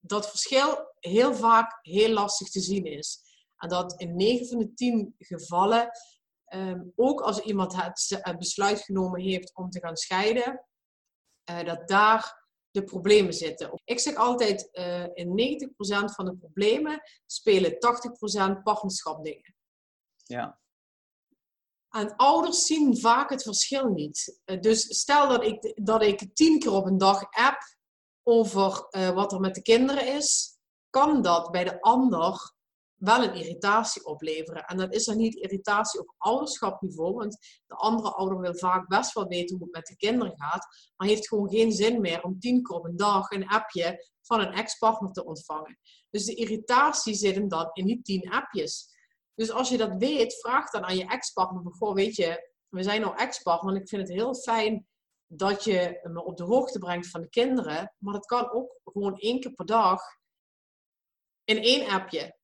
dat 0.00 0.30
verschil 0.30 0.94
heel 0.98 1.34
vaak 1.34 1.78
heel 1.82 2.12
lastig 2.12 2.48
te 2.48 2.60
zien 2.60 2.84
is. 2.84 3.20
En 3.56 3.68
dat 3.68 4.00
in 4.00 4.16
9 4.16 4.46
van 4.46 4.58
de 4.58 4.74
10 4.74 5.14
gevallen, 5.18 5.90
um, 6.54 6.92
ook 6.96 7.20
als 7.20 7.40
iemand 7.40 7.74
het, 7.76 8.38
besluit 8.38 8.80
genomen 8.80 9.20
heeft 9.20 9.54
om 9.54 9.70
te 9.70 9.80
gaan 9.80 9.96
scheiden, 9.96 10.64
uh, 11.50 11.64
dat 11.64 11.88
daar 11.88 12.48
de 12.70 12.84
problemen 12.84 13.32
zitten. 13.32 13.80
Ik 13.84 14.00
zeg 14.00 14.14
altijd, 14.14 14.68
in 15.14 15.34
90% 15.34 16.14
van 16.14 16.24
de 16.24 16.36
problemen 16.36 17.00
spelen 17.26 17.78
80% 18.58 18.62
partnerschap 18.62 19.24
dingen. 19.24 19.54
Ja. 20.24 20.62
En 21.94 22.16
ouders 22.16 22.66
zien 22.66 22.98
vaak 22.98 23.30
het 23.30 23.42
verschil 23.42 23.88
niet. 23.88 24.40
Uh, 24.44 24.60
dus 24.60 24.98
stel 24.98 25.28
dat 25.28 25.44
ik, 25.44 25.80
dat 25.84 26.02
ik 26.02 26.34
tien 26.34 26.58
keer 26.58 26.72
op 26.72 26.86
een 26.86 26.98
dag 26.98 27.22
app 27.30 27.58
over 28.22 28.88
wat 29.14 29.32
er 29.32 29.40
met 29.40 29.54
de 29.54 29.62
kinderen 29.62 30.14
is, 30.16 30.58
kan 30.90 31.22
dat 31.22 31.50
bij 31.50 31.64
de 31.64 31.80
ander 31.80 32.54
wel 33.04 33.22
een 33.22 33.34
irritatie 33.34 34.04
opleveren. 34.06 34.64
En 34.64 34.76
dat 34.76 34.94
is 34.94 35.04
dan 35.04 35.16
niet 35.16 35.34
irritatie 35.34 36.00
op 36.00 36.14
ouderschapniveau, 36.16 37.14
want 37.14 37.38
de 37.66 37.74
andere 37.74 38.10
ouder 38.10 38.40
wil 38.40 38.56
vaak 38.56 38.88
best 38.88 39.12
wel 39.12 39.26
weten 39.26 39.56
hoe 39.56 39.64
het 39.64 39.74
met 39.74 39.86
de 39.86 39.96
kinderen 39.96 40.32
gaat, 40.36 40.66
maar 40.96 41.08
heeft 41.08 41.28
gewoon 41.28 41.50
geen 41.50 41.72
zin 41.72 42.00
meer 42.00 42.22
om 42.22 42.38
tien 42.38 42.62
keer 42.62 42.76
op 42.76 42.84
een 42.84 42.96
dag 42.96 43.30
een 43.30 43.48
appje 43.48 44.08
van 44.22 44.40
een 44.40 44.52
ex-partner 44.52 45.12
te 45.12 45.24
ontvangen. 45.24 45.78
Dus 46.10 46.24
de 46.24 46.34
irritatie 46.34 47.14
zit 47.14 47.34
hem 47.34 47.48
dan 47.48 47.70
in 47.72 47.86
die 47.86 48.02
tien 48.02 48.30
appjes. 48.30 48.92
Dus 49.34 49.50
als 49.50 49.68
je 49.68 49.76
dat 49.76 49.96
weet, 49.98 50.40
vraag 50.40 50.70
dan 50.70 50.84
aan 50.84 50.96
je 50.96 51.06
ex-partner, 51.06 51.72
goh, 51.72 51.94
weet 51.94 52.16
je, 52.16 52.52
we 52.68 52.82
zijn 52.82 53.00
nou 53.00 53.16
ex-partner 53.16 53.74
en 53.74 53.80
ik 53.80 53.88
vind 53.88 54.02
het 54.02 54.16
heel 54.16 54.34
fijn 54.34 54.86
dat 55.26 55.64
je 55.64 56.00
me 56.02 56.24
op 56.24 56.36
de 56.36 56.44
hoogte 56.44 56.78
brengt 56.78 57.10
van 57.10 57.20
de 57.20 57.28
kinderen, 57.28 57.94
maar 57.98 58.12
dat 58.12 58.26
kan 58.26 58.52
ook 58.52 58.80
gewoon 58.84 59.18
één 59.18 59.40
keer 59.40 59.52
per 59.52 59.66
dag 59.66 60.00
in 61.44 61.62
één 61.62 61.88
appje. 61.88 62.36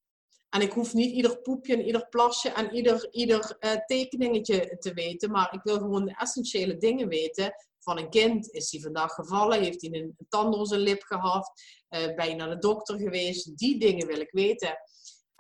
En 0.49 0.61
ik 0.61 0.73
hoef 0.73 0.95
niet 0.95 1.13
ieder 1.13 1.41
poepje 1.41 1.75
en 1.75 1.85
ieder 1.85 2.09
plasje 2.09 2.49
en 2.49 2.75
ieder, 2.75 3.09
ieder 3.13 3.57
uh, 3.61 3.71
tekeningetje 3.87 4.77
te 4.79 4.93
weten. 4.93 5.31
Maar 5.31 5.55
ik 5.55 5.63
wil 5.63 5.79
gewoon 5.79 6.05
de 6.05 6.17
essentiële 6.17 6.77
dingen 6.77 7.09
weten. 7.09 7.53
Van 7.79 7.99
een 7.99 8.11
kind, 8.11 8.53
is 8.53 8.71
hij 8.71 8.81
vandaag 8.81 9.13
gevallen? 9.13 9.63
Heeft 9.63 9.81
hij 9.81 9.91
een 9.93 10.17
tand 10.29 10.55
door 10.55 10.67
zijn 10.67 10.81
lip 10.81 11.03
gehad? 11.03 11.53
Uh, 11.91 12.15
ben 12.15 12.29
je 12.29 12.35
naar 12.35 12.49
de 12.49 12.59
dokter 12.59 12.99
geweest? 12.99 13.57
Die 13.59 13.79
dingen 13.79 14.07
wil 14.07 14.21
ik 14.21 14.31
weten. 14.31 14.77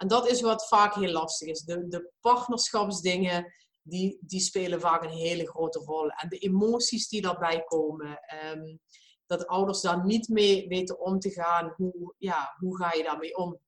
En 0.00 0.08
dat 0.08 0.28
is 0.28 0.40
wat 0.40 0.68
vaak 0.68 0.94
heel 0.94 1.12
lastig 1.12 1.48
is. 1.48 1.60
De, 1.60 1.88
de 1.88 2.10
partnerschapsdingen, 2.20 3.52
die, 3.82 4.18
die 4.20 4.40
spelen 4.40 4.80
vaak 4.80 5.02
een 5.02 5.10
hele 5.10 5.48
grote 5.48 5.78
rol. 5.78 6.08
En 6.08 6.28
de 6.28 6.38
emoties 6.38 7.08
die 7.08 7.22
daarbij 7.22 7.64
komen. 7.64 8.18
Um, 8.44 8.80
dat 9.26 9.46
ouders 9.46 9.80
daar 9.80 10.04
niet 10.04 10.28
mee 10.28 10.68
weten 10.68 11.00
om 11.00 11.18
te 11.18 11.30
gaan. 11.30 11.72
Hoe, 11.76 12.14
ja, 12.18 12.54
hoe 12.58 12.76
ga 12.76 12.92
je 12.92 13.02
daarmee 13.02 13.36
om? 13.36 13.58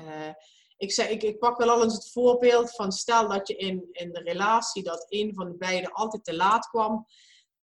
Uh, 0.00 0.32
ik, 0.76 0.92
zeg, 0.92 1.08
ik, 1.08 1.22
ik 1.22 1.38
pak 1.38 1.58
wel 1.58 1.70
al 1.70 1.82
eens 1.82 1.94
het 1.94 2.10
voorbeeld 2.10 2.70
van 2.74 2.92
stel 2.92 3.28
dat 3.28 3.48
je 3.48 3.56
in, 3.56 3.88
in 3.90 4.12
de 4.12 4.20
relatie 4.20 4.82
dat 4.82 5.06
een 5.08 5.34
van 5.34 5.48
de 5.48 5.56
beiden 5.56 5.92
altijd 5.92 6.24
te 6.24 6.36
laat 6.36 6.68
kwam. 6.68 7.06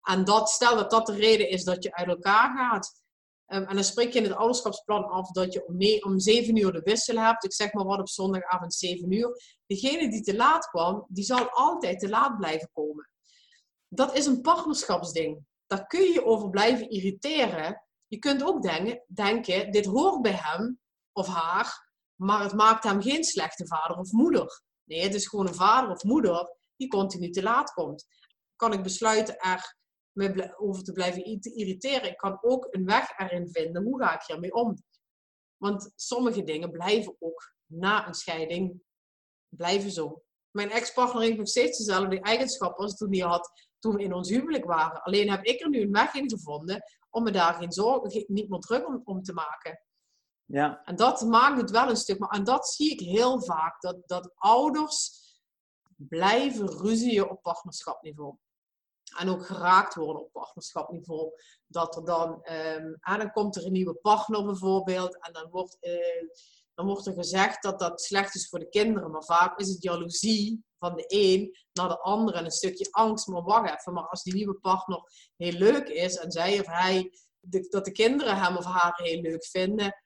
En 0.02 0.24
dat, 0.24 0.50
stel 0.50 0.76
dat 0.76 0.92
dat 0.92 1.06
de 1.06 1.16
reden 1.16 1.50
is 1.50 1.64
dat 1.64 1.84
je 1.84 1.96
uit 1.96 2.08
elkaar 2.08 2.58
gaat. 2.58 3.05
Um, 3.48 3.64
en 3.64 3.76
dan 3.76 3.84
spreek 3.84 4.14
je 4.14 4.20
in 4.20 4.26
het 4.26 4.36
ouderschapsplan 4.36 5.06
af 5.06 5.32
dat 5.32 5.54
je 5.54 5.68
om, 5.68 5.78
nee, 5.78 6.04
om 6.04 6.20
7 6.20 6.58
uur 6.58 6.72
de 6.72 6.82
wissel 6.82 7.18
hebt. 7.18 7.44
Ik 7.44 7.54
zeg 7.54 7.74
maar 7.74 7.86
wat 7.86 8.00
op 8.00 8.10
zondagavond 8.10 8.74
7 8.74 9.12
uur. 9.12 9.60
Degene 9.66 10.10
die 10.10 10.22
te 10.22 10.36
laat 10.36 10.70
kwam, 10.70 11.06
die 11.08 11.24
zal 11.24 11.50
altijd 11.50 12.00
te 12.00 12.10
laat 12.10 12.38
blijven 12.38 12.70
komen. 12.74 13.10
Dat 13.88 14.16
is 14.16 14.26
een 14.26 14.42
partnerschapsding. 14.42 15.46
Daar 15.68 15.86
kun 15.88 16.02
je 16.02 16.14
je 16.14 16.26
over 16.26 16.50
blijven 16.50 16.90
irriteren. 16.90 17.84
Je 18.08 18.18
kunt 18.18 18.44
ook 18.44 18.62
denken, 18.62 19.04
denken 19.08 19.72
dit 19.72 19.86
hoort 19.86 20.22
bij 20.22 20.40
hem 20.42 20.80
of 21.12 21.28
haar. 21.28 21.94
Maar 22.16 22.44
het 22.44 22.54
maakt 22.54 22.84
hem 22.84 23.02
geen 23.02 23.24
slechte 23.24 23.68
vader 23.68 23.98
of 23.98 24.12
moeder. 24.12 24.64
Nee, 24.84 25.02
het 25.02 25.14
is 25.14 25.28
gewoon 25.28 25.48
een 25.48 25.56
vader 25.56 25.90
of 25.90 26.04
moeder 26.04 26.56
die 26.76 26.88
continu 26.88 27.30
te 27.30 27.44
laat 27.44 27.74
komt. 27.74 28.06
Kan 28.56 28.74
ik 28.74 28.84
besluiten 28.84 29.38
er 29.38 29.78
over 30.58 30.84
te 30.84 30.92
blijven 30.92 31.24
irriteren? 31.42 32.10
Ik 32.10 32.18
kan 32.18 32.38
ook 32.42 32.68
een 32.70 32.86
weg 32.86 33.18
erin 33.18 33.50
vinden. 33.50 33.84
Hoe 33.84 34.00
ga 34.02 34.14
ik 34.14 34.26
hiermee 34.26 34.54
om? 34.54 34.78
Want 35.58 35.92
sommige 35.96 36.44
dingen 36.44 36.72
blijven 36.72 37.16
ook 37.20 37.54
na 37.66 38.08
een 38.08 38.14
scheiding 38.14 38.82
blijven 39.50 39.92
zo. 39.92 40.24
Mijn 40.52 40.72
ex-partner 40.72 41.22
heeft 41.22 41.38
nog 41.38 41.48
steeds 41.48 41.78
dezelfde 41.78 42.20
eigenschappen 42.20 42.84
als 42.84 42.98
toen 42.98 43.16
hij 43.16 43.28
had 43.28 43.70
toen 43.80 43.96
we 43.96 44.04
in 44.04 44.14
ons 44.14 44.30
huwelijk 44.30 44.66
waren. 44.66 45.02
Alleen 45.02 45.30
heb 45.30 45.44
ik 45.44 45.62
er 45.62 45.70
nu 45.70 45.82
een 45.82 45.92
weg 45.92 46.14
in 46.14 46.30
gevonden 46.30 46.84
om 47.10 47.24
me 47.24 47.32
daar 47.32 47.54
geen 47.54 47.72
zorgen, 47.72 48.24
niet 48.28 48.50
meer 48.50 48.60
druk 48.60 48.88
om, 48.88 49.02
om 49.04 49.24
te 49.24 49.34
maken. 49.34 49.80
Ja. 50.46 50.84
En 50.84 50.96
dat 50.96 51.22
maakt 51.22 51.62
het 51.62 51.72
wel 51.72 51.90
een 51.90 51.96
stuk. 51.96 52.20
Maar, 52.20 52.30
en 52.30 52.44
dat 52.44 52.68
zie 52.68 52.92
ik 52.92 53.00
heel 53.00 53.44
vaak. 53.44 53.82
Dat, 53.82 53.98
dat 54.06 54.32
ouders 54.36 55.24
blijven 55.98 56.68
ruzien 56.68 57.30
op 57.30 57.42
partnerschapniveau. 57.42 58.38
En 59.16 59.30
ook 59.30 59.46
geraakt 59.46 59.96
worden 59.96 60.22
op 60.22 60.32
partnerschapniveau. 60.32 61.32
Dat 61.68 61.96
er 61.96 62.06
dan, 62.06 62.46
um, 62.78 62.98
dan 63.18 63.32
komt 63.32 63.56
er 63.56 63.66
een 63.66 63.72
nieuwe 63.72 63.94
partner 63.94 64.46
bijvoorbeeld. 64.46 65.20
En 65.20 65.34
dan 65.34 65.50
wordt, 65.50 65.78
uh, 65.82 66.30
dan 66.74 66.86
wordt 66.86 67.06
er 67.06 67.14
gezegd 67.14 67.64
dat 67.64 67.80
dat 67.80 68.02
slecht 68.02 68.36
is 68.36 68.50
voor 68.50 68.60
de 68.60 68.70
kinderen. 68.70 69.12
Maar 69.12 69.24
vaak 69.24 69.60
is 69.60 69.70
het 69.70 69.84
jaloezie 69.84 70.64
van 70.80 70.96
de 70.96 71.06
een 71.08 71.58
naar 71.74 71.90
de 71.90 72.00
ander 72.00 72.34
en 72.34 72.46
een 72.46 72.52
stukje 72.52 72.88
angst. 72.92 73.28
Maar 73.28 73.44
wacht 73.44 73.80
even, 73.80 73.94
maar 73.94 74.08
als 74.08 74.24
die 74.24 74.34
nieuwe 74.34 74.56
partner 74.60 75.02
heel 75.36 75.52
leuk 75.52 75.88
is 75.88 76.18
en 76.18 76.32
zij 76.32 76.60
of 76.60 76.66
hij, 76.66 77.12
dat 77.70 77.86
de 77.86 77.92
kinderen 77.92 78.38
hem 78.38 78.58
of 78.58 78.66
haar 78.66 78.94
heel 79.04 79.22
leuk 79.22 79.46
vinden, 79.46 80.05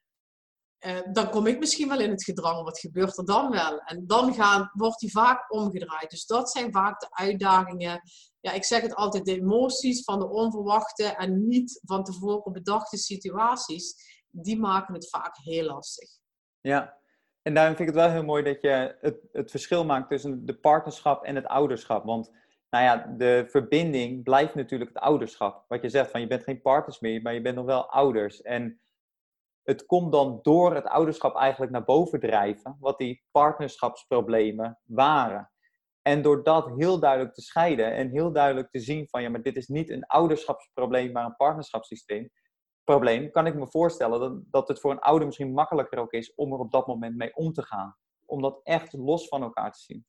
uh, 0.86 0.98
dan 1.12 1.30
kom 1.30 1.48
ik 1.48 1.60
misschien 1.60 1.88
wel 1.88 2.00
in 2.00 2.10
het 2.10 2.24
gedrang. 2.24 2.64
Wat 2.64 2.80
gebeurt 2.80 3.18
er 3.18 3.26
dan 3.26 3.52
wel? 3.52 3.80
En 3.80 4.08
dan 4.08 4.34
gaan, 4.34 4.72
wordt 4.74 5.00
die 5.00 5.12
vaak 5.12 5.54
omgedraaid. 5.54 6.10
Dus 6.10 6.26
dat 6.26 6.52
zijn 6.52 6.72
vaak 6.72 7.00
de 7.00 7.08
uitdagingen. 7.10 8.02
Ja, 8.40 8.52
ik 8.52 8.64
zeg 8.64 8.82
het 8.82 8.96
altijd, 8.96 9.26
de 9.26 9.36
emoties 9.36 10.04
van 10.04 10.20
de 10.20 10.30
onverwachte 10.30 11.04
en 11.04 11.48
niet 11.48 11.80
van 11.86 12.04
tevoren 12.04 12.54
bedachte 12.54 12.98
situaties, 12.98 13.96
die 14.30 14.60
maken 14.60 14.94
het 14.94 15.10
vaak 15.10 15.38
heel 15.38 15.66
lastig. 15.66 16.10
Ja, 16.62 16.98
en 17.42 17.54
daarom 17.54 17.76
vind 17.76 17.90
ik 17.90 17.96
het 17.96 18.04
wel 18.04 18.14
heel 18.14 18.24
mooi 18.24 18.44
dat 18.44 18.62
je 18.62 18.98
het, 19.02 19.18
het 19.32 19.52
verschil 19.52 19.86
maakt 19.86 20.10
tussen 20.10 20.46
de 20.46 20.60
partnerschap 20.60 21.24
en 21.24 21.36
het 21.36 21.46
ouderschap. 21.46 22.06
Want 22.06 22.32
nou 22.70 22.84
ja, 22.84 23.16
de 23.18 23.46
verbinding 23.48 24.24
blijft 24.24 24.56
natuurlijk 24.56 24.94
het 24.94 25.04
ouderschap. 25.04 25.66
Wat 25.68 25.82
je 25.82 25.90
zegt, 25.90 26.12
van 26.12 26.22
je 26.22 26.28
bent 26.28 26.44
geen 26.44 26.62
partners 26.62 27.00
meer, 27.00 27.22
maar 27.22 27.34
je 27.34 27.42
bent 27.42 27.56
nog 27.56 27.66
wel 27.66 27.90
ouders. 27.90 28.42
En 28.42 28.80
het 29.70 29.86
komt 29.86 30.12
dan 30.12 30.40
door 30.42 30.76
het 30.76 30.86
ouderschap 30.86 31.36
eigenlijk 31.36 31.72
naar 31.72 31.84
boven 31.84 32.20
drijven, 32.20 32.78
wat 32.80 32.98
die 32.98 33.24
partnerschapsproblemen 33.32 34.80
waren. 34.84 35.52
En 36.02 36.22
door 36.22 36.44
dat 36.44 36.72
heel 36.76 37.00
duidelijk 37.00 37.34
te 37.34 37.42
scheiden 37.42 37.94
en 37.94 38.10
heel 38.10 38.32
duidelijk 38.32 38.70
te 38.70 38.80
zien 38.80 39.08
van 39.10 39.22
ja, 39.22 39.30
maar 39.30 39.42
dit 39.42 39.56
is 39.56 39.68
niet 39.68 39.90
een 39.90 40.06
ouderschapsprobleem, 40.06 41.12
maar 41.12 41.26
een 41.26 41.36
partnerschapssysteem. 41.36 42.30
Probleem, 42.84 43.32
kan 43.32 43.46
ik 43.46 43.56
me 43.56 43.68
voorstellen 43.68 44.20
dat, 44.20 44.42
dat 44.52 44.68
het 44.68 44.80
voor 44.80 44.92
een 44.92 45.00
ouder 45.00 45.26
misschien 45.26 45.54
makkelijker 45.54 46.00
ook 46.00 46.12
is 46.12 46.36
om 46.36 46.54
er 46.54 46.60
op 46.60 46.72
dat 46.72 46.88
moment 46.88 47.16
mee 47.16 47.36
om 47.36 47.54
te 47.54 47.64
gaan. 47.64 47.96
Om 48.26 48.42
dat 48.42 48.60
echt 48.64 48.94
los 48.94 49.28
van 49.28 49.42
elkaar 49.42 49.72
te 49.72 49.80
zien 49.80 50.06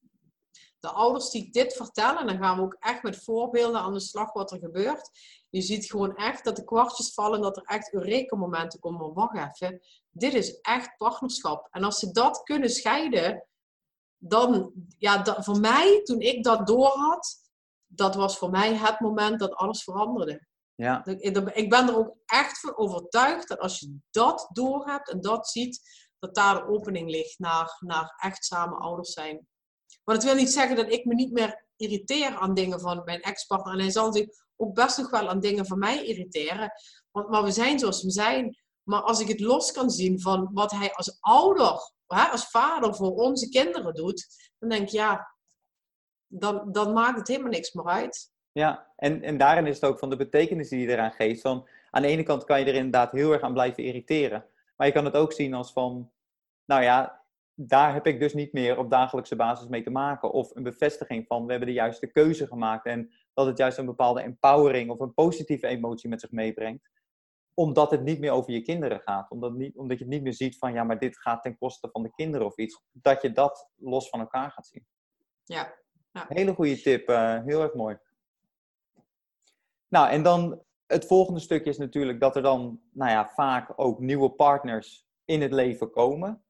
de 0.80 0.88
ouders 0.88 1.30
die 1.30 1.50
dit 1.50 1.72
vertellen, 1.72 2.26
dan 2.26 2.38
gaan 2.38 2.56
we 2.56 2.62
ook 2.62 2.76
echt 2.78 3.02
met 3.02 3.24
voorbeelden 3.24 3.80
aan 3.80 3.92
de 3.92 4.00
slag 4.00 4.32
wat 4.32 4.52
er 4.52 4.58
gebeurt. 4.58 5.10
Je 5.50 5.60
ziet 5.60 5.90
gewoon 5.90 6.16
echt 6.16 6.44
dat 6.44 6.56
de 6.56 6.64
kwartjes 6.64 7.14
vallen, 7.14 7.40
dat 7.40 7.56
er 7.56 7.62
echt 7.62 7.92
Eureka-momenten 7.92 8.80
komen. 8.80 9.00
Maar 9.00 9.12
wacht 9.12 9.60
even, 9.60 9.80
dit 10.10 10.34
is 10.34 10.60
echt 10.60 10.96
partnerschap. 10.96 11.68
En 11.70 11.84
als 11.84 11.98
ze 11.98 12.10
dat 12.10 12.42
kunnen 12.42 12.70
scheiden, 12.70 13.46
dan, 14.16 14.72
ja, 14.98 15.42
voor 15.42 15.60
mij, 15.60 16.00
toen 16.02 16.20
ik 16.20 16.44
dat 16.44 16.66
doorhad, 16.66 17.36
dat 17.86 18.14
was 18.14 18.38
voor 18.38 18.50
mij 18.50 18.74
het 18.74 19.00
moment 19.00 19.40
dat 19.40 19.54
alles 19.54 19.82
veranderde. 19.82 20.46
Ja. 20.74 21.04
Ik 21.04 21.70
ben 21.70 21.88
er 21.88 21.96
ook 21.96 22.16
echt 22.26 22.60
van 22.60 22.76
overtuigd 22.76 23.48
dat 23.48 23.58
als 23.58 23.78
je 23.78 23.98
dat 24.10 24.48
doorhebt 24.52 25.10
en 25.10 25.20
dat 25.20 25.48
ziet, 25.48 25.80
dat 26.18 26.34
daar 26.34 26.54
de 26.54 26.66
opening 26.68 27.10
ligt 27.10 27.38
naar, 27.38 27.76
naar 27.80 28.14
echt 28.16 28.44
samen 28.44 28.78
ouders 28.78 29.12
zijn. 29.12 29.48
Maar 30.04 30.14
dat 30.14 30.24
wil 30.24 30.34
niet 30.34 30.52
zeggen 30.52 30.76
dat 30.76 30.92
ik 30.92 31.04
me 31.04 31.14
niet 31.14 31.32
meer 31.32 31.66
irriteer 31.76 32.36
aan 32.36 32.54
dingen 32.54 32.80
van 32.80 33.02
mijn 33.04 33.20
ex-partner. 33.20 33.72
En 33.72 33.80
hij 33.80 33.90
zal 33.90 34.12
zich 34.12 34.26
ook 34.56 34.74
best 34.74 34.98
nog 34.98 35.10
wel 35.10 35.28
aan 35.28 35.40
dingen 35.40 35.66
van 35.66 35.78
mij 35.78 36.04
irriteren. 36.04 36.72
Want, 37.10 37.28
maar 37.28 37.42
we 37.42 37.50
zijn 37.50 37.78
zoals 37.78 38.02
we 38.02 38.10
zijn. 38.10 38.58
Maar 38.82 39.02
als 39.02 39.20
ik 39.20 39.28
het 39.28 39.40
los 39.40 39.72
kan 39.72 39.90
zien 39.90 40.20
van 40.20 40.50
wat 40.52 40.70
hij 40.70 40.92
als 40.92 41.18
ouder, 41.20 41.92
hè, 42.06 42.22
als 42.22 42.50
vader 42.50 42.94
voor 42.94 43.14
onze 43.14 43.48
kinderen 43.48 43.94
doet, 43.94 44.26
dan 44.58 44.68
denk 44.68 44.82
ik 44.82 44.88
ja, 44.88 45.34
dan, 46.26 46.72
dan 46.72 46.92
maakt 46.92 47.18
het 47.18 47.28
helemaal 47.28 47.50
niks 47.50 47.72
meer 47.72 47.86
uit. 47.86 48.30
Ja, 48.52 48.92
en, 48.96 49.22
en 49.22 49.38
daarin 49.38 49.66
is 49.66 49.74
het 49.74 49.84
ook 49.84 49.98
van 49.98 50.10
de 50.10 50.16
betekenis 50.16 50.68
die 50.68 50.80
je 50.80 50.88
eraan 50.88 51.12
geeft. 51.12 51.40
Van, 51.40 51.68
aan 51.90 52.02
de 52.02 52.08
ene 52.08 52.22
kant 52.22 52.44
kan 52.44 52.60
je 52.60 52.66
er 52.66 52.74
inderdaad 52.74 53.12
heel 53.12 53.32
erg 53.32 53.42
aan 53.42 53.52
blijven 53.52 53.84
irriteren. 53.84 54.46
Maar 54.76 54.86
je 54.86 54.92
kan 54.92 55.04
het 55.04 55.14
ook 55.14 55.32
zien 55.32 55.54
als 55.54 55.72
van, 55.72 56.10
nou 56.64 56.82
ja, 56.82 57.19
daar 57.66 57.92
heb 57.92 58.06
ik 58.06 58.20
dus 58.20 58.34
niet 58.34 58.52
meer 58.52 58.78
op 58.78 58.90
dagelijkse 58.90 59.36
basis 59.36 59.68
mee 59.68 59.82
te 59.82 59.90
maken. 59.90 60.30
Of 60.30 60.54
een 60.54 60.62
bevestiging 60.62 61.26
van 61.26 61.44
we 61.44 61.50
hebben 61.50 61.68
de 61.68 61.74
juiste 61.74 62.06
keuze 62.06 62.46
gemaakt. 62.46 62.86
En 62.86 63.12
dat 63.34 63.46
het 63.46 63.58
juist 63.58 63.78
een 63.78 63.86
bepaalde 63.86 64.22
empowering 64.22 64.90
of 64.90 65.00
een 65.00 65.14
positieve 65.14 65.66
emotie 65.66 66.08
met 66.08 66.20
zich 66.20 66.30
meebrengt. 66.30 66.90
Omdat 67.54 67.90
het 67.90 68.02
niet 68.02 68.18
meer 68.18 68.30
over 68.30 68.52
je 68.52 68.62
kinderen 68.62 69.00
gaat. 69.00 69.30
Omdat, 69.30 69.54
niet, 69.54 69.76
omdat 69.76 69.98
je 69.98 70.04
het 70.04 70.12
niet 70.12 70.22
meer 70.22 70.34
ziet 70.34 70.58
van 70.58 70.72
ja, 70.72 70.84
maar 70.84 70.98
dit 70.98 71.18
gaat 71.18 71.42
ten 71.42 71.58
koste 71.58 71.88
van 71.92 72.02
de 72.02 72.12
kinderen 72.14 72.46
of 72.46 72.56
iets. 72.56 72.82
Dat 72.92 73.22
je 73.22 73.32
dat 73.32 73.70
los 73.76 74.08
van 74.08 74.20
elkaar 74.20 74.50
gaat 74.50 74.66
zien. 74.66 74.86
Ja. 75.44 75.74
ja. 76.12 76.26
Hele 76.28 76.54
goede 76.54 76.80
tip. 76.80 77.08
Uh, 77.08 77.44
heel 77.44 77.62
erg 77.62 77.74
mooi. 77.74 77.98
Nou, 79.88 80.08
en 80.08 80.22
dan 80.22 80.62
het 80.86 81.06
volgende 81.06 81.40
stukje 81.40 81.70
is 81.70 81.78
natuurlijk 81.78 82.20
dat 82.20 82.36
er 82.36 82.42
dan 82.42 82.80
nou 82.92 83.10
ja, 83.10 83.28
vaak 83.28 83.72
ook 83.76 83.98
nieuwe 83.98 84.30
partners 84.30 85.06
in 85.24 85.42
het 85.42 85.52
leven 85.52 85.90
komen. 85.90 86.44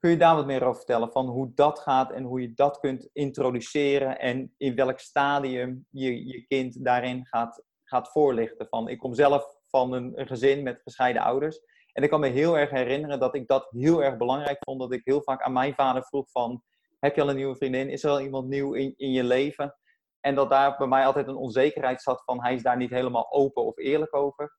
Kun 0.00 0.10
je 0.10 0.16
daar 0.16 0.36
wat 0.36 0.46
meer 0.46 0.62
over 0.62 0.76
vertellen 0.76 1.12
van 1.12 1.26
hoe 1.26 1.52
dat 1.54 1.78
gaat 1.78 2.12
en 2.12 2.22
hoe 2.22 2.40
je 2.40 2.52
dat 2.54 2.78
kunt 2.78 3.08
introduceren 3.12 4.18
en 4.18 4.54
in 4.56 4.74
welk 4.74 4.98
stadium 4.98 5.86
je 5.90 6.26
je 6.26 6.46
kind 6.46 6.84
daarin 6.84 7.26
gaat, 7.26 7.62
gaat 7.84 8.10
voorlichten? 8.10 8.66
Van, 8.68 8.88
ik 8.88 8.98
kom 8.98 9.14
zelf 9.14 9.58
van 9.66 9.92
een, 9.92 10.12
gezin 10.26 10.62
met 10.62 10.80
gescheiden 10.84 11.22
ouders 11.22 11.60
en 11.92 12.02
ik 12.02 12.10
kan 12.10 12.20
me 12.20 12.28
heel 12.28 12.58
erg 12.58 12.70
herinneren 12.70 13.20
dat 13.20 13.34
ik 13.34 13.48
dat 13.48 13.68
heel 13.70 14.02
erg 14.02 14.16
belangrijk 14.16 14.58
vond. 14.60 14.80
Dat 14.80 14.92
ik 14.92 15.00
heel 15.04 15.22
vaak 15.22 15.42
aan 15.42 15.52
mijn 15.52 15.74
vader 15.74 16.04
vroeg 16.04 16.30
van, 16.30 16.62
heb 16.98 17.14
je 17.14 17.22
al 17.22 17.28
een 17.28 17.36
nieuwe 17.36 17.56
vriendin? 17.56 17.90
Is 17.90 18.04
er 18.04 18.10
al 18.10 18.20
iemand 18.20 18.48
nieuw 18.48 18.72
in, 18.72 18.94
in 18.96 19.12
je 19.12 19.24
leven? 19.24 19.76
En 20.20 20.34
dat 20.34 20.50
daar 20.50 20.76
bij 20.76 20.86
mij 20.86 21.06
altijd 21.06 21.28
een 21.28 21.36
onzekerheid 21.36 22.02
zat 22.02 22.22
van, 22.24 22.42
hij 22.42 22.54
is 22.54 22.62
daar 22.62 22.76
niet 22.76 22.90
helemaal 22.90 23.32
open 23.32 23.64
of 23.64 23.78
eerlijk 23.78 24.14
over. 24.14 24.58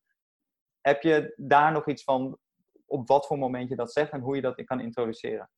Heb 0.82 1.02
je 1.02 1.34
daar 1.38 1.72
nog 1.72 1.88
iets 1.88 2.04
van 2.04 2.38
op 2.92 3.08
wat 3.08 3.28
voor 3.28 3.38
moment 3.38 3.70
je 3.70 3.76
dat 3.76 3.92
zegt 3.92 4.12
en 4.12 4.22
hoe 4.22 4.36
je 4.36 4.42
dat 4.42 4.64
kan 4.64 4.80
introduceren? 4.80 5.50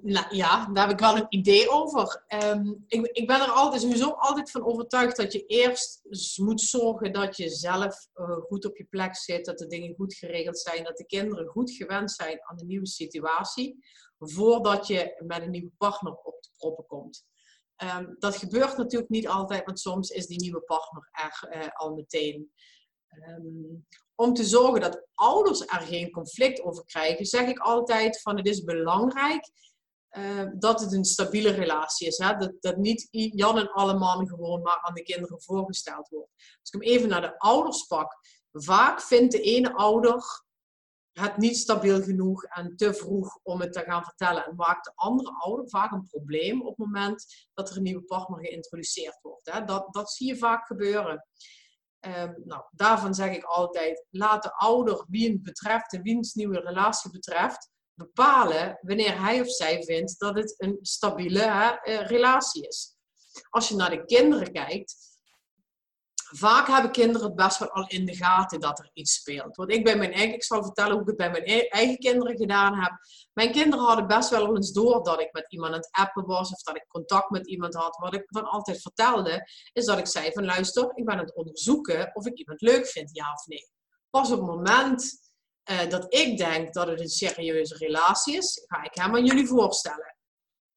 Nou 0.00 0.34
ja, 0.34 0.66
daar 0.72 0.86
heb 0.86 0.94
ik 0.94 1.04
wel 1.04 1.16
een 1.16 1.26
idee 1.28 1.70
over. 1.70 2.24
Ehm, 2.26 2.74
ik, 2.86 3.06
ik, 3.06 3.26
ben 3.26 3.40
er 3.40 3.50
altijd, 3.50 3.82
sowieso 3.82 4.10
altijd 4.10 4.50
van 4.50 4.64
overtuigd 4.64 5.16
dat 5.16 5.32
je 5.32 5.46
eerst 5.46 6.02
moet 6.36 6.60
zorgen 6.60 7.12
dat 7.12 7.36
je 7.36 7.48
zelf 7.48 8.08
uh, 8.14 8.36
goed 8.36 8.64
op 8.64 8.76
je 8.76 8.84
plek 8.84 9.16
zit, 9.16 9.44
dat 9.44 9.58
de 9.58 9.66
dingen 9.66 9.94
goed 9.94 10.14
geregeld 10.14 10.58
zijn, 10.58 10.84
dat 10.84 10.96
de 10.96 11.06
kinderen 11.06 11.46
goed 11.46 11.70
gewend 11.70 12.10
zijn 12.10 12.38
aan 12.42 12.56
de 12.56 12.64
nieuwe 12.64 12.86
situatie, 12.86 13.84
voordat 14.18 14.86
je 14.86 15.22
met 15.26 15.42
een 15.42 15.50
nieuwe 15.50 15.72
partner 15.78 16.12
op 16.12 16.42
de 16.42 16.50
proppen 16.56 16.86
komt. 16.86 17.24
Um, 17.98 18.16
dat 18.18 18.36
gebeurt 18.36 18.76
natuurlijk 18.76 19.10
niet 19.10 19.28
altijd, 19.28 19.64
want 19.64 19.80
soms 19.80 20.10
is 20.10 20.26
die 20.26 20.40
nieuwe 20.40 20.60
partner 20.60 21.08
er 21.10 21.56
uh, 21.56 21.68
al 21.72 21.94
meteen. 21.94 22.52
Um, 23.28 23.86
om 24.14 24.34
te 24.34 24.44
zorgen 24.44 24.80
dat 24.80 25.06
ouders 25.14 25.60
er 25.60 25.80
geen 25.80 26.10
conflict 26.10 26.62
over 26.62 26.84
krijgen, 26.84 27.26
zeg 27.26 27.48
ik 27.48 27.58
altijd 27.58 28.20
van 28.20 28.36
het 28.36 28.46
is 28.46 28.64
belangrijk 28.64 29.50
uh, 30.10 30.46
dat 30.54 30.80
het 30.80 30.92
een 30.92 31.04
stabiele 31.04 31.50
relatie 31.50 32.06
is. 32.06 32.18
Hè? 32.18 32.36
Dat, 32.36 32.52
dat 32.60 32.76
niet 32.76 33.08
Jan 33.10 33.58
en 33.58 33.72
alle 33.72 33.98
mannen 33.98 34.28
gewoon 34.28 34.62
maar 34.62 34.80
aan 34.82 34.94
de 34.94 35.02
kinderen 35.02 35.42
voorgesteld 35.42 36.08
wordt. 36.08 36.30
Als 36.36 36.70
ik 36.70 36.80
hem 36.80 36.82
even 36.82 37.08
naar 37.08 37.20
de 37.20 37.38
ouders 37.38 37.86
pak, 37.86 38.16
vaak 38.52 39.00
vindt 39.00 39.32
de 39.32 39.40
ene 39.40 39.74
ouder 39.74 40.42
het 41.12 41.36
niet 41.36 41.56
stabiel 41.56 42.02
genoeg 42.02 42.44
en 42.44 42.76
te 42.76 42.94
vroeg 42.94 43.38
om 43.42 43.60
het 43.60 43.72
te 43.72 43.80
gaan 43.80 44.04
vertellen. 44.04 44.46
En 44.46 44.56
maakt 44.56 44.84
de 44.84 44.92
andere 44.94 45.30
ouder 45.38 45.68
vaak 45.68 45.92
een 45.92 46.06
probleem 46.10 46.62
op 46.62 46.76
het 46.76 46.86
moment 46.86 47.48
dat 47.54 47.70
er 47.70 47.76
een 47.76 47.82
nieuwe 47.82 48.02
partner 48.02 48.38
geïntroduceerd 48.38 49.18
wordt. 49.22 49.50
Hè? 49.52 49.64
Dat, 49.64 49.88
dat 49.90 50.10
zie 50.10 50.26
je 50.26 50.36
vaak 50.36 50.66
gebeuren. 50.66 51.26
Um, 52.06 52.34
nou, 52.44 52.62
daarvan 52.70 53.14
zeg 53.14 53.34
ik 53.34 53.44
altijd, 53.44 54.06
laat 54.10 54.42
de 54.42 54.54
ouder 54.54 55.04
wie 55.08 55.30
het 55.32 55.42
betreft 55.42 55.92
en 55.92 56.02
wiens 56.02 56.34
nieuwe 56.34 56.60
relatie 56.60 57.10
betreft, 57.10 57.70
bepalen 57.94 58.78
wanneer 58.80 59.20
hij 59.20 59.40
of 59.40 59.50
zij 59.50 59.82
vindt 59.82 60.18
dat 60.18 60.36
het 60.36 60.54
een 60.56 60.78
stabiele 60.80 61.42
eh, 61.42 62.06
relatie 62.06 62.66
is. 62.66 62.96
Als 63.50 63.68
je 63.68 63.76
naar 63.76 63.90
de 63.90 64.04
kinderen 64.04 64.52
kijkt, 64.52 65.11
vaak 66.36 66.68
hebben 66.68 66.90
kinderen 66.90 67.26
het 67.26 67.36
best 67.36 67.58
wel 67.58 67.70
al 67.70 67.86
in 67.86 68.04
de 68.04 68.16
gaten 68.16 68.60
dat 68.60 68.78
er 68.78 68.90
iets 68.92 69.14
speelt. 69.14 69.56
Want 69.56 69.72
ik 69.72 69.84
bij 69.84 69.96
mijn 69.96 70.12
eigen, 70.12 70.34
ik 70.34 70.44
zal 70.44 70.62
vertellen 70.62 70.92
hoe 70.92 71.00
ik 71.00 71.06
het 71.06 71.16
bij 71.16 71.30
mijn 71.30 71.42
e-, 71.46 71.68
eigen 71.68 71.98
kinderen 71.98 72.36
gedaan 72.36 72.74
heb. 72.74 72.92
Mijn 73.32 73.52
kinderen 73.52 73.84
hadden 73.84 74.06
best 74.06 74.30
wel 74.30 74.56
eens 74.56 74.72
door 74.72 75.02
dat 75.02 75.20
ik 75.20 75.32
met 75.32 75.52
iemand 75.52 75.72
aan 75.72 75.78
het 75.78 75.88
appen 75.90 76.26
was 76.26 76.52
of 76.52 76.62
dat 76.62 76.76
ik 76.76 76.84
contact 76.88 77.30
met 77.30 77.48
iemand 77.48 77.74
had. 77.74 77.96
Wat 77.96 78.14
ik 78.14 78.24
dan 78.26 78.44
altijd 78.44 78.82
vertelde, 78.82 79.48
is 79.72 79.84
dat 79.84 79.98
ik 79.98 80.06
zei 80.06 80.32
van 80.32 80.44
luister, 80.44 80.90
ik 80.94 81.04
ben 81.04 81.14
aan 81.14 81.24
het 81.24 81.34
onderzoeken 81.34 82.10
of 82.14 82.26
ik 82.26 82.38
iemand 82.38 82.60
leuk 82.60 82.86
vind, 82.86 83.10
ja 83.12 83.32
of 83.32 83.46
nee. 83.46 83.70
Pas 84.10 84.30
op 84.30 84.38
het 84.38 84.46
moment 84.46 85.30
uh, 85.70 85.88
dat 85.88 86.14
ik 86.14 86.38
denk 86.38 86.72
dat 86.72 86.86
het 86.86 87.00
een 87.00 87.08
serieuze 87.08 87.76
relatie 87.76 88.36
is, 88.36 88.64
ga 88.66 88.84
ik 88.84 88.94
hem 88.94 89.14
aan 89.14 89.24
jullie 89.24 89.46
voorstellen. 89.46 90.16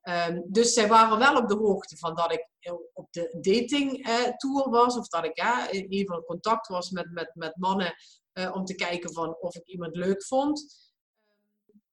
Ehm, 0.05 0.41
dus 0.45 0.73
zij 0.73 0.87
waren 0.87 1.17
wel 1.17 1.35
op 1.35 1.47
de 1.47 1.55
hoogte 1.55 1.97
van 1.97 2.15
dat 2.15 2.31
ik 2.31 2.49
op 2.93 3.07
de 3.11 3.37
dating 3.41 4.07
uh, 4.07 4.27
tour 4.37 4.69
was. 4.69 4.97
Of 4.97 5.07
dat 5.07 5.25
ik 5.25 5.43
uh, 5.43 5.65
in 5.69 5.91
ieder 5.91 6.07
geval 6.07 6.23
contact 6.23 6.67
was 6.67 6.89
met, 6.89 7.11
met, 7.11 7.31
met 7.33 7.57
mannen 7.57 7.95
uh, 8.33 8.55
om 8.55 8.65
te 8.65 8.75
kijken 8.75 9.13
van 9.13 9.37
of 9.39 9.55
ik 9.55 9.65
iemand 9.65 9.95
leuk 9.95 10.23
vond. 10.23 10.65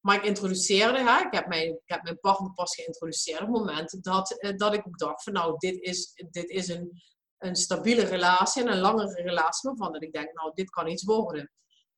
Maar 0.00 0.16
ik 0.16 0.24
introduceerde, 0.24 0.98
hè, 0.98 1.26
ik, 1.26 1.32
heb 1.32 1.46
mijn, 1.46 1.68
ik 1.68 1.80
heb 1.84 2.02
mijn 2.02 2.20
partner 2.20 2.52
pas 2.52 2.74
geïntroduceerd 2.74 3.40
op 3.40 3.46
het 3.46 3.56
moment 3.56 4.02
dat, 4.04 4.36
uh, 4.38 4.56
dat 4.56 4.74
ik 4.74 4.98
dacht 4.98 5.22
van 5.22 5.32
nou, 5.32 5.54
dit 5.58 5.80
is, 5.80 6.12
dit 6.30 6.48
is 6.50 6.68
een, 6.68 7.02
een 7.38 7.56
stabiele 7.56 8.04
relatie 8.04 8.62
en 8.62 8.72
een 8.72 8.80
langere 8.80 9.22
relatie 9.22 9.70
waarvan 9.70 10.00
ik 10.00 10.12
denk, 10.12 10.32
nou, 10.32 10.50
dit 10.54 10.70
kan 10.70 10.88
iets 10.88 11.04
worden. 11.04 11.50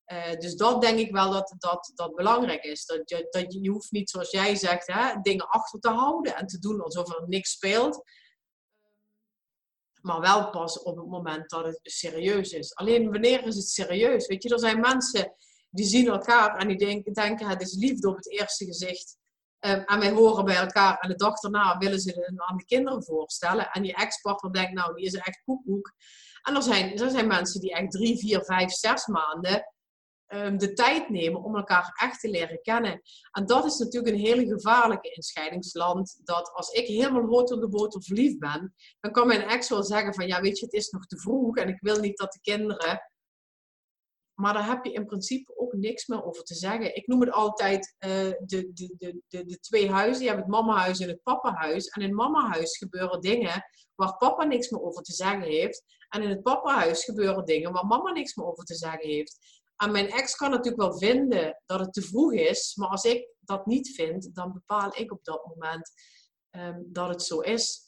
Uh, 0.07 0.32
dus 0.32 0.55
dat 0.57 0.80
denk 0.80 0.98
ik 0.98 1.12
wel 1.12 1.30
dat 1.30 1.55
dat, 1.59 1.92
dat 1.94 2.14
belangrijk 2.14 2.64
is. 2.64 2.86
Dat 2.86 3.11
je, 3.11 3.26
dat 3.30 3.52
je, 3.52 3.70
hoeft 3.70 3.90
niet, 3.90 4.11
zoals 4.11 4.30
jij 4.30 4.57
zegt, 4.57 4.86
hè, 4.86 5.20
dingen 5.22 5.48
achter 5.48 5.80
te 5.80 5.88
houden 5.88 6.36
en 6.36 6.46
te 6.46 6.59
doen 6.59 6.80
alsof 6.80 7.14
er 7.14 7.28
niks 7.28 7.50
speelt. 7.50 8.02
Maar 10.00 10.20
wel 10.20 10.50
pas 10.50 10.82
op 10.82 10.96
het 10.96 11.07
moment 11.07 11.50
dat 11.50 11.64
het 11.64 11.80
serieus 11.82 12.52
is. 12.52 12.74
Alleen 12.74 13.11
wanneer 13.11 13.46
is 13.46 13.57
het 13.57 13.68
serieus? 13.68 14.26
Weet 14.26 14.42
je, 14.42 14.48
er 14.48 14.59
zijn 14.59 14.80
mensen 14.80 15.34
die 15.70 15.86
zien 15.86 16.09
elkaar 16.09 16.57
en 16.57 16.68
die 16.68 16.76
denken, 16.76 17.12
denken 17.12 17.48
het 17.48 17.62
is 17.62 17.74
liefde 17.74 18.09
op 18.09 18.16
het 18.16 18.30
eerste 18.30 18.64
gezicht. 18.64 19.16
Um, 19.61 19.84
en 19.84 19.98
wij 19.98 20.11
horen 20.11 20.44
bij 20.44 20.57
elkaar 20.57 20.98
en 20.98 21.09
de 21.09 21.14
dag 21.14 21.40
daarna 21.40 21.78
willen 21.78 22.00
ze 22.00 22.11
het 22.11 22.40
aan 22.40 22.57
de 22.57 22.64
kinderen 22.64 23.05
voorstellen. 23.05 23.70
En 23.70 23.84
je 23.84 23.94
ex-partner 23.94 24.52
denkt, 24.52 24.72
nou, 24.72 24.94
die 24.94 25.05
is 25.05 25.14
echt 25.14 25.42
koekoek. 25.44 25.92
En 26.42 26.57
er 26.57 26.62
zijn, 26.62 26.98
er 26.98 27.11
zijn 27.11 27.26
mensen 27.26 27.61
die 27.61 27.72
echt 27.72 27.90
drie, 27.90 28.18
vier, 28.18 28.44
vijf, 28.44 28.70
zes 28.70 29.07
maanden 29.07 29.74
um, 30.29 30.59
de 30.59 30.72
tijd 30.72 31.09
nemen 31.09 31.43
om 31.43 31.57
elkaar 31.57 31.99
echt 32.03 32.20
te 32.20 32.29
leren 32.29 32.62
kennen. 32.62 33.01
En 33.31 33.47
dat 33.47 33.64
is 33.64 33.79
natuurlijk 33.79 34.14
een 34.14 34.20
hele 34.20 34.47
gevaarlijke 34.47 35.11
inscheidingsland. 35.11 36.20
Dat 36.25 36.53
als 36.53 36.70
ik 36.70 36.87
helemaal 36.87 37.22
rood 37.22 37.53
op 37.53 37.61
de 37.61 37.68
boter 37.68 38.03
verliefd 38.03 38.39
ben, 38.39 38.75
dan 39.01 39.12
kan 39.12 39.27
mijn 39.27 39.43
ex 39.43 39.68
wel 39.68 39.83
zeggen 39.83 40.14
van 40.14 40.27
ja, 40.27 40.41
weet 40.41 40.59
je, 40.59 40.64
het 40.64 40.75
is 40.75 40.91
nog 40.91 41.07
te 41.07 41.18
vroeg 41.18 41.57
en 41.57 41.68
ik 41.68 41.81
wil 41.81 42.01
niet 42.01 42.18
dat 42.18 42.33
de 42.33 42.41
kinderen 42.41 43.03
maar 44.35 44.53
daar 44.53 44.66
heb 44.66 44.85
je 44.85 44.93
in 44.93 45.07
principe 45.07 45.59
ook 45.59 45.72
niks 45.72 46.07
meer 46.07 46.25
over 46.25 46.43
te 46.43 46.55
zeggen. 46.55 46.97
Ik 46.97 47.07
noem 47.07 47.20
het 47.20 47.31
altijd 47.31 47.95
de, 47.99 48.41
de, 48.45 48.70
de, 48.75 49.20
de, 49.29 49.45
de 49.45 49.59
twee 49.61 49.91
huizen. 49.91 50.22
Je 50.22 50.29
hebt 50.29 50.41
het 50.41 50.51
mamahuis 50.51 51.01
en 51.01 51.09
het 51.09 51.22
papahuis. 51.22 51.87
En 51.87 52.03
in 52.03 52.09
het 52.09 52.16
mamahuis 52.16 52.77
gebeuren 52.77 53.20
dingen 53.20 53.64
waar 53.95 54.16
papa 54.16 54.45
niks 54.45 54.70
meer 54.70 54.83
over 54.83 55.03
te 55.03 55.12
zeggen 55.12 55.43
heeft. 55.43 55.83
En 56.09 56.22
in 56.22 56.29
het 56.29 56.43
papahuis 56.43 57.05
gebeuren 57.05 57.45
dingen 57.45 57.72
waar 57.72 57.87
mama 57.87 58.12
niks 58.12 58.35
meer 58.35 58.47
over 58.47 58.64
te 58.64 58.75
zeggen 58.75 59.09
heeft. 59.09 59.62
En 59.77 59.93
mijn 59.93 60.11
ex 60.11 60.37
kan 60.37 60.51
natuurlijk 60.51 60.83
wel 60.83 60.99
vinden 60.99 61.62
dat 61.66 61.81
het 61.81 61.93
te 61.93 62.03
vroeg 62.03 62.33
is. 62.33 62.75
Maar 62.75 62.89
als 62.89 63.05
ik 63.05 63.29
dat 63.41 63.66
niet 63.66 63.95
vind, 63.95 64.35
dan 64.35 64.53
bepaal 64.53 64.91
ik 64.97 65.12
op 65.12 65.25
dat 65.25 65.47
moment 65.47 65.93
um, 66.51 66.89
dat 66.93 67.09
het 67.09 67.22
zo 67.22 67.41
is. 67.41 67.83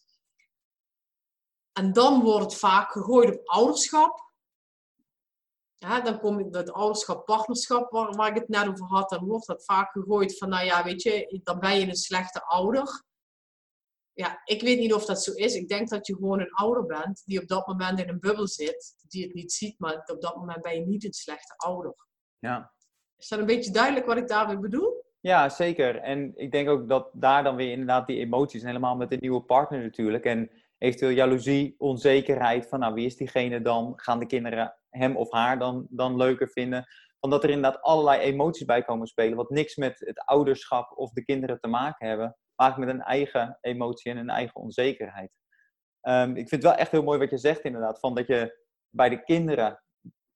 En 1.73 1.93
dan 1.93 2.23
wordt 2.23 2.45
het 2.45 2.55
vaak 2.55 2.93
gegooid 2.93 3.39
op 3.39 3.49
ouderschap 3.49 4.27
ja, 5.79 6.01
dan 6.01 6.21
kom 6.21 6.39
ik 6.39 6.55
het 6.55 6.73
ouderschap, 6.73 7.25
partnerschap, 7.25 7.91
waar, 7.91 8.13
waar, 8.13 8.29
ik 8.29 8.35
het 8.35 8.49
net 8.49 8.69
over 8.69 8.87
had, 8.87 9.09
dan 9.09 9.25
wordt 9.25 9.47
dat 9.47 9.65
vaak 9.65 9.93
gegooid 9.93 10.39
van, 10.39 10.49
nou 10.49 10.65
ja, 10.65 10.85
weet 10.85 11.03
je, 11.03 11.41
dan 11.43 11.59
ben 11.59 11.79
je 11.79 11.87
een 11.87 11.97
slechte 11.97 12.45
ouder. 12.45 13.05
Ja, 14.17 14.41
ik 14.45 14.63
weet 14.63 14.79
niet 14.79 14.95
of 14.95 15.05
dat 15.05 15.23
zo 15.23 15.33
is. 15.33 15.55
Ik 15.55 15.69
denk 15.69 15.89
dat 15.89 16.07
je 16.07 16.15
gewoon 16.15 16.41
een 16.41 16.53
ouder 16.53 16.87
bent 16.87 17.23
die 17.25 17.41
op 17.41 17.49
dat 17.49 17.67
moment 17.67 18.01
in 18.01 18.09
een 18.09 18.21
bubbel 18.21 18.49
zit, 18.49 18.95
die 19.09 19.23
het 19.23 19.35
niet 19.35 19.53
ziet, 19.53 19.79
maar 19.79 20.03
op 20.07 20.21
dat 20.21 20.37
moment 20.37 20.63
ben 20.63 20.75
je 20.75 20.87
niet 20.87 21.05
een 21.05 21.13
slechte 21.13 21.55
ouder. 21.57 21.95
Ja. 22.39 22.73
Is 23.17 23.29
dat 23.29 23.39
een 23.39 23.47
beetje 23.47 23.71
duidelijk 23.71 24.07
wat 24.07 24.17
ik 24.17 24.29
daarmee 24.29 24.59
bedoel? 24.59 25.05
Ja, 25.21 25.49
zeker. 25.49 25.97
En 25.97 26.33
ik 26.37 26.53
denk 26.53 26.69
ook 26.69 26.89
dat 26.89 27.11
daar 27.13 27.45
dan 27.45 27.57
weer 27.57 27.71
inderdaad 27.71 28.07
die 28.07 28.19
emoties, 28.19 28.63
helemaal 28.63 28.97
met 28.97 29.11
de 29.11 29.17
nieuwe 29.21 29.43
partner 29.43 29.83
natuurlijk, 29.83 30.25
en 30.25 30.51
eventueel 30.79 31.11
jaloezie, 31.11 31.75
onzekerheid 31.79 32.69
van, 32.69 32.81
nou, 32.81 32.95
wie 32.95 33.07
is 33.07 33.17
diegene 33.17 33.63
dan? 33.63 33.93
Gaan 33.97 34.19
de 34.19 34.27
kinderen 34.27 34.77
hem 34.91 35.17
of 35.17 35.31
haar 35.31 35.59
dan, 35.59 35.87
dan 35.91 36.17
leuker 36.17 36.49
vinden. 36.49 36.87
Omdat 37.21 37.45
er 37.45 37.51
inderdaad 37.51 37.83
allerlei 37.83 38.21
emoties 38.21 38.65
bij 38.65 38.83
komen 38.83 39.07
spelen, 39.07 39.37
wat 39.37 39.51
niks 39.51 39.77
met 39.77 39.99
het 39.99 40.19
ouderschap 40.25 40.93
of 40.99 41.11
de 41.11 41.25
kinderen 41.25 41.61
te 41.61 41.69
maken 41.69 42.09
hebben, 42.09 42.37
maar 42.57 42.79
met 42.79 42.89
een 42.89 43.03
eigen 43.03 43.59
emotie 43.61 44.11
en 44.11 44.17
een 44.17 44.31
eigen 44.31 44.61
onzekerheid. 44.61 45.31
Um, 46.03 46.31
ik 46.31 46.49
vind 46.49 46.51
het 46.51 46.63
wel 46.63 46.75
echt 46.75 46.91
heel 46.91 47.03
mooi 47.03 47.19
wat 47.19 47.31
je 47.31 47.39
zegt 47.39 47.61
inderdaad, 47.61 48.01
van 48.01 48.15
dat 48.15 48.27
je 48.27 48.65
bij 48.91 49.09
de 49.09 49.23
kinderen 49.23 49.83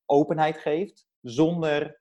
openheid 0.06 0.58
geeft, 0.58 1.06
zonder 1.20 2.00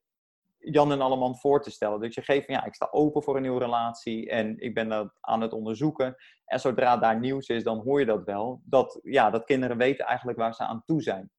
Jan 0.57 0.91
en 0.91 1.01
Alleman 1.01 1.37
voor 1.37 1.61
te 1.61 1.71
stellen. 1.71 1.99
Dus 1.99 2.15
je 2.15 2.21
geeft 2.21 2.45
van 2.45 2.55
ja, 2.55 2.65
ik 2.65 2.75
sta 2.75 2.87
open 2.91 3.23
voor 3.23 3.35
een 3.35 3.41
nieuwe 3.41 3.59
relatie 3.59 4.29
en 4.29 4.59
ik 4.59 4.73
ben 4.73 4.89
dat 4.89 5.17
aan 5.19 5.41
het 5.41 5.53
onderzoeken. 5.53 6.15
En 6.45 6.59
zodra 6.59 6.97
daar 6.97 7.19
nieuws 7.19 7.47
is, 7.47 7.63
dan 7.63 7.77
hoor 7.77 7.99
je 7.99 8.05
dat 8.05 8.23
wel. 8.23 8.61
Dat, 8.63 8.99
ja, 9.03 9.29
dat 9.29 9.45
kinderen 9.45 9.77
weten 9.77 10.05
eigenlijk 10.05 10.37
waar 10.37 10.53
ze 10.53 10.63
aan 10.63 10.83
toe 10.85 11.01
zijn. 11.01 11.31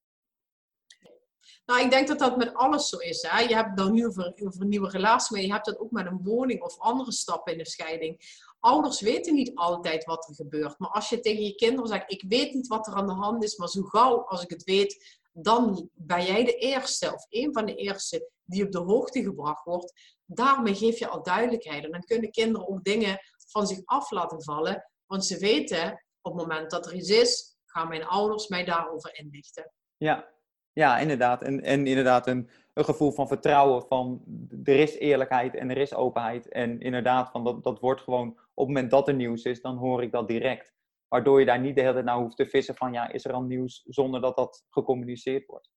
Nou, 1.66 1.80
ik 1.80 1.90
denk 1.90 2.08
dat 2.08 2.18
dat 2.18 2.36
met 2.36 2.54
alles 2.54 2.88
zo 2.88 2.96
is. 2.96 3.26
Hè? 3.28 3.40
Je 3.40 3.54
hebt 3.54 3.76
dan 3.76 3.92
nu 3.92 4.06
over, 4.06 4.32
over 4.44 4.60
een 4.60 4.68
nieuwe 4.68 4.88
relatie, 4.88 5.36
maar 5.36 5.44
je 5.46 5.52
hebt 5.52 5.64
dat 5.64 5.78
ook 5.78 5.90
met 5.90 6.06
een 6.06 6.20
woning 6.22 6.62
of 6.62 6.78
andere 6.78 7.12
stappen 7.12 7.52
in 7.52 7.58
de 7.58 7.66
scheiding. 7.66 8.18
Ouders 8.60 9.00
weten 9.00 9.34
niet 9.34 9.54
altijd 9.54 10.04
wat 10.04 10.28
er 10.28 10.34
gebeurt. 10.34 10.78
Maar 10.78 10.90
als 10.90 11.08
je 11.08 11.20
tegen 11.20 11.44
je 11.44 11.54
kinderen 11.54 11.88
zegt, 11.88 12.12
ik 12.12 12.24
weet 12.28 12.54
niet 12.54 12.66
wat 12.66 12.86
er 12.86 12.94
aan 12.94 13.06
de 13.06 13.12
hand 13.12 13.44
is, 13.44 13.56
maar 13.56 13.68
zo 13.68 13.82
gauw 13.82 14.24
als 14.24 14.42
ik 14.42 14.50
het 14.50 14.64
weet, 14.64 15.20
dan 15.32 15.90
ben 15.94 16.24
jij 16.24 16.44
de 16.44 16.54
eerste 16.54 17.14
of 17.14 17.26
een 17.28 17.52
van 17.52 17.64
de 17.66 17.74
eerste 17.74 18.30
die 18.44 18.64
op 18.64 18.72
de 18.72 18.78
hoogte 18.78 19.22
gebracht 19.22 19.64
wordt. 19.64 19.92
Daarmee 20.24 20.74
geef 20.74 20.98
je 20.98 21.08
al 21.08 21.22
duidelijkheid. 21.22 21.84
En 21.84 21.90
dan 21.90 22.04
kunnen 22.04 22.30
kinderen 22.30 22.68
ook 22.68 22.84
dingen 22.84 23.18
van 23.46 23.66
zich 23.66 23.80
af 23.84 24.10
laten 24.10 24.42
vallen. 24.42 24.90
Want 25.06 25.24
ze 25.24 25.38
weten, 25.38 26.04
op 26.20 26.32
het 26.32 26.42
moment 26.42 26.70
dat 26.70 26.86
er 26.86 26.94
iets 26.94 27.08
is, 27.08 27.56
gaan 27.66 27.88
mijn 27.88 28.04
ouders 28.04 28.48
mij 28.48 28.64
daarover 28.64 29.18
inlichten. 29.18 29.72
Ja, 29.96 30.28
ja, 30.72 30.98
inderdaad. 30.98 31.42
En, 31.42 31.62
en 31.62 31.86
inderdaad 31.86 32.26
een, 32.26 32.50
een 32.80 32.94
gevoel 32.94 33.12
van 33.12 33.28
vertrouwen 33.28 33.86
van 33.86 34.22
er 34.64 34.76
is 34.76 34.98
eerlijkheid 34.98 35.54
en 35.54 35.70
er 35.70 35.76
is 35.76 35.94
openheid. 35.94 36.48
En 36.48 36.80
inderdaad, 36.80 37.30
van 37.30 37.44
dat, 37.44 37.62
dat 37.64 37.80
wordt 37.80 38.00
gewoon 38.00 38.28
op 38.30 38.66
het 38.66 38.66
moment 38.66 38.90
dat 38.90 39.08
er 39.08 39.14
nieuws 39.14 39.42
is, 39.42 39.60
dan 39.60 39.76
hoor 39.76 40.02
ik 40.02 40.12
dat 40.12 40.28
direct. 40.28 40.72
Waardoor 41.08 41.40
je 41.40 41.46
daar 41.46 41.60
niet 41.60 41.74
de 41.74 41.80
hele 41.80 41.92
tijd 41.92 42.04
naar 42.04 42.18
hoeft 42.18 42.36
te 42.36 42.46
vissen 42.46 42.74
van 42.74 42.92
ja, 42.92 43.08
is 43.12 43.24
er 43.24 43.32
al 43.32 43.42
nieuws 43.42 43.82
zonder 43.86 44.20
dat 44.20 44.36
dat 44.36 44.64
gecommuniceerd 44.68 45.46
wordt. 45.46 45.70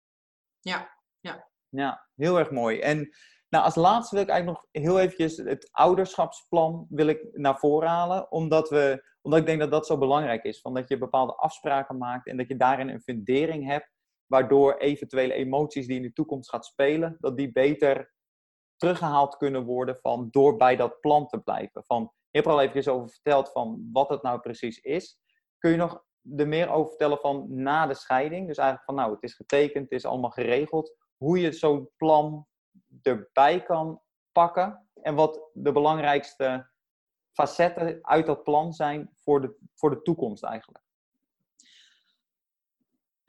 Ja, 0.59 0.97
ja. 1.19 1.51
Ja, 1.69 2.07
heel 2.15 2.39
erg 2.39 2.51
mooi. 2.51 2.79
En 2.79 3.09
nou, 3.49 3.65
als 3.65 3.75
laatste 3.75 4.15
wil 4.15 4.23
ik 4.23 4.29
eigenlijk 4.29 4.59
nog 4.59 4.83
heel 4.83 4.99
eventjes 4.99 5.37
het 5.37 5.69
ouderschapsplan 5.71 6.85
wil 6.89 7.07
ik 7.07 7.29
naar 7.31 7.57
voren 7.57 7.89
halen. 7.89 8.31
Omdat, 8.31 8.69
we, 8.69 9.09
omdat 9.21 9.39
ik 9.39 9.45
denk 9.45 9.59
dat 9.59 9.71
dat 9.71 9.87
zo 9.87 9.97
belangrijk 9.97 10.43
is. 10.43 10.61
Van 10.61 10.73
dat 10.73 10.89
je 10.89 10.97
bepaalde 10.97 11.35
afspraken 11.35 11.97
maakt 11.97 12.27
en 12.27 12.37
dat 12.37 12.47
je 12.47 12.55
daarin 12.55 12.89
een 12.89 13.01
fundering 13.01 13.67
hebt 13.67 13.91
waardoor 14.27 14.77
eventuele 14.77 15.33
emoties 15.33 15.87
die 15.87 15.95
in 15.95 16.01
de 16.01 16.13
toekomst 16.13 16.49
gaat 16.49 16.65
spelen, 16.65 17.17
dat 17.19 17.37
die 17.37 17.51
beter 17.51 18.13
teruggehaald 18.75 19.37
kunnen 19.37 19.63
worden 19.63 19.97
van 20.01 20.27
door 20.31 20.55
bij 20.57 20.75
dat 20.75 20.99
plan 20.99 21.27
te 21.27 21.39
blijven. 21.39 21.83
Van, 21.85 22.01
je 22.01 22.39
hebt 22.39 22.45
er 22.45 22.53
al 22.53 22.61
even 22.61 22.93
over 22.93 23.09
verteld 23.09 23.51
van 23.51 23.89
wat 23.91 24.09
het 24.09 24.21
nou 24.21 24.39
precies 24.39 24.79
is. 24.79 25.19
Kun 25.57 25.71
je 25.71 25.77
nog 25.77 26.03
er 26.35 26.47
meer 26.47 26.69
over 26.69 26.89
vertellen 26.89 27.19
van 27.19 27.45
na 27.49 27.87
de 27.87 27.93
scheiding? 27.93 28.47
Dus 28.47 28.57
eigenlijk 28.57 28.85
van 28.85 28.95
nou, 28.95 29.13
het 29.13 29.23
is 29.23 29.33
getekend, 29.33 29.83
het 29.83 29.99
is 29.99 30.05
allemaal 30.05 30.29
geregeld. 30.29 30.95
Hoe 31.17 31.39
je 31.39 31.51
zo'n 31.51 31.89
plan 31.97 32.47
erbij 33.01 33.63
kan 33.63 34.01
pakken 34.31 34.87
en 35.01 35.15
wat 35.15 35.49
de 35.53 35.71
belangrijkste 35.71 36.71
facetten 37.31 37.99
uit 38.01 38.25
dat 38.25 38.43
plan 38.43 38.73
zijn 38.73 39.09
voor 39.15 39.41
de, 39.41 39.57
voor 39.75 39.89
de 39.89 40.01
toekomst 40.01 40.43
eigenlijk. 40.43 40.82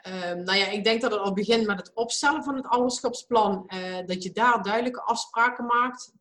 Um, 0.07 0.43
nou 0.43 0.59
ja, 0.59 0.67
ik 0.67 0.85
denk 0.85 1.01
dat 1.01 1.11
het 1.11 1.21
al 1.21 1.33
begint 1.33 1.67
met 1.67 1.79
het 1.79 1.95
opstellen 1.95 2.45
van 2.45 2.57
het 2.57 2.67
ouderschapsplan. 2.67 3.71
Uh, 3.75 4.07
dat 4.07 4.23
je 4.23 4.33
daar 4.33 4.63
duidelijke 4.63 5.03
afspraken 5.03 5.65
maakt. 5.65 6.13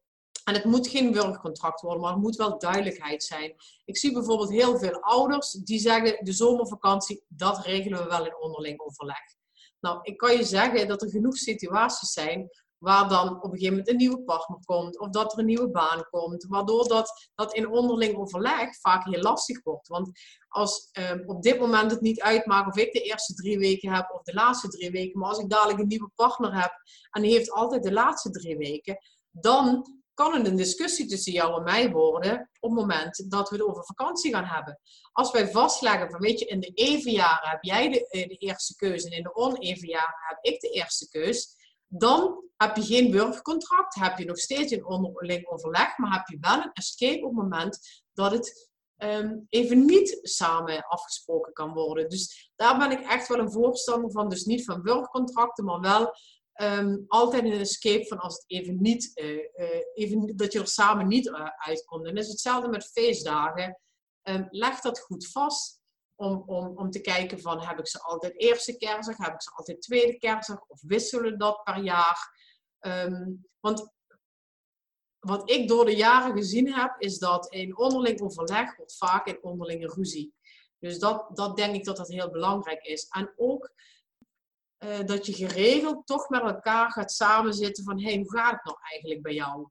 En 0.43 0.53
het 0.53 0.63
moet 0.63 0.87
geen 0.87 1.13
wurgcontract 1.13 1.81
worden, 1.81 2.01
maar 2.01 2.13
er 2.13 2.19
moet 2.19 2.35
wel 2.35 2.59
duidelijkheid 2.59 3.23
zijn. 3.23 3.55
Ik 3.85 3.97
zie 3.97 4.13
bijvoorbeeld 4.13 4.49
heel 4.49 4.77
veel 4.77 5.01
ouders 5.01 5.51
die 5.51 5.79
zeggen: 5.79 6.25
de 6.25 6.33
zomervakantie, 6.33 7.23
dat 7.27 7.65
regelen 7.65 8.03
we 8.03 8.09
wel 8.09 8.25
in 8.25 8.41
onderling 8.41 8.79
overleg. 8.79 9.35
Nou, 9.79 9.99
ik 10.01 10.17
kan 10.17 10.37
je 10.37 10.43
zeggen 10.43 10.87
dat 10.87 11.01
er 11.01 11.09
genoeg 11.09 11.37
situaties 11.37 12.11
zijn 12.11 12.49
waar 12.83 13.09
dan 13.09 13.35
op 13.35 13.43
een 13.43 13.49
gegeven 13.49 13.69
moment 13.69 13.89
een 13.89 13.95
nieuwe 13.95 14.23
partner 14.23 14.59
komt 14.65 14.99
of 14.99 15.09
dat 15.09 15.33
er 15.33 15.39
een 15.39 15.45
nieuwe 15.45 15.71
baan 15.71 16.07
komt, 16.09 16.45
waardoor 16.49 16.87
dat, 16.87 17.29
dat 17.35 17.53
in 17.53 17.69
onderling 17.69 18.15
overleg 18.17 18.79
vaak 18.79 19.05
heel 19.05 19.21
lastig 19.21 19.63
wordt. 19.63 19.87
Want 19.87 20.11
als 20.47 20.89
um, 21.11 21.23
op 21.25 21.43
dit 21.43 21.59
moment 21.59 21.91
het 21.91 22.01
niet 22.01 22.21
uitmaakt 22.21 22.67
of 22.67 22.77
ik 22.77 22.93
de 22.93 23.01
eerste 23.01 23.33
drie 23.33 23.59
weken 23.59 23.93
heb 23.93 24.11
of 24.11 24.21
de 24.21 24.33
laatste 24.33 24.67
drie 24.67 24.91
weken, 24.91 25.19
maar 25.19 25.29
als 25.29 25.39
ik 25.39 25.49
dadelijk 25.49 25.79
een 25.79 25.87
nieuwe 25.87 26.11
partner 26.15 26.61
heb 26.61 26.71
en 27.11 27.21
die 27.21 27.31
heeft 27.31 27.51
altijd 27.51 27.83
de 27.83 27.93
laatste 27.93 28.29
drie 28.29 28.57
weken, 28.57 28.97
dan 29.31 29.85
kan 30.13 30.33
het 30.33 30.47
een 30.47 30.55
discussie 30.55 31.05
tussen 31.05 31.33
jou 31.33 31.57
en 31.57 31.63
mij 31.63 31.91
worden 31.91 32.49
op 32.59 32.69
het 32.69 32.79
moment 32.79 33.31
dat 33.31 33.49
we 33.49 33.55
het 33.55 33.65
over 33.65 33.85
vakantie 33.85 34.33
gaan 34.33 34.45
hebben. 34.45 34.79
Als 35.11 35.31
wij 35.31 35.47
vastleggen 35.47 36.09
van, 36.09 36.19
weet 36.19 36.39
je, 36.39 36.45
in 36.45 36.59
de 36.59 36.71
even 36.73 37.11
jaren 37.11 37.49
heb 37.49 37.63
jij 37.63 37.89
de, 37.89 38.07
eh, 38.07 38.27
de 38.27 38.35
eerste 38.35 38.75
keuze 38.75 39.05
en 39.09 39.17
in 39.17 39.23
de 39.23 39.35
oneven 39.35 39.87
jaren 39.87 40.19
heb 40.27 40.37
ik 40.41 40.59
de 40.59 40.69
eerste 40.69 41.09
keus, 41.09 41.55
dan 41.97 42.43
heb 42.57 42.75
je 42.75 42.83
geen 42.83 43.11
burgercontract, 43.11 43.95
heb 43.95 44.17
je 44.17 44.25
nog 44.25 44.37
steeds 44.37 44.71
een 44.71 44.85
onderling 44.85 45.47
overleg, 45.47 45.97
maar 45.97 46.13
heb 46.13 46.27
je 46.27 46.37
wel 46.39 46.63
een 46.63 46.73
escape 46.73 47.25
op 47.25 47.35
het 47.35 47.41
moment 47.41 48.03
dat 48.13 48.31
het 48.31 48.71
ehm, 48.97 49.39
even 49.49 49.85
niet 49.85 50.19
samen 50.21 50.85
afgesproken 50.87 51.53
kan 51.53 51.73
worden. 51.73 52.09
Dus 52.09 52.51
daar 52.55 52.77
ben 52.77 52.91
ik 52.91 52.99
echt 52.99 53.27
wel 53.27 53.39
een 53.39 53.51
voorstander 53.51 54.11
van. 54.11 54.29
Dus 54.29 54.45
niet 54.45 54.65
van 54.65 54.83
workcontracten, 54.83 55.65
maar 55.65 55.79
wel 55.79 56.13
ehm, 56.53 56.97
altijd 57.07 57.43
een 57.43 57.59
escape 57.59 58.07
van 58.07 58.19
als 58.19 58.33
het 58.33 58.43
even 58.47 58.81
niet, 58.81 59.11
uh, 59.15 59.29
uh, 59.55 59.81
even, 59.93 60.35
dat 60.35 60.53
je 60.53 60.59
er 60.59 60.67
samen 60.67 61.07
niet 61.07 61.27
uh, 61.27 61.47
uitkomt. 61.57 62.05
En 62.05 62.15
dat 62.15 62.23
is 62.23 62.29
hetzelfde 62.29 62.69
met 62.69 62.91
feestdagen. 62.91 63.79
Um, 64.23 64.47
leg 64.49 64.79
dat 64.79 64.99
goed 64.99 65.27
vast. 65.27 65.81
Om, 66.23 66.43
om, 66.45 66.77
om 66.77 66.89
te 66.89 67.01
kijken 67.01 67.41
van 67.41 67.61
heb 67.61 67.79
ik 67.79 67.87
ze 67.87 68.01
altijd 68.01 68.39
eerste 68.39 68.77
kerstdag, 68.77 69.17
heb 69.17 69.33
ik 69.33 69.41
ze 69.41 69.51
altijd 69.51 69.81
tweede 69.81 70.17
kerstdag 70.17 70.65
of 70.67 70.81
wisselen 70.81 71.37
dat 71.37 71.63
per 71.63 71.77
jaar. 71.77 72.35
Um, 72.79 73.47
want 73.59 73.91
wat 75.19 75.49
ik 75.49 75.67
door 75.67 75.85
de 75.85 75.95
jaren 75.95 76.37
gezien 76.37 76.73
heb, 76.73 76.95
is 76.97 77.17
dat 77.17 77.53
in 77.53 77.77
onderling 77.77 78.21
overleg 78.21 78.75
wordt 78.75 78.97
vaak 78.97 79.27
in 79.27 79.43
onderlinge 79.43 79.87
ruzie. 79.87 80.33
Dus 80.79 80.99
dat, 80.99 81.29
dat 81.33 81.55
denk 81.55 81.75
ik 81.75 81.83
dat 81.83 81.97
dat 81.97 82.07
heel 82.07 82.31
belangrijk 82.31 82.83
is. 82.83 83.07
En 83.09 83.33
ook 83.35 83.71
uh, 84.79 85.05
dat 85.05 85.25
je 85.25 85.33
geregeld 85.33 86.05
toch 86.05 86.29
met 86.29 86.41
elkaar 86.41 86.91
gaat 86.91 87.11
samenzitten 87.11 87.83
van, 87.83 87.99
hé, 87.99 88.09
hey, 88.09 88.17
hoe 88.17 88.37
gaat 88.37 88.51
het 88.51 88.63
nou 88.63 88.77
eigenlijk 88.81 89.21
bij 89.21 89.33
jou? 89.33 89.69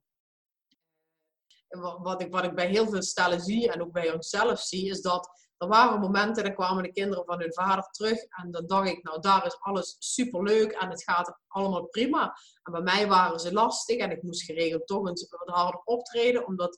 Wat 2.01 2.21
ik, 2.21 2.31
wat 2.31 2.43
ik 2.43 2.55
bij 2.55 2.69
heel 2.69 2.89
veel 2.89 3.03
stellen 3.03 3.39
zie 3.39 3.71
en 3.71 3.81
ook 3.81 3.91
bij 3.91 4.13
onszelf 4.13 4.59
zie, 4.59 4.89
is 4.89 5.01
dat 5.01 5.42
er 5.57 5.67
waren 5.67 5.99
momenten, 5.99 6.43
dan 6.43 6.53
kwamen 6.53 6.83
de 6.83 6.91
kinderen 6.91 7.25
van 7.25 7.39
hun 7.39 7.53
vader 7.53 7.83
terug. 7.83 8.23
En 8.23 8.51
dan 8.51 8.65
dacht 8.67 8.89
ik, 8.89 9.03
nou 9.03 9.19
daar 9.19 9.45
is 9.45 9.57
alles 9.59 9.95
superleuk 9.99 10.71
en 10.71 10.89
het 10.89 11.03
gaat 11.03 11.37
allemaal 11.47 11.85
prima. 11.85 12.37
En 12.63 12.71
bij 12.71 12.81
mij 12.81 13.07
waren 13.07 13.39
ze 13.39 13.53
lastig 13.53 13.97
en 13.97 14.11
ik 14.11 14.23
moest 14.23 14.43
geregeld 14.43 14.87
toch 14.87 15.07
eens 15.07 15.27
wat 15.29 15.55
harder 15.55 15.81
optreden, 15.83 16.47
omdat 16.47 16.77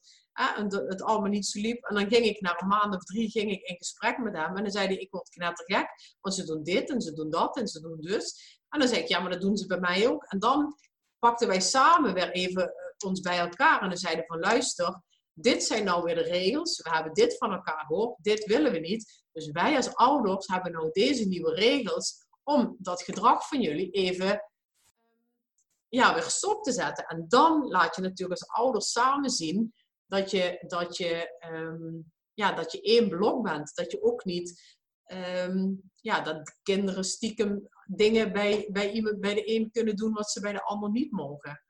het 0.88 1.01
allemaal 1.01 1.30
niet 1.30 1.45
zo 1.45 1.59
liep. 1.59 1.84
En 1.84 1.95
dan 1.95 2.09
ging 2.09 2.26
ik 2.26 2.41
na 2.41 2.61
een 2.61 2.67
maand 2.67 2.95
of 2.95 3.03
drie 3.03 3.30
ging 3.30 3.51
ik 3.51 3.61
in 3.61 3.78
gesprek 3.78 4.17
met 4.17 4.36
hem. 4.36 4.55
En 4.55 4.63
dan 4.63 4.71
zei 4.71 4.88
hij, 4.88 4.95
ik 4.95 5.11
word 5.11 5.30
knettergek, 5.30 5.88
want 6.21 6.36
ze 6.36 6.45
doen 6.45 6.63
dit 6.63 6.89
en 6.89 7.01
ze 7.01 7.13
doen 7.13 7.30
dat 7.30 7.57
en 7.57 7.67
ze 7.67 7.82
doen 7.82 8.01
dus. 8.01 8.59
En 8.69 8.80
dan 8.80 8.88
zei 8.88 9.01
ik, 9.01 9.07
ja, 9.07 9.19
maar 9.19 9.32
dat 9.32 9.41
doen 9.41 9.57
ze 9.57 9.65
bij 9.65 9.80
mij 9.80 10.07
ook. 10.07 10.23
En 10.23 10.39
dan 10.39 10.76
pakten 11.19 11.47
wij 11.47 11.61
samen 11.61 12.13
weer 12.13 12.32
even 12.32 12.63
eh, 12.63 13.07
ons 13.07 13.19
bij 13.19 13.39
elkaar 13.39 13.82
en 13.82 13.89
dan 13.89 13.97
zeiden 13.97 14.26
van, 14.26 14.39
luister 14.39 15.01
dit 15.36 15.64
zijn 15.64 15.84
nou 15.84 16.04
weer 16.04 16.16
de 16.16 16.22
regels. 16.22 16.82
We 16.82 16.90
hebben 16.90 17.14
dit 17.14 17.38
van 17.38 17.52
elkaar 17.52 17.86
gehoord. 17.86 18.24
Dit 18.24 18.46
willen 18.46 18.72
we 18.72 18.80
niet. 18.80 19.24
Dus 19.32 19.52
wij 19.52 19.76
als 19.76 19.96
ouders 19.96 20.48
hebben 20.48 20.72
nou 20.72 20.90
deze 20.92 21.28
nieuwe 21.28 21.54
regels 21.54 22.26
om 22.44 22.76
dat 22.80 23.02
gedrag 23.02 23.48
van 23.48 23.62
jullie 23.62 23.92
even 23.92 24.42
ja, 25.90 26.14
weer 26.14 26.24
stop 26.24 26.64
te 26.64 26.72
zetten. 26.72 27.06
En 27.06 27.26
dan 27.28 27.68
laat 27.68 27.96
je 27.96 28.02
natuurlijk 28.02 28.42
als 28.42 28.50
ouders 28.50 28.92
samen 28.92 29.30
zien 29.30 29.74
dat 30.06 30.32
je, 30.32 30.64
dat 30.68 30.98
je, 30.98 31.38
um, 31.54 32.12
ja, 32.34 32.52
dat 32.52 32.72
je 32.72 32.82
één 32.82 33.10
blok 33.10 33.44
bent. 33.44 33.76
Dat 33.76 33.92
je 33.92 34.04
ook 34.04 34.26
niet 34.26 34.78
um, 35.06 35.92
ja, 35.96 36.22
dat 36.22 36.58
kinderen 36.64 37.04
stiekem 37.04 37.70
dingen 37.86 38.34
bij, 38.34 38.68
bij, 38.72 39.16
bij 39.20 39.34
de 39.34 39.56
een 39.56 39.72
kunnen 39.72 39.96
doen 39.96 40.14
wat 40.14 40.32
ze 40.32 40.40
bij 40.40 40.52
de 40.52 40.64
ander 40.64 40.92
niet 40.92 41.12
mogen. 41.12 41.64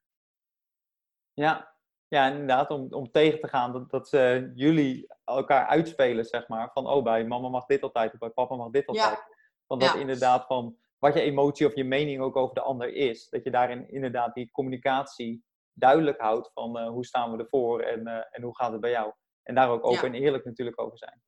Ja, 1.34 1.75
ja, 2.16 2.28
inderdaad, 2.28 2.70
om, 2.70 2.88
om 2.90 3.12
tegen 3.12 3.40
te 3.40 3.48
gaan 3.48 3.74
dat, 3.74 3.90
dat 3.90 4.10
ze 4.10 4.52
jullie 4.56 5.08
elkaar 5.24 5.66
uitspelen, 5.66 6.26
zeg 6.26 6.48
maar. 6.48 6.72
Van, 6.74 6.88
oh, 6.88 7.04
bij 7.04 7.26
mama 7.26 7.50
mag 7.50 7.66
dit 7.66 7.82
altijd, 7.82 8.14
of 8.14 8.20
bij 8.20 8.30
papa 8.30 8.56
mag 8.56 8.70
dit 8.70 8.88
altijd. 8.88 9.10
Ja. 9.10 9.28
Van 9.68 9.80
dat 9.80 9.96
inderdaad 9.96 10.46
van 10.46 10.78
wat 11.00 11.14
je 11.14 11.22
emotie 11.22 11.68
of 11.68 11.76
je 11.76 11.84
mening 11.84 12.22
ook 12.22 12.36
over 12.36 12.56
de 12.56 12.62
ander 12.62 12.94
is. 12.94 13.30
Dat 13.30 13.44
je 13.44 13.52
daarin 13.52 13.90
inderdaad 13.90 14.34
die 14.34 14.52
communicatie 14.52 15.44
duidelijk 15.74 16.20
houdt 16.20 16.52
van 16.54 16.78
uh, 16.80 16.88
hoe 16.88 17.06
staan 17.06 17.32
we 17.32 17.44
ervoor 17.44 17.82
en, 17.82 18.08
uh, 18.08 18.14
en 18.32 18.44
hoe 18.44 18.56
gaat 18.56 18.72
het 18.72 18.82
bij 18.82 18.92
jou. 18.92 19.14
En 19.44 19.56
daar 19.56 19.70
ook 19.70 19.86
open 19.86 20.14
en 20.14 20.14
eerlijk 20.14 20.46
natuurlijk 20.46 20.82
over 20.82 20.98
zijn. 20.98 21.22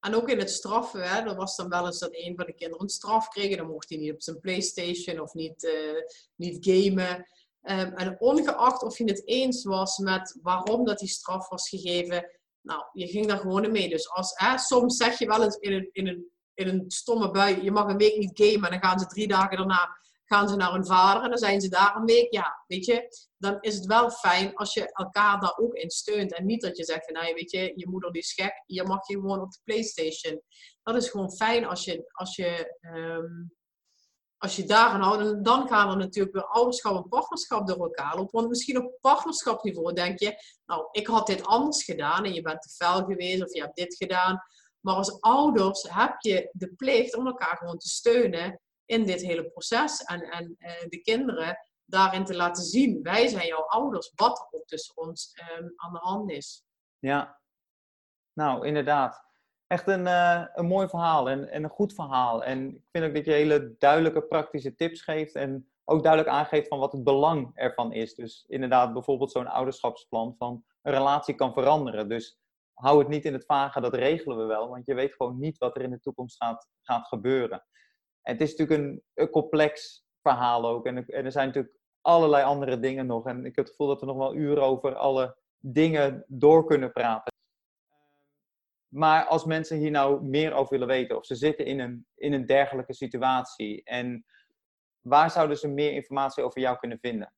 En 0.00 0.14
ook 0.14 0.28
in 0.28 0.38
het 0.38 0.50
straffen, 0.50 1.08
hè, 1.08 1.28
er 1.28 1.34
was 1.34 1.56
dan 1.56 1.68
wel 1.68 1.86
eens 1.86 1.98
dat 1.98 2.14
een 2.14 2.36
van 2.36 2.46
de 2.46 2.54
kinderen 2.54 2.82
een 2.82 2.88
straf 2.88 3.28
kreeg. 3.28 3.56
Dan 3.56 3.66
mocht 3.66 3.88
hij 3.88 3.98
niet 3.98 4.12
op 4.12 4.22
zijn 4.22 4.40
Playstation 4.40 5.20
of 5.20 5.34
niet, 5.34 5.62
uh, 5.62 6.02
niet 6.34 6.66
gamen. 6.66 7.26
Um, 7.66 7.94
en 7.94 8.20
ongeacht 8.20 8.82
of 8.82 8.98
je 8.98 9.04
het 9.04 9.28
eens 9.28 9.64
was 9.64 9.98
met 9.98 10.38
waarom 10.42 10.84
dat 10.84 10.98
die 10.98 11.08
straf 11.08 11.48
was 11.48 11.68
gegeven, 11.68 12.30
nou, 12.60 12.84
je 12.92 13.06
ging 13.06 13.26
daar 13.26 13.38
gewoon 13.38 13.72
mee. 13.72 13.88
Dus 13.88 14.10
als, 14.10 14.32
hè, 14.34 14.58
soms 14.58 14.96
zeg 14.96 15.18
je 15.18 15.26
wel 15.26 15.42
eens 15.42 15.56
in 15.56 15.72
een, 15.72 15.88
in, 15.92 16.06
een, 16.06 16.30
in 16.54 16.68
een 16.68 16.84
stomme 16.88 17.30
bui, 17.30 17.62
je 17.62 17.70
mag 17.70 17.88
een 17.88 17.96
week 17.96 18.18
niet 18.18 18.40
gamen, 18.42 18.70
en 18.70 18.80
dan 18.80 18.88
gaan 18.90 18.98
ze 18.98 19.06
drie 19.06 19.28
dagen 19.28 19.56
daarna 19.56 20.02
gaan 20.24 20.48
ze 20.48 20.56
naar 20.56 20.72
hun 20.72 20.86
vader 20.86 21.22
en 21.22 21.28
dan 21.28 21.38
zijn 21.38 21.60
ze 21.60 21.68
daar 21.68 21.96
een 21.96 22.04
week. 22.04 22.32
Ja, 22.32 22.64
weet 22.66 22.84
je, 22.84 23.08
dan 23.36 23.56
is 23.60 23.74
het 23.74 23.86
wel 23.86 24.10
fijn 24.10 24.54
als 24.54 24.74
je 24.74 24.92
elkaar 24.92 25.40
daar 25.40 25.56
ook 25.56 25.74
in 25.74 25.90
steunt. 25.90 26.34
En 26.34 26.46
niet 26.46 26.62
dat 26.62 26.76
je 26.76 26.84
zegt 26.84 27.04
van, 27.04 27.14
nou, 27.14 27.34
weet 27.34 27.50
je, 27.50 27.72
je 27.74 27.88
moeder 27.88 28.12
die 28.12 28.22
is 28.22 28.32
gek, 28.32 28.62
je 28.66 28.84
mag 28.84 29.08
je 29.08 29.14
gewoon 29.14 29.40
op 29.40 29.52
de 29.52 29.60
Playstation. 29.64 30.42
Dat 30.82 30.96
is 30.96 31.08
gewoon 31.08 31.32
fijn 31.32 31.64
als 31.64 31.84
je, 31.84 32.10
als 32.12 32.36
je 32.36 32.78
um, 32.80 33.53
als 34.44 34.56
je 34.56 34.64
daarvan 34.64 35.00
houdt, 35.00 35.44
dan 35.44 35.68
gaan 35.68 35.90
er 35.90 35.96
natuurlijk 35.96 36.34
weer 36.34 36.46
ouderschap 36.46 36.96
en 36.96 37.08
partnerschap 37.08 37.66
door 37.66 37.78
elkaar 37.78 38.16
lopen. 38.16 38.32
Want 38.32 38.48
misschien 38.48 38.78
op 38.78 38.98
partnerschapsniveau 39.00 39.92
denk 39.92 40.18
je, 40.18 40.34
nou, 40.66 40.88
ik 40.90 41.06
had 41.06 41.26
dit 41.26 41.44
anders 41.44 41.84
gedaan 41.84 42.24
en 42.24 42.32
je 42.32 42.42
bent 42.42 42.62
te 42.62 42.68
fel 42.68 43.04
geweest 43.04 43.42
of 43.42 43.54
je 43.54 43.60
hebt 43.60 43.76
dit 43.76 43.96
gedaan. 43.96 44.42
Maar 44.80 44.94
als 44.94 45.20
ouders 45.20 45.86
heb 45.90 46.14
je 46.18 46.48
de 46.52 46.74
plicht 46.74 47.16
om 47.16 47.26
elkaar 47.26 47.56
gewoon 47.56 47.78
te 47.78 47.88
steunen 47.88 48.60
in 48.84 49.04
dit 49.04 49.20
hele 49.20 49.50
proces. 49.50 50.02
En, 50.02 50.22
en 50.22 50.56
uh, 50.58 50.70
de 50.88 51.00
kinderen 51.00 51.58
daarin 51.84 52.24
te 52.24 52.36
laten 52.36 52.64
zien, 52.64 53.02
wij 53.02 53.28
zijn 53.28 53.46
jouw 53.46 53.66
ouders, 53.66 54.12
wat 54.14 54.48
er 54.50 54.62
tussen 54.64 54.96
ons 54.96 55.34
um, 55.58 55.72
aan 55.76 55.92
de 55.92 55.98
hand 55.98 56.30
is. 56.30 56.64
Ja, 56.98 57.40
nou 58.32 58.66
inderdaad 58.66 59.23
echt 59.66 59.88
een, 59.88 60.06
uh, 60.06 60.44
een 60.54 60.66
mooi 60.66 60.88
verhaal 60.88 61.30
en, 61.30 61.48
en, 61.50 61.64
een 61.64 61.70
goed 61.70 61.94
verhaal. 61.94 62.44
En 62.44 62.74
ik 62.74 62.88
vind 62.90 63.04
ook 63.04 63.14
dat 63.14 63.24
je 63.24 63.32
hele 63.32 63.74
duidelijke 63.78 64.22
praktische 64.22 64.74
tips 64.74 65.02
geeft 65.02 65.34
en 65.34 65.68
ook 65.84 66.02
duidelijk 66.02 66.32
aangeeft 66.32 66.68
van 66.68 66.78
wat 66.78 66.92
het 66.92 67.04
belang 67.04 67.50
ervan 67.54 67.92
is. 67.92 68.14
Dus 68.14 68.44
inderdaad 68.48 68.92
bijvoorbeeld 68.92 69.30
zo'n 69.30 69.46
ouderschapsplan 69.46 70.34
van 70.38 70.64
een 70.82 70.92
relatie 70.92 71.34
kan 71.34 71.52
veranderen. 71.52 72.08
Dus 72.08 72.38
hou 72.74 72.98
het 72.98 73.08
niet 73.08 73.24
in 73.24 73.32
het 73.32 73.46
vage, 73.46 73.80
dat 73.80 73.94
regelen 73.94 74.36
we 74.36 74.44
wel, 74.44 74.68
want 74.68 74.86
je 74.86 74.94
weet 74.94 75.14
gewoon 75.14 75.38
niet 75.38 75.58
wat 75.58 75.76
er 75.76 75.82
in 75.82 75.90
de 75.90 76.00
toekomst 76.00 76.36
gaat, 76.36 76.68
gaat 76.82 77.06
gebeuren. 77.06 77.64
En 78.22 78.32
het 78.32 78.40
is 78.40 78.56
natuurlijk 78.56 78.80
een, 78.80 79.02
een 79.14 79.30
complex 79.30 80.04
verhaal 80.22 80.68
ook 80.68 80.86
en, 80.86 81.06
en 81.06 81.24
er 81.24 81.32
zijn 81.32 81.46
natuurlijk 81.46 81.74
allerlei 82.00 82.44
andere 82.44 82.80
dingen 82.80 83.06
nog. 83.06 83.26
En 83.26 83.44
ik 83.44 83.56
heb 83.56 83.64
het 83.64 83.68
gevoel 83.68 83.86
dat 83.86 84.00
we 84.00 84.06
nog 84.06 84.16
wel 84.16 84.34
uren 84.34 84.62
over 84.62 84.94
alle 84.94 85.36
dingen 85.58 86.24
door 86.28 86.64
kunnen 86.64 86.92
praten. 86.92 87.33
Maar 88.94 89.26
als 89.26 89.44
mensen 89.44 89.78
hier 89.78 89.90
nou 89.90 90.22
meer 90.22 90.52
over 90.52 90.72
willen 90.72 90.86
weten, 90.86 91.16
of 91.16 91.26
ze 91.26 91.34
zitten 91.34 91.66
in 91.66 91.80
een, 91.80 92.06
in 92.14 92.32
een 92.32 92.46
dergelijke 92.46 92.94
situatie, 92.94 93.82
en 93.84 94.24
waar 95.00 95.30
zouden 95.30 95.56
ze 95.56 95.68
meer 95.68 95.92
informatie 95.92 96.44
over 96.44 96.60
jou 96.60 96.78
kunnen 96.78 96.98
vinden? 96.98 97.32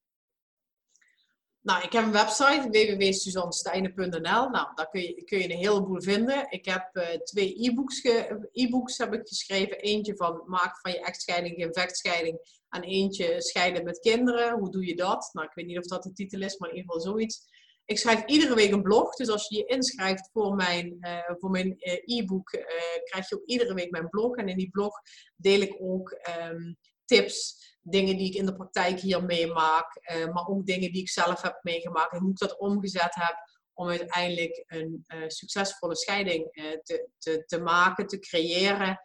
Nou, 1.61 1.83
ik 1.83 1.93
heb 1.93 2.05
een 2.05 2.13
website, 2.13 2.69
www.suzannesteinen.nl. 2.71 4.49
Nou, 4.49 4.75
daar 4.75 4.89
kun 4.91 5.01
je, 5.01 5.25
kun 5.25 5.39
je 5.39 5.45
een 5.45 5.59
heleboel 5.59 6.03
vinden. 6.03 6.51
Ik 6.51 6.65
heb 6.65 6.89
uh, 6.93 7.09
twee 7.09 7.65
e-books, 7.65 8.05
e-books 8.53 8.99
heb 8.99 9.15
ik 9.15 9.29
geschreven. 9.29 9.79
Eentje 9.79 10.17
van 10.17 10.43
maak 10.47 10.81
van 10.81 10.91
je 10.91 11.01
echtscheiding 11.01 11.55
geen 11.55 11.73
vechtscheiding. 11.73 12.63
En 12.69 12.83
eentje 12.83 13.43
scheiden 13.43 13.85
met 13.85 13.99
kinderen. 13.99 14.59
Hoe 14.59 14.71
doe 14.71 14.87
je 14.87 14.97
dat? 14.97 15.31
Nou, 15.33 15.47
ik 15.47 15.55
weet 15.55 15.67
niet 15.67 15.79
of 15.79 15.87
dat 15.87 16.03
de 16.03 16.13
titel 16.13 16.41
is, 16.41 16.59
maar 16.59 16.71
in 16.71 16.77
ieder 16.77 16.93
geval 16.93 17.11
zoiets. 17.11 17.47
Ik 17.87 17.99
schrijf 17.99 18.25
iedere 18.25 18.55
week 18.55 18.73
een 18.73 18.83
blog. 18.83 19.15
Dus 19.15 19.29
als 19.29 19.49
je 19.49 19.57
je 19.57 19.65
inschrijft 19.65 20.31
voor 20.33 20.55
mijn, 20.55 20.97
uh, 21.01 21.19
voor 21.39 21.51
mijn 21.51 21.67
uh, 21.67 22.19
e-book, 22.19 22.53
uh, 22.53 22.63
krijg 23.05 23.29
je 23.29 23.35
ook 23.35 23.47
iedere 23.47 23.75
week 23.75 23.91
mijn 23.91 24.09
blog. 24.09 24.37
En 24.37 24.49
in 24.49 24.57
die 24.57 24.71
blog 24.71 25.01
deel 25.37 25.61
ik 25.61 25.77
ook 25.81 26.19
um, 26.41 26.77
tips, 27.05 27.65
dingen 27.83 28.17
die 28.17 28.27
ik 28.27 28.35
in 28.35 28.47
de 28.47 28.55
praktijk 28.55 29.01
hier 29.01 29.25
meemaak. 29.25 30.01
maar 30.33 30.47
ook 30.47 30.67
dingen 30.67 30.93
die 30.93 31.01
ik 31.01 31.09
zelf 31.09 31.43
heb 31.43 31.59
meegemaakt. 31.63 32.13
En 32.13 32.21
hoe 32.21 32.31
ik 32.31 32.39
dat 32.39 32.59
omgezet 32.59 33.15
heb 33.15 33.37
om 33.73 33.89
uiteindelijk 33.89 34.65
een 34.67 35.05
succesvolle 35.27 35.97
scheiding 35.97 36.53
te, 36.83 37.09
te, 37.19 37.45
te 37.47 37.61
maken, 37.61 38.07
te 38.07 38.19
creëren. 38.19 39.01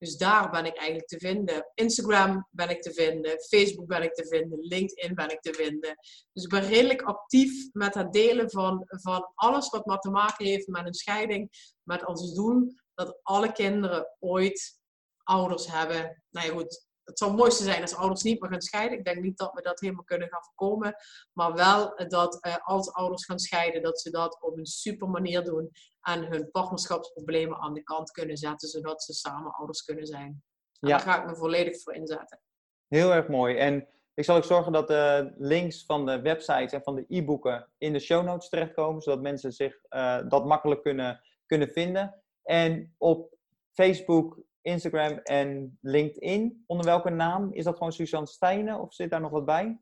Dus 0.00 0.16
daar 0.16 0.50
ben 0.50 0.64
ik 0.64 0.76
eigenlijk 0.76 1.08
te 1.08 1.18
vinden. 1.18 1.70
Instagram 1.74 2.46
ben 2.50 2.68
ik 2.68 2.82
te 2.82 2.92
vinden. 2.92 3.40
Facebook 3.40 3.86
ben 3.86 4.02
ik 4.02 4.14
te 4.14 4.26
vinden. 4.26 4.58
LinkedIn 4.60 5.14
ben 5.14 5.30
ik 5.30 5.40
te 5.40 5.54
vinden. 5.54 5.96
Dus 6.32 6.44
ik 6.44 6.50
ben 6.50 6.68
redelijk 6.68 7.02
actief 7.02 7.68
met 7.72 7.94
het 7.94 8.12
delen 8.12 8.50
van, 8.50 8.84
van 8.86 9.32
alles 9.34 9.68
wat 9.68 9.86
maar 9.86 9.98
te 9.98 10.10
maken 10.10 10.46
heeft 10.46 10.66
met 10.66 10.86
een 10.86 10.94
scheiding. 10.94 11.74
Met 11.82 12.04
als 12.04 12.34
doel 12.34 12.72
dat 12.94 13.18
alle 13.22 13.52
kinderen 13.52 14.16
ooit 14.18 14.78
ouders 15.22 15.66
hebben. 15.66 16.22
Nou 16.30 16.46
ja, 16.46 16.52
goed. 16.52 16.88
Het 17.10 17.18
zou 17.18 17.30
het 17.30 17.40
mooiste 17.40 17.62
zijn 17.64 17.82
als 17.82 17.94
ouders 17.94 18.22
niet 18.22 18.40
meer 18.40 18.50
gaan 18.50 18.60
scheiden. 18.60 18.98
Ik 18.98 19.04
denk 19.04 19.20
niet 19.20 19.38
dat 19.38 19.52
we 19.52 19.62
dat 19.62 19.80
helemaal 19.80 20.04
kunnen 20.04 20.28
gaan 20.28 20.42
voorkomen. 20.42 20.94
Maar 21.32 21.54
wel 21.54 21.94
dat 22.08 22.46
uh, 22.46 22.56
als 22.62 22.92
ouders 22.92 23.24
gaan 23.24 23.38
scheiden, 23.38 23.82
dat 23.82 24.00
ze 24.00 24.10
dat 24.10 24.38
op 24.40 24.56
een 24.56 24.66
super 24.66 25.08
manier 25.08 25.44
doen 25.44 25.70
en 26.00 26.24
hun 26.24 26.50
partnerschapsproblemen 26.50 27.58
aan 27.58 27.74
de 27.74 27.82
kant 27.82 28.10
kunnen 28.10 28.36
zetten, 28.36 28.68
zodat 28.68 29.02
ze 29.02 29.12
samen 29.12 29.52
ouders 29.52 29.84
kunnen 29.84 30.06
zijn. 30.06 30.42
En 30.80 30.88
ja. 30.88 30.96
daar 30.96 31.00
ga 31.00 31.20
ik 31.20 31.26
me 31.26 31.36
volledig 31.36 31.82
voor 31.82 31.94
inzetten. 31.94 32.40
Heel 32.88 33.12
erg 33.12 33.28
mooi. 33.28 33.56
En 33.56 33.88
Ik 34.14 34.24
zal 34.24 34.36
ook 34.36 34.44
zorgen 34.44 34.72
dat 34.72 34.88
de 34.88 35.34
links 35.38 35.84
van 35.84 36.06
de 36.06 36.20
websites 36.20 36.72
en 36.72 36.82
van 36.82 36.94
de 36.94 37.04
e-boeken 37.08 37.68
in 37.78 37.92
de 37.92 37.98
show 37.98 38.24
notes 38.24 38.48
terechtkomen, 38.48 39.02
zodat 39.02 39.20
mensen 39.20 39.52
zich 39.52 39.80
dat 40.28 40.44
makkelijk 40.44 40.82
kunnen, 40.82 41.20
kunnen 41.46 41.68
vinden. 41.68 42.22
En 42.42 42.94
op 42.98 43.34
Facebook, 43.72 44.42
Instagram 44.62 45.18
en 45.18 45.78
LinkedIn, 45.80 46.64
onder 46.66 46.86
welke 46.86 47.10
naam? 47.10 47.52
Is 47.52 47.64
dat 47.64 47.76
gewoon 47.76 47.92
Suzanne 47.92 48.26
Stijnen 48.26 48.80
of 48.80 48.94
zit 48.94 49.10
daar 49.10 49.20
nog 49.20 49.30
wat 49.30 49.44
bij? 49.44 49.78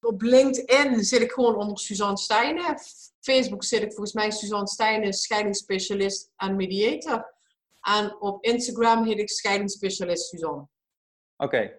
Op 0.00 0.22
LinkedIn 0.22 1.04
zit 1.04 1.20
ik 1.20 1.32
gewoon 1.32 1.56
onder 1.56 1.78
Suzanne 1.78 2.18
Stijnen. 2.18 2.78
Facebook 3.20 3.64
zit 3.64 3.82
ik 3.82 3.88
volgens 3.88 4.12
mij 4.12 4.30
Suzanne 4.30 4.68
Stijnen, 4.68 5.12
scheidingsspecialist 5.12 6.32
en 6.36 6.56
mediator. 6.56 7.34
En 7.80 8.20
op 8.20 8.44
Instagram 8.44 9.04
heet 9.04 9.18
ik 9.18 9.30
scheidingsspecialist 9.30 10.28
Suzanne. 10.28 10.66
Oké. 11.36 11.72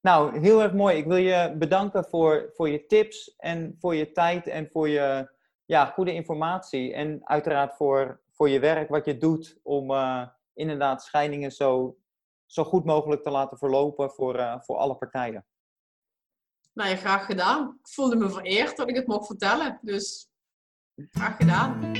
Nou, 0.00 0.38
heel 0.38 0.62
erg 0.62 0.72
mooi. 0.72 0.96
Ik 0.96 1.06
wil 1.06 1.16
je 1.16 1.54
bedanken 1.58 2.04
voor, 2.04 2.50
voor 2.52 2.68
je 2.68 2.86
tips 2.86 3.34
en 3.36 3.76
voor 3.78 3.94
je 3.94 4.12
tijd 4.12 4.46
en 4.46 4.68
voor 4.70 4.88
je 4.88 5.30
ja, 5.64 5.84
goede 5.84 6.14
informatie. 6.14 6.94
En 6.94 7.20
uiteraard 7.24 7.76
voor, 7.76 8.20
voor 8.30 8.48
je 8.48 8.58
werk, 8.58 8.88
wat 8.88 9.04
je 9.04 9.18
doet 9.18 9.58
om 9.62 9.90
uh, 9.90 10.26
inderdaad 10.54 11.02
scheidingen 11.02 11.50
zo, 11.50 11.96
zo 12.46 12.64
goed 12.64 12.84
mogelijk 12.84 13.22
te 13.22 13.30
laten 13.30 13.58
verlopen 13.58 14.10
voor, 14.10 14.38
uh, 14.38 14.60
voor 14.60 14.76
alle 14.76 14.96
partijen. 14.96 15.44
Nou 16.72 16.90
ja, 16.90 16.96
graag 16.96 17.26
gedaan. 17.26 17.78
Ik 17.82 17.88
voelde 17.88 18.16
me 18.16 18.30
vereerd 18.30 18.76
dat 18.76 18.88
ik 18.88 18.96
het 18.96 19.06
mocht 19.06 19.26
vertellen. 19.26 19.78
Dus 19.82 20.28
graag 21.10 21.36
gedaan. 21.36 21.94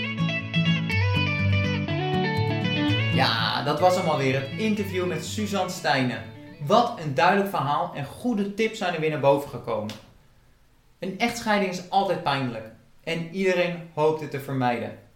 Ja, 3.14 3.62
dat 3.62 3.80
was 3.80 3.96
hem 3.96 4.08
alweer. 4.08 4.40
Het 4.40 4.60
interview 4.60 5.06
met 5.06 5.24
Suzanne 5.24 5.70
Stijnen. 5.70 6.22
Wat 6.66 7.00
een 7.00 7.14
duidelijk 7.14 7.48
verhaal 7.48 7.94
en 7.94 8.04
goede 8.04 8.54
tips 8.54 8.78
zijn 8.78 8.94
er 8.94 9.00
weer 9.00 9.10
naar 9.10 9.20
boven 9.20 9.50
gekomen. 9.50 9.94
Een 10.98 11.18
echtscheiding 11.18 11.70
is 11.70 11.90
altijd 11.90 12.22
pijnlijk. 12.22 12.72
En 13.02 13.34
iedereen 13.34 13.90
hoopt 13.94 14.20
het 14.20 14.30
te 14.30 14.40
vermijden. 14.40 15.09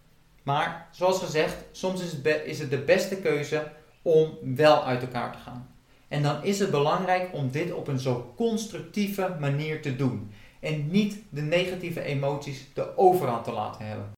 Maar 0.45 0.87
zoals 0.91 1.19
gezegd, 1.19 1.55
soms 1.71 2.01
is 2.01 2.11
het, 2.11 2.41
is 2.45 2.59
het 2.59 2.69
de 2.69 2.77
beste 2.77 3.17
keuze 3.17 3.71
om 4.01 4.37
wel 4.55 4.83
uit 4.83 5.01
elkaar 5.01 5.31
te 5.31 5.37
gaan. 5.37 5.75
En 6.07 6.23
dan 6.23 6.43
is 6.43 6.59
het 6.59 6.71
belangrijk 6.71 7.33
om 7.33 7.51
dit 7.51 7.73
op 7.73 7.87
een 7.87 7.99
zo 7.99 8.33
constructieve 8.35 9.35
manier 9.39 9.81
te 9.81 9.95
doen. 9.95 10.31
En 10.59 10.91
niet 10.91 11.17
de 11.29 11.41
negatieve 11.41 12.01
emoties 12.01 12.67
de 12.73 12.97
overhand 12.97 13.43
te 13.43 13.51
laten 13.51 13.85
hebben. 13.85 14.11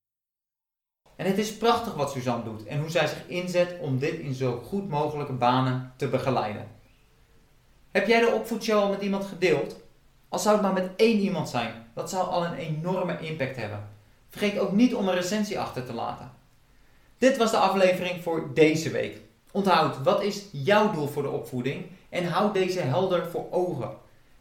En 1.15 1.25
het 1.25 1.37
is 1.37 1.57
prachtig 1.57 1.93
wat 1.93 2.11
Suzanne 2.11 2.43
doet 2.43 2.65
en 2.65 2.79
hoe 2.79 2.89
zij 2.89 3.07
zich 3.07 3.27
inzet 3.27 3.77
om 3.81 3.99
dit 3.99 4.13
in 4.13 4.33
zo 4.33 4.61
goed 4.65 4.89
mogelijke 4.89 5.33
banen 5.33 5.93
te 5.95 6.07
begeleiden. 6.07 6.67
Heb 7.91 8.07
jij 8.07 8.19
de 8.19 8.31
opvoedshow 8.31 8.79
al 8.79 8.89
met 8.89 9.01
iemand 9.01 9.25
gedeeld? 9.25 9.79
Al 10.29 10.39
zou 10.39 10.55
het 10.55 10.63
maar 10.63 10.73
met 10.73 10.89
één 10.95 11.19
iemand 11.19 11.49
zijn, 11.49 11.73
dat 11.93 12.09
zou 12.09 12.27
al 12.27 12.45
een 12.45 12.53
enorme 12.53 13.19
impact 13.19 13.55
hebben. 13.55 13.96
Vergeet 14.29 14.59
ook 14.59 14.71
niet 14.71 14.95
om 14.95 15.07
een 15.07 15.15
recensie 15.15 15.59
achter 15.59 15.85
te 15.85 15.93
laten. 15.93 16.31
Dit 17.17 17.37
was 17.37 17.51
de 17.51 17.57
aflevering 17.57 18.23
voor 18.23 18.51
deze 18.53 18.89
week. 18.89 19.17
Onthoud, 19.51 20.03
wat 20.03 20.23
is 20.23 20.45
jouw 20.51 20.91
doel 20.91 21.07
voor 21.07 21.23
de 21.23 21.29
opvoeding 21.29 21.85
en 22.09 22.27
houd 22.27 22.53
deze 22.53 22.79
helder 22.79 23.27
voor 23.31 23.47
ogen. 23.51 23.91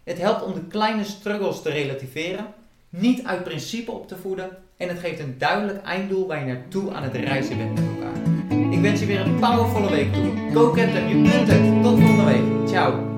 Het 0.04 0.18
helpt 0.18 0.42
om 0.42 0.54
de 0.54 0.64
kleine 0.64 1.04
struggles 1.04 1.62
te 1.62 1.70
relativeren, 1.70 2.46
niet 2.88 3.24
uit 3.24 3.44
principe 3.44 3.90
op 3.90 4.08
te 4.08 4.16
voeden 4.16 4.58
en 4.76 4.88
het 4.88 4.98
geeft 4.98 5.20
een 5.20 5.38
duidelijk 5.38 5.82
einddoel 5.82 6.26
waar 6.26 6.38
je 6.38 6.52
naartoe 6.52 6.92
aan 6.92 7.02
het 7.02 7.14
reizen 7.14 7.56
bent 7.56 7.74
met 7.74 7.88
elkaar. 7.88 8.72
Ik 8.72 8.80
wens 8.80 9.00
je 9.00 9.06
weer 9.06 9.20
een 9.20 9.38
powervolle 9.38 9.90
week 9.90 10.12
toe. 10.12 10.50
Go 10.52 10.72
get 10.72 10.92
them, 10.92 11.24
het. 11.24 11.82
Tot 11.82 11.98
volgende 11.98 12.24
week. 12.24 12.68
Ciao. 12.68 13.15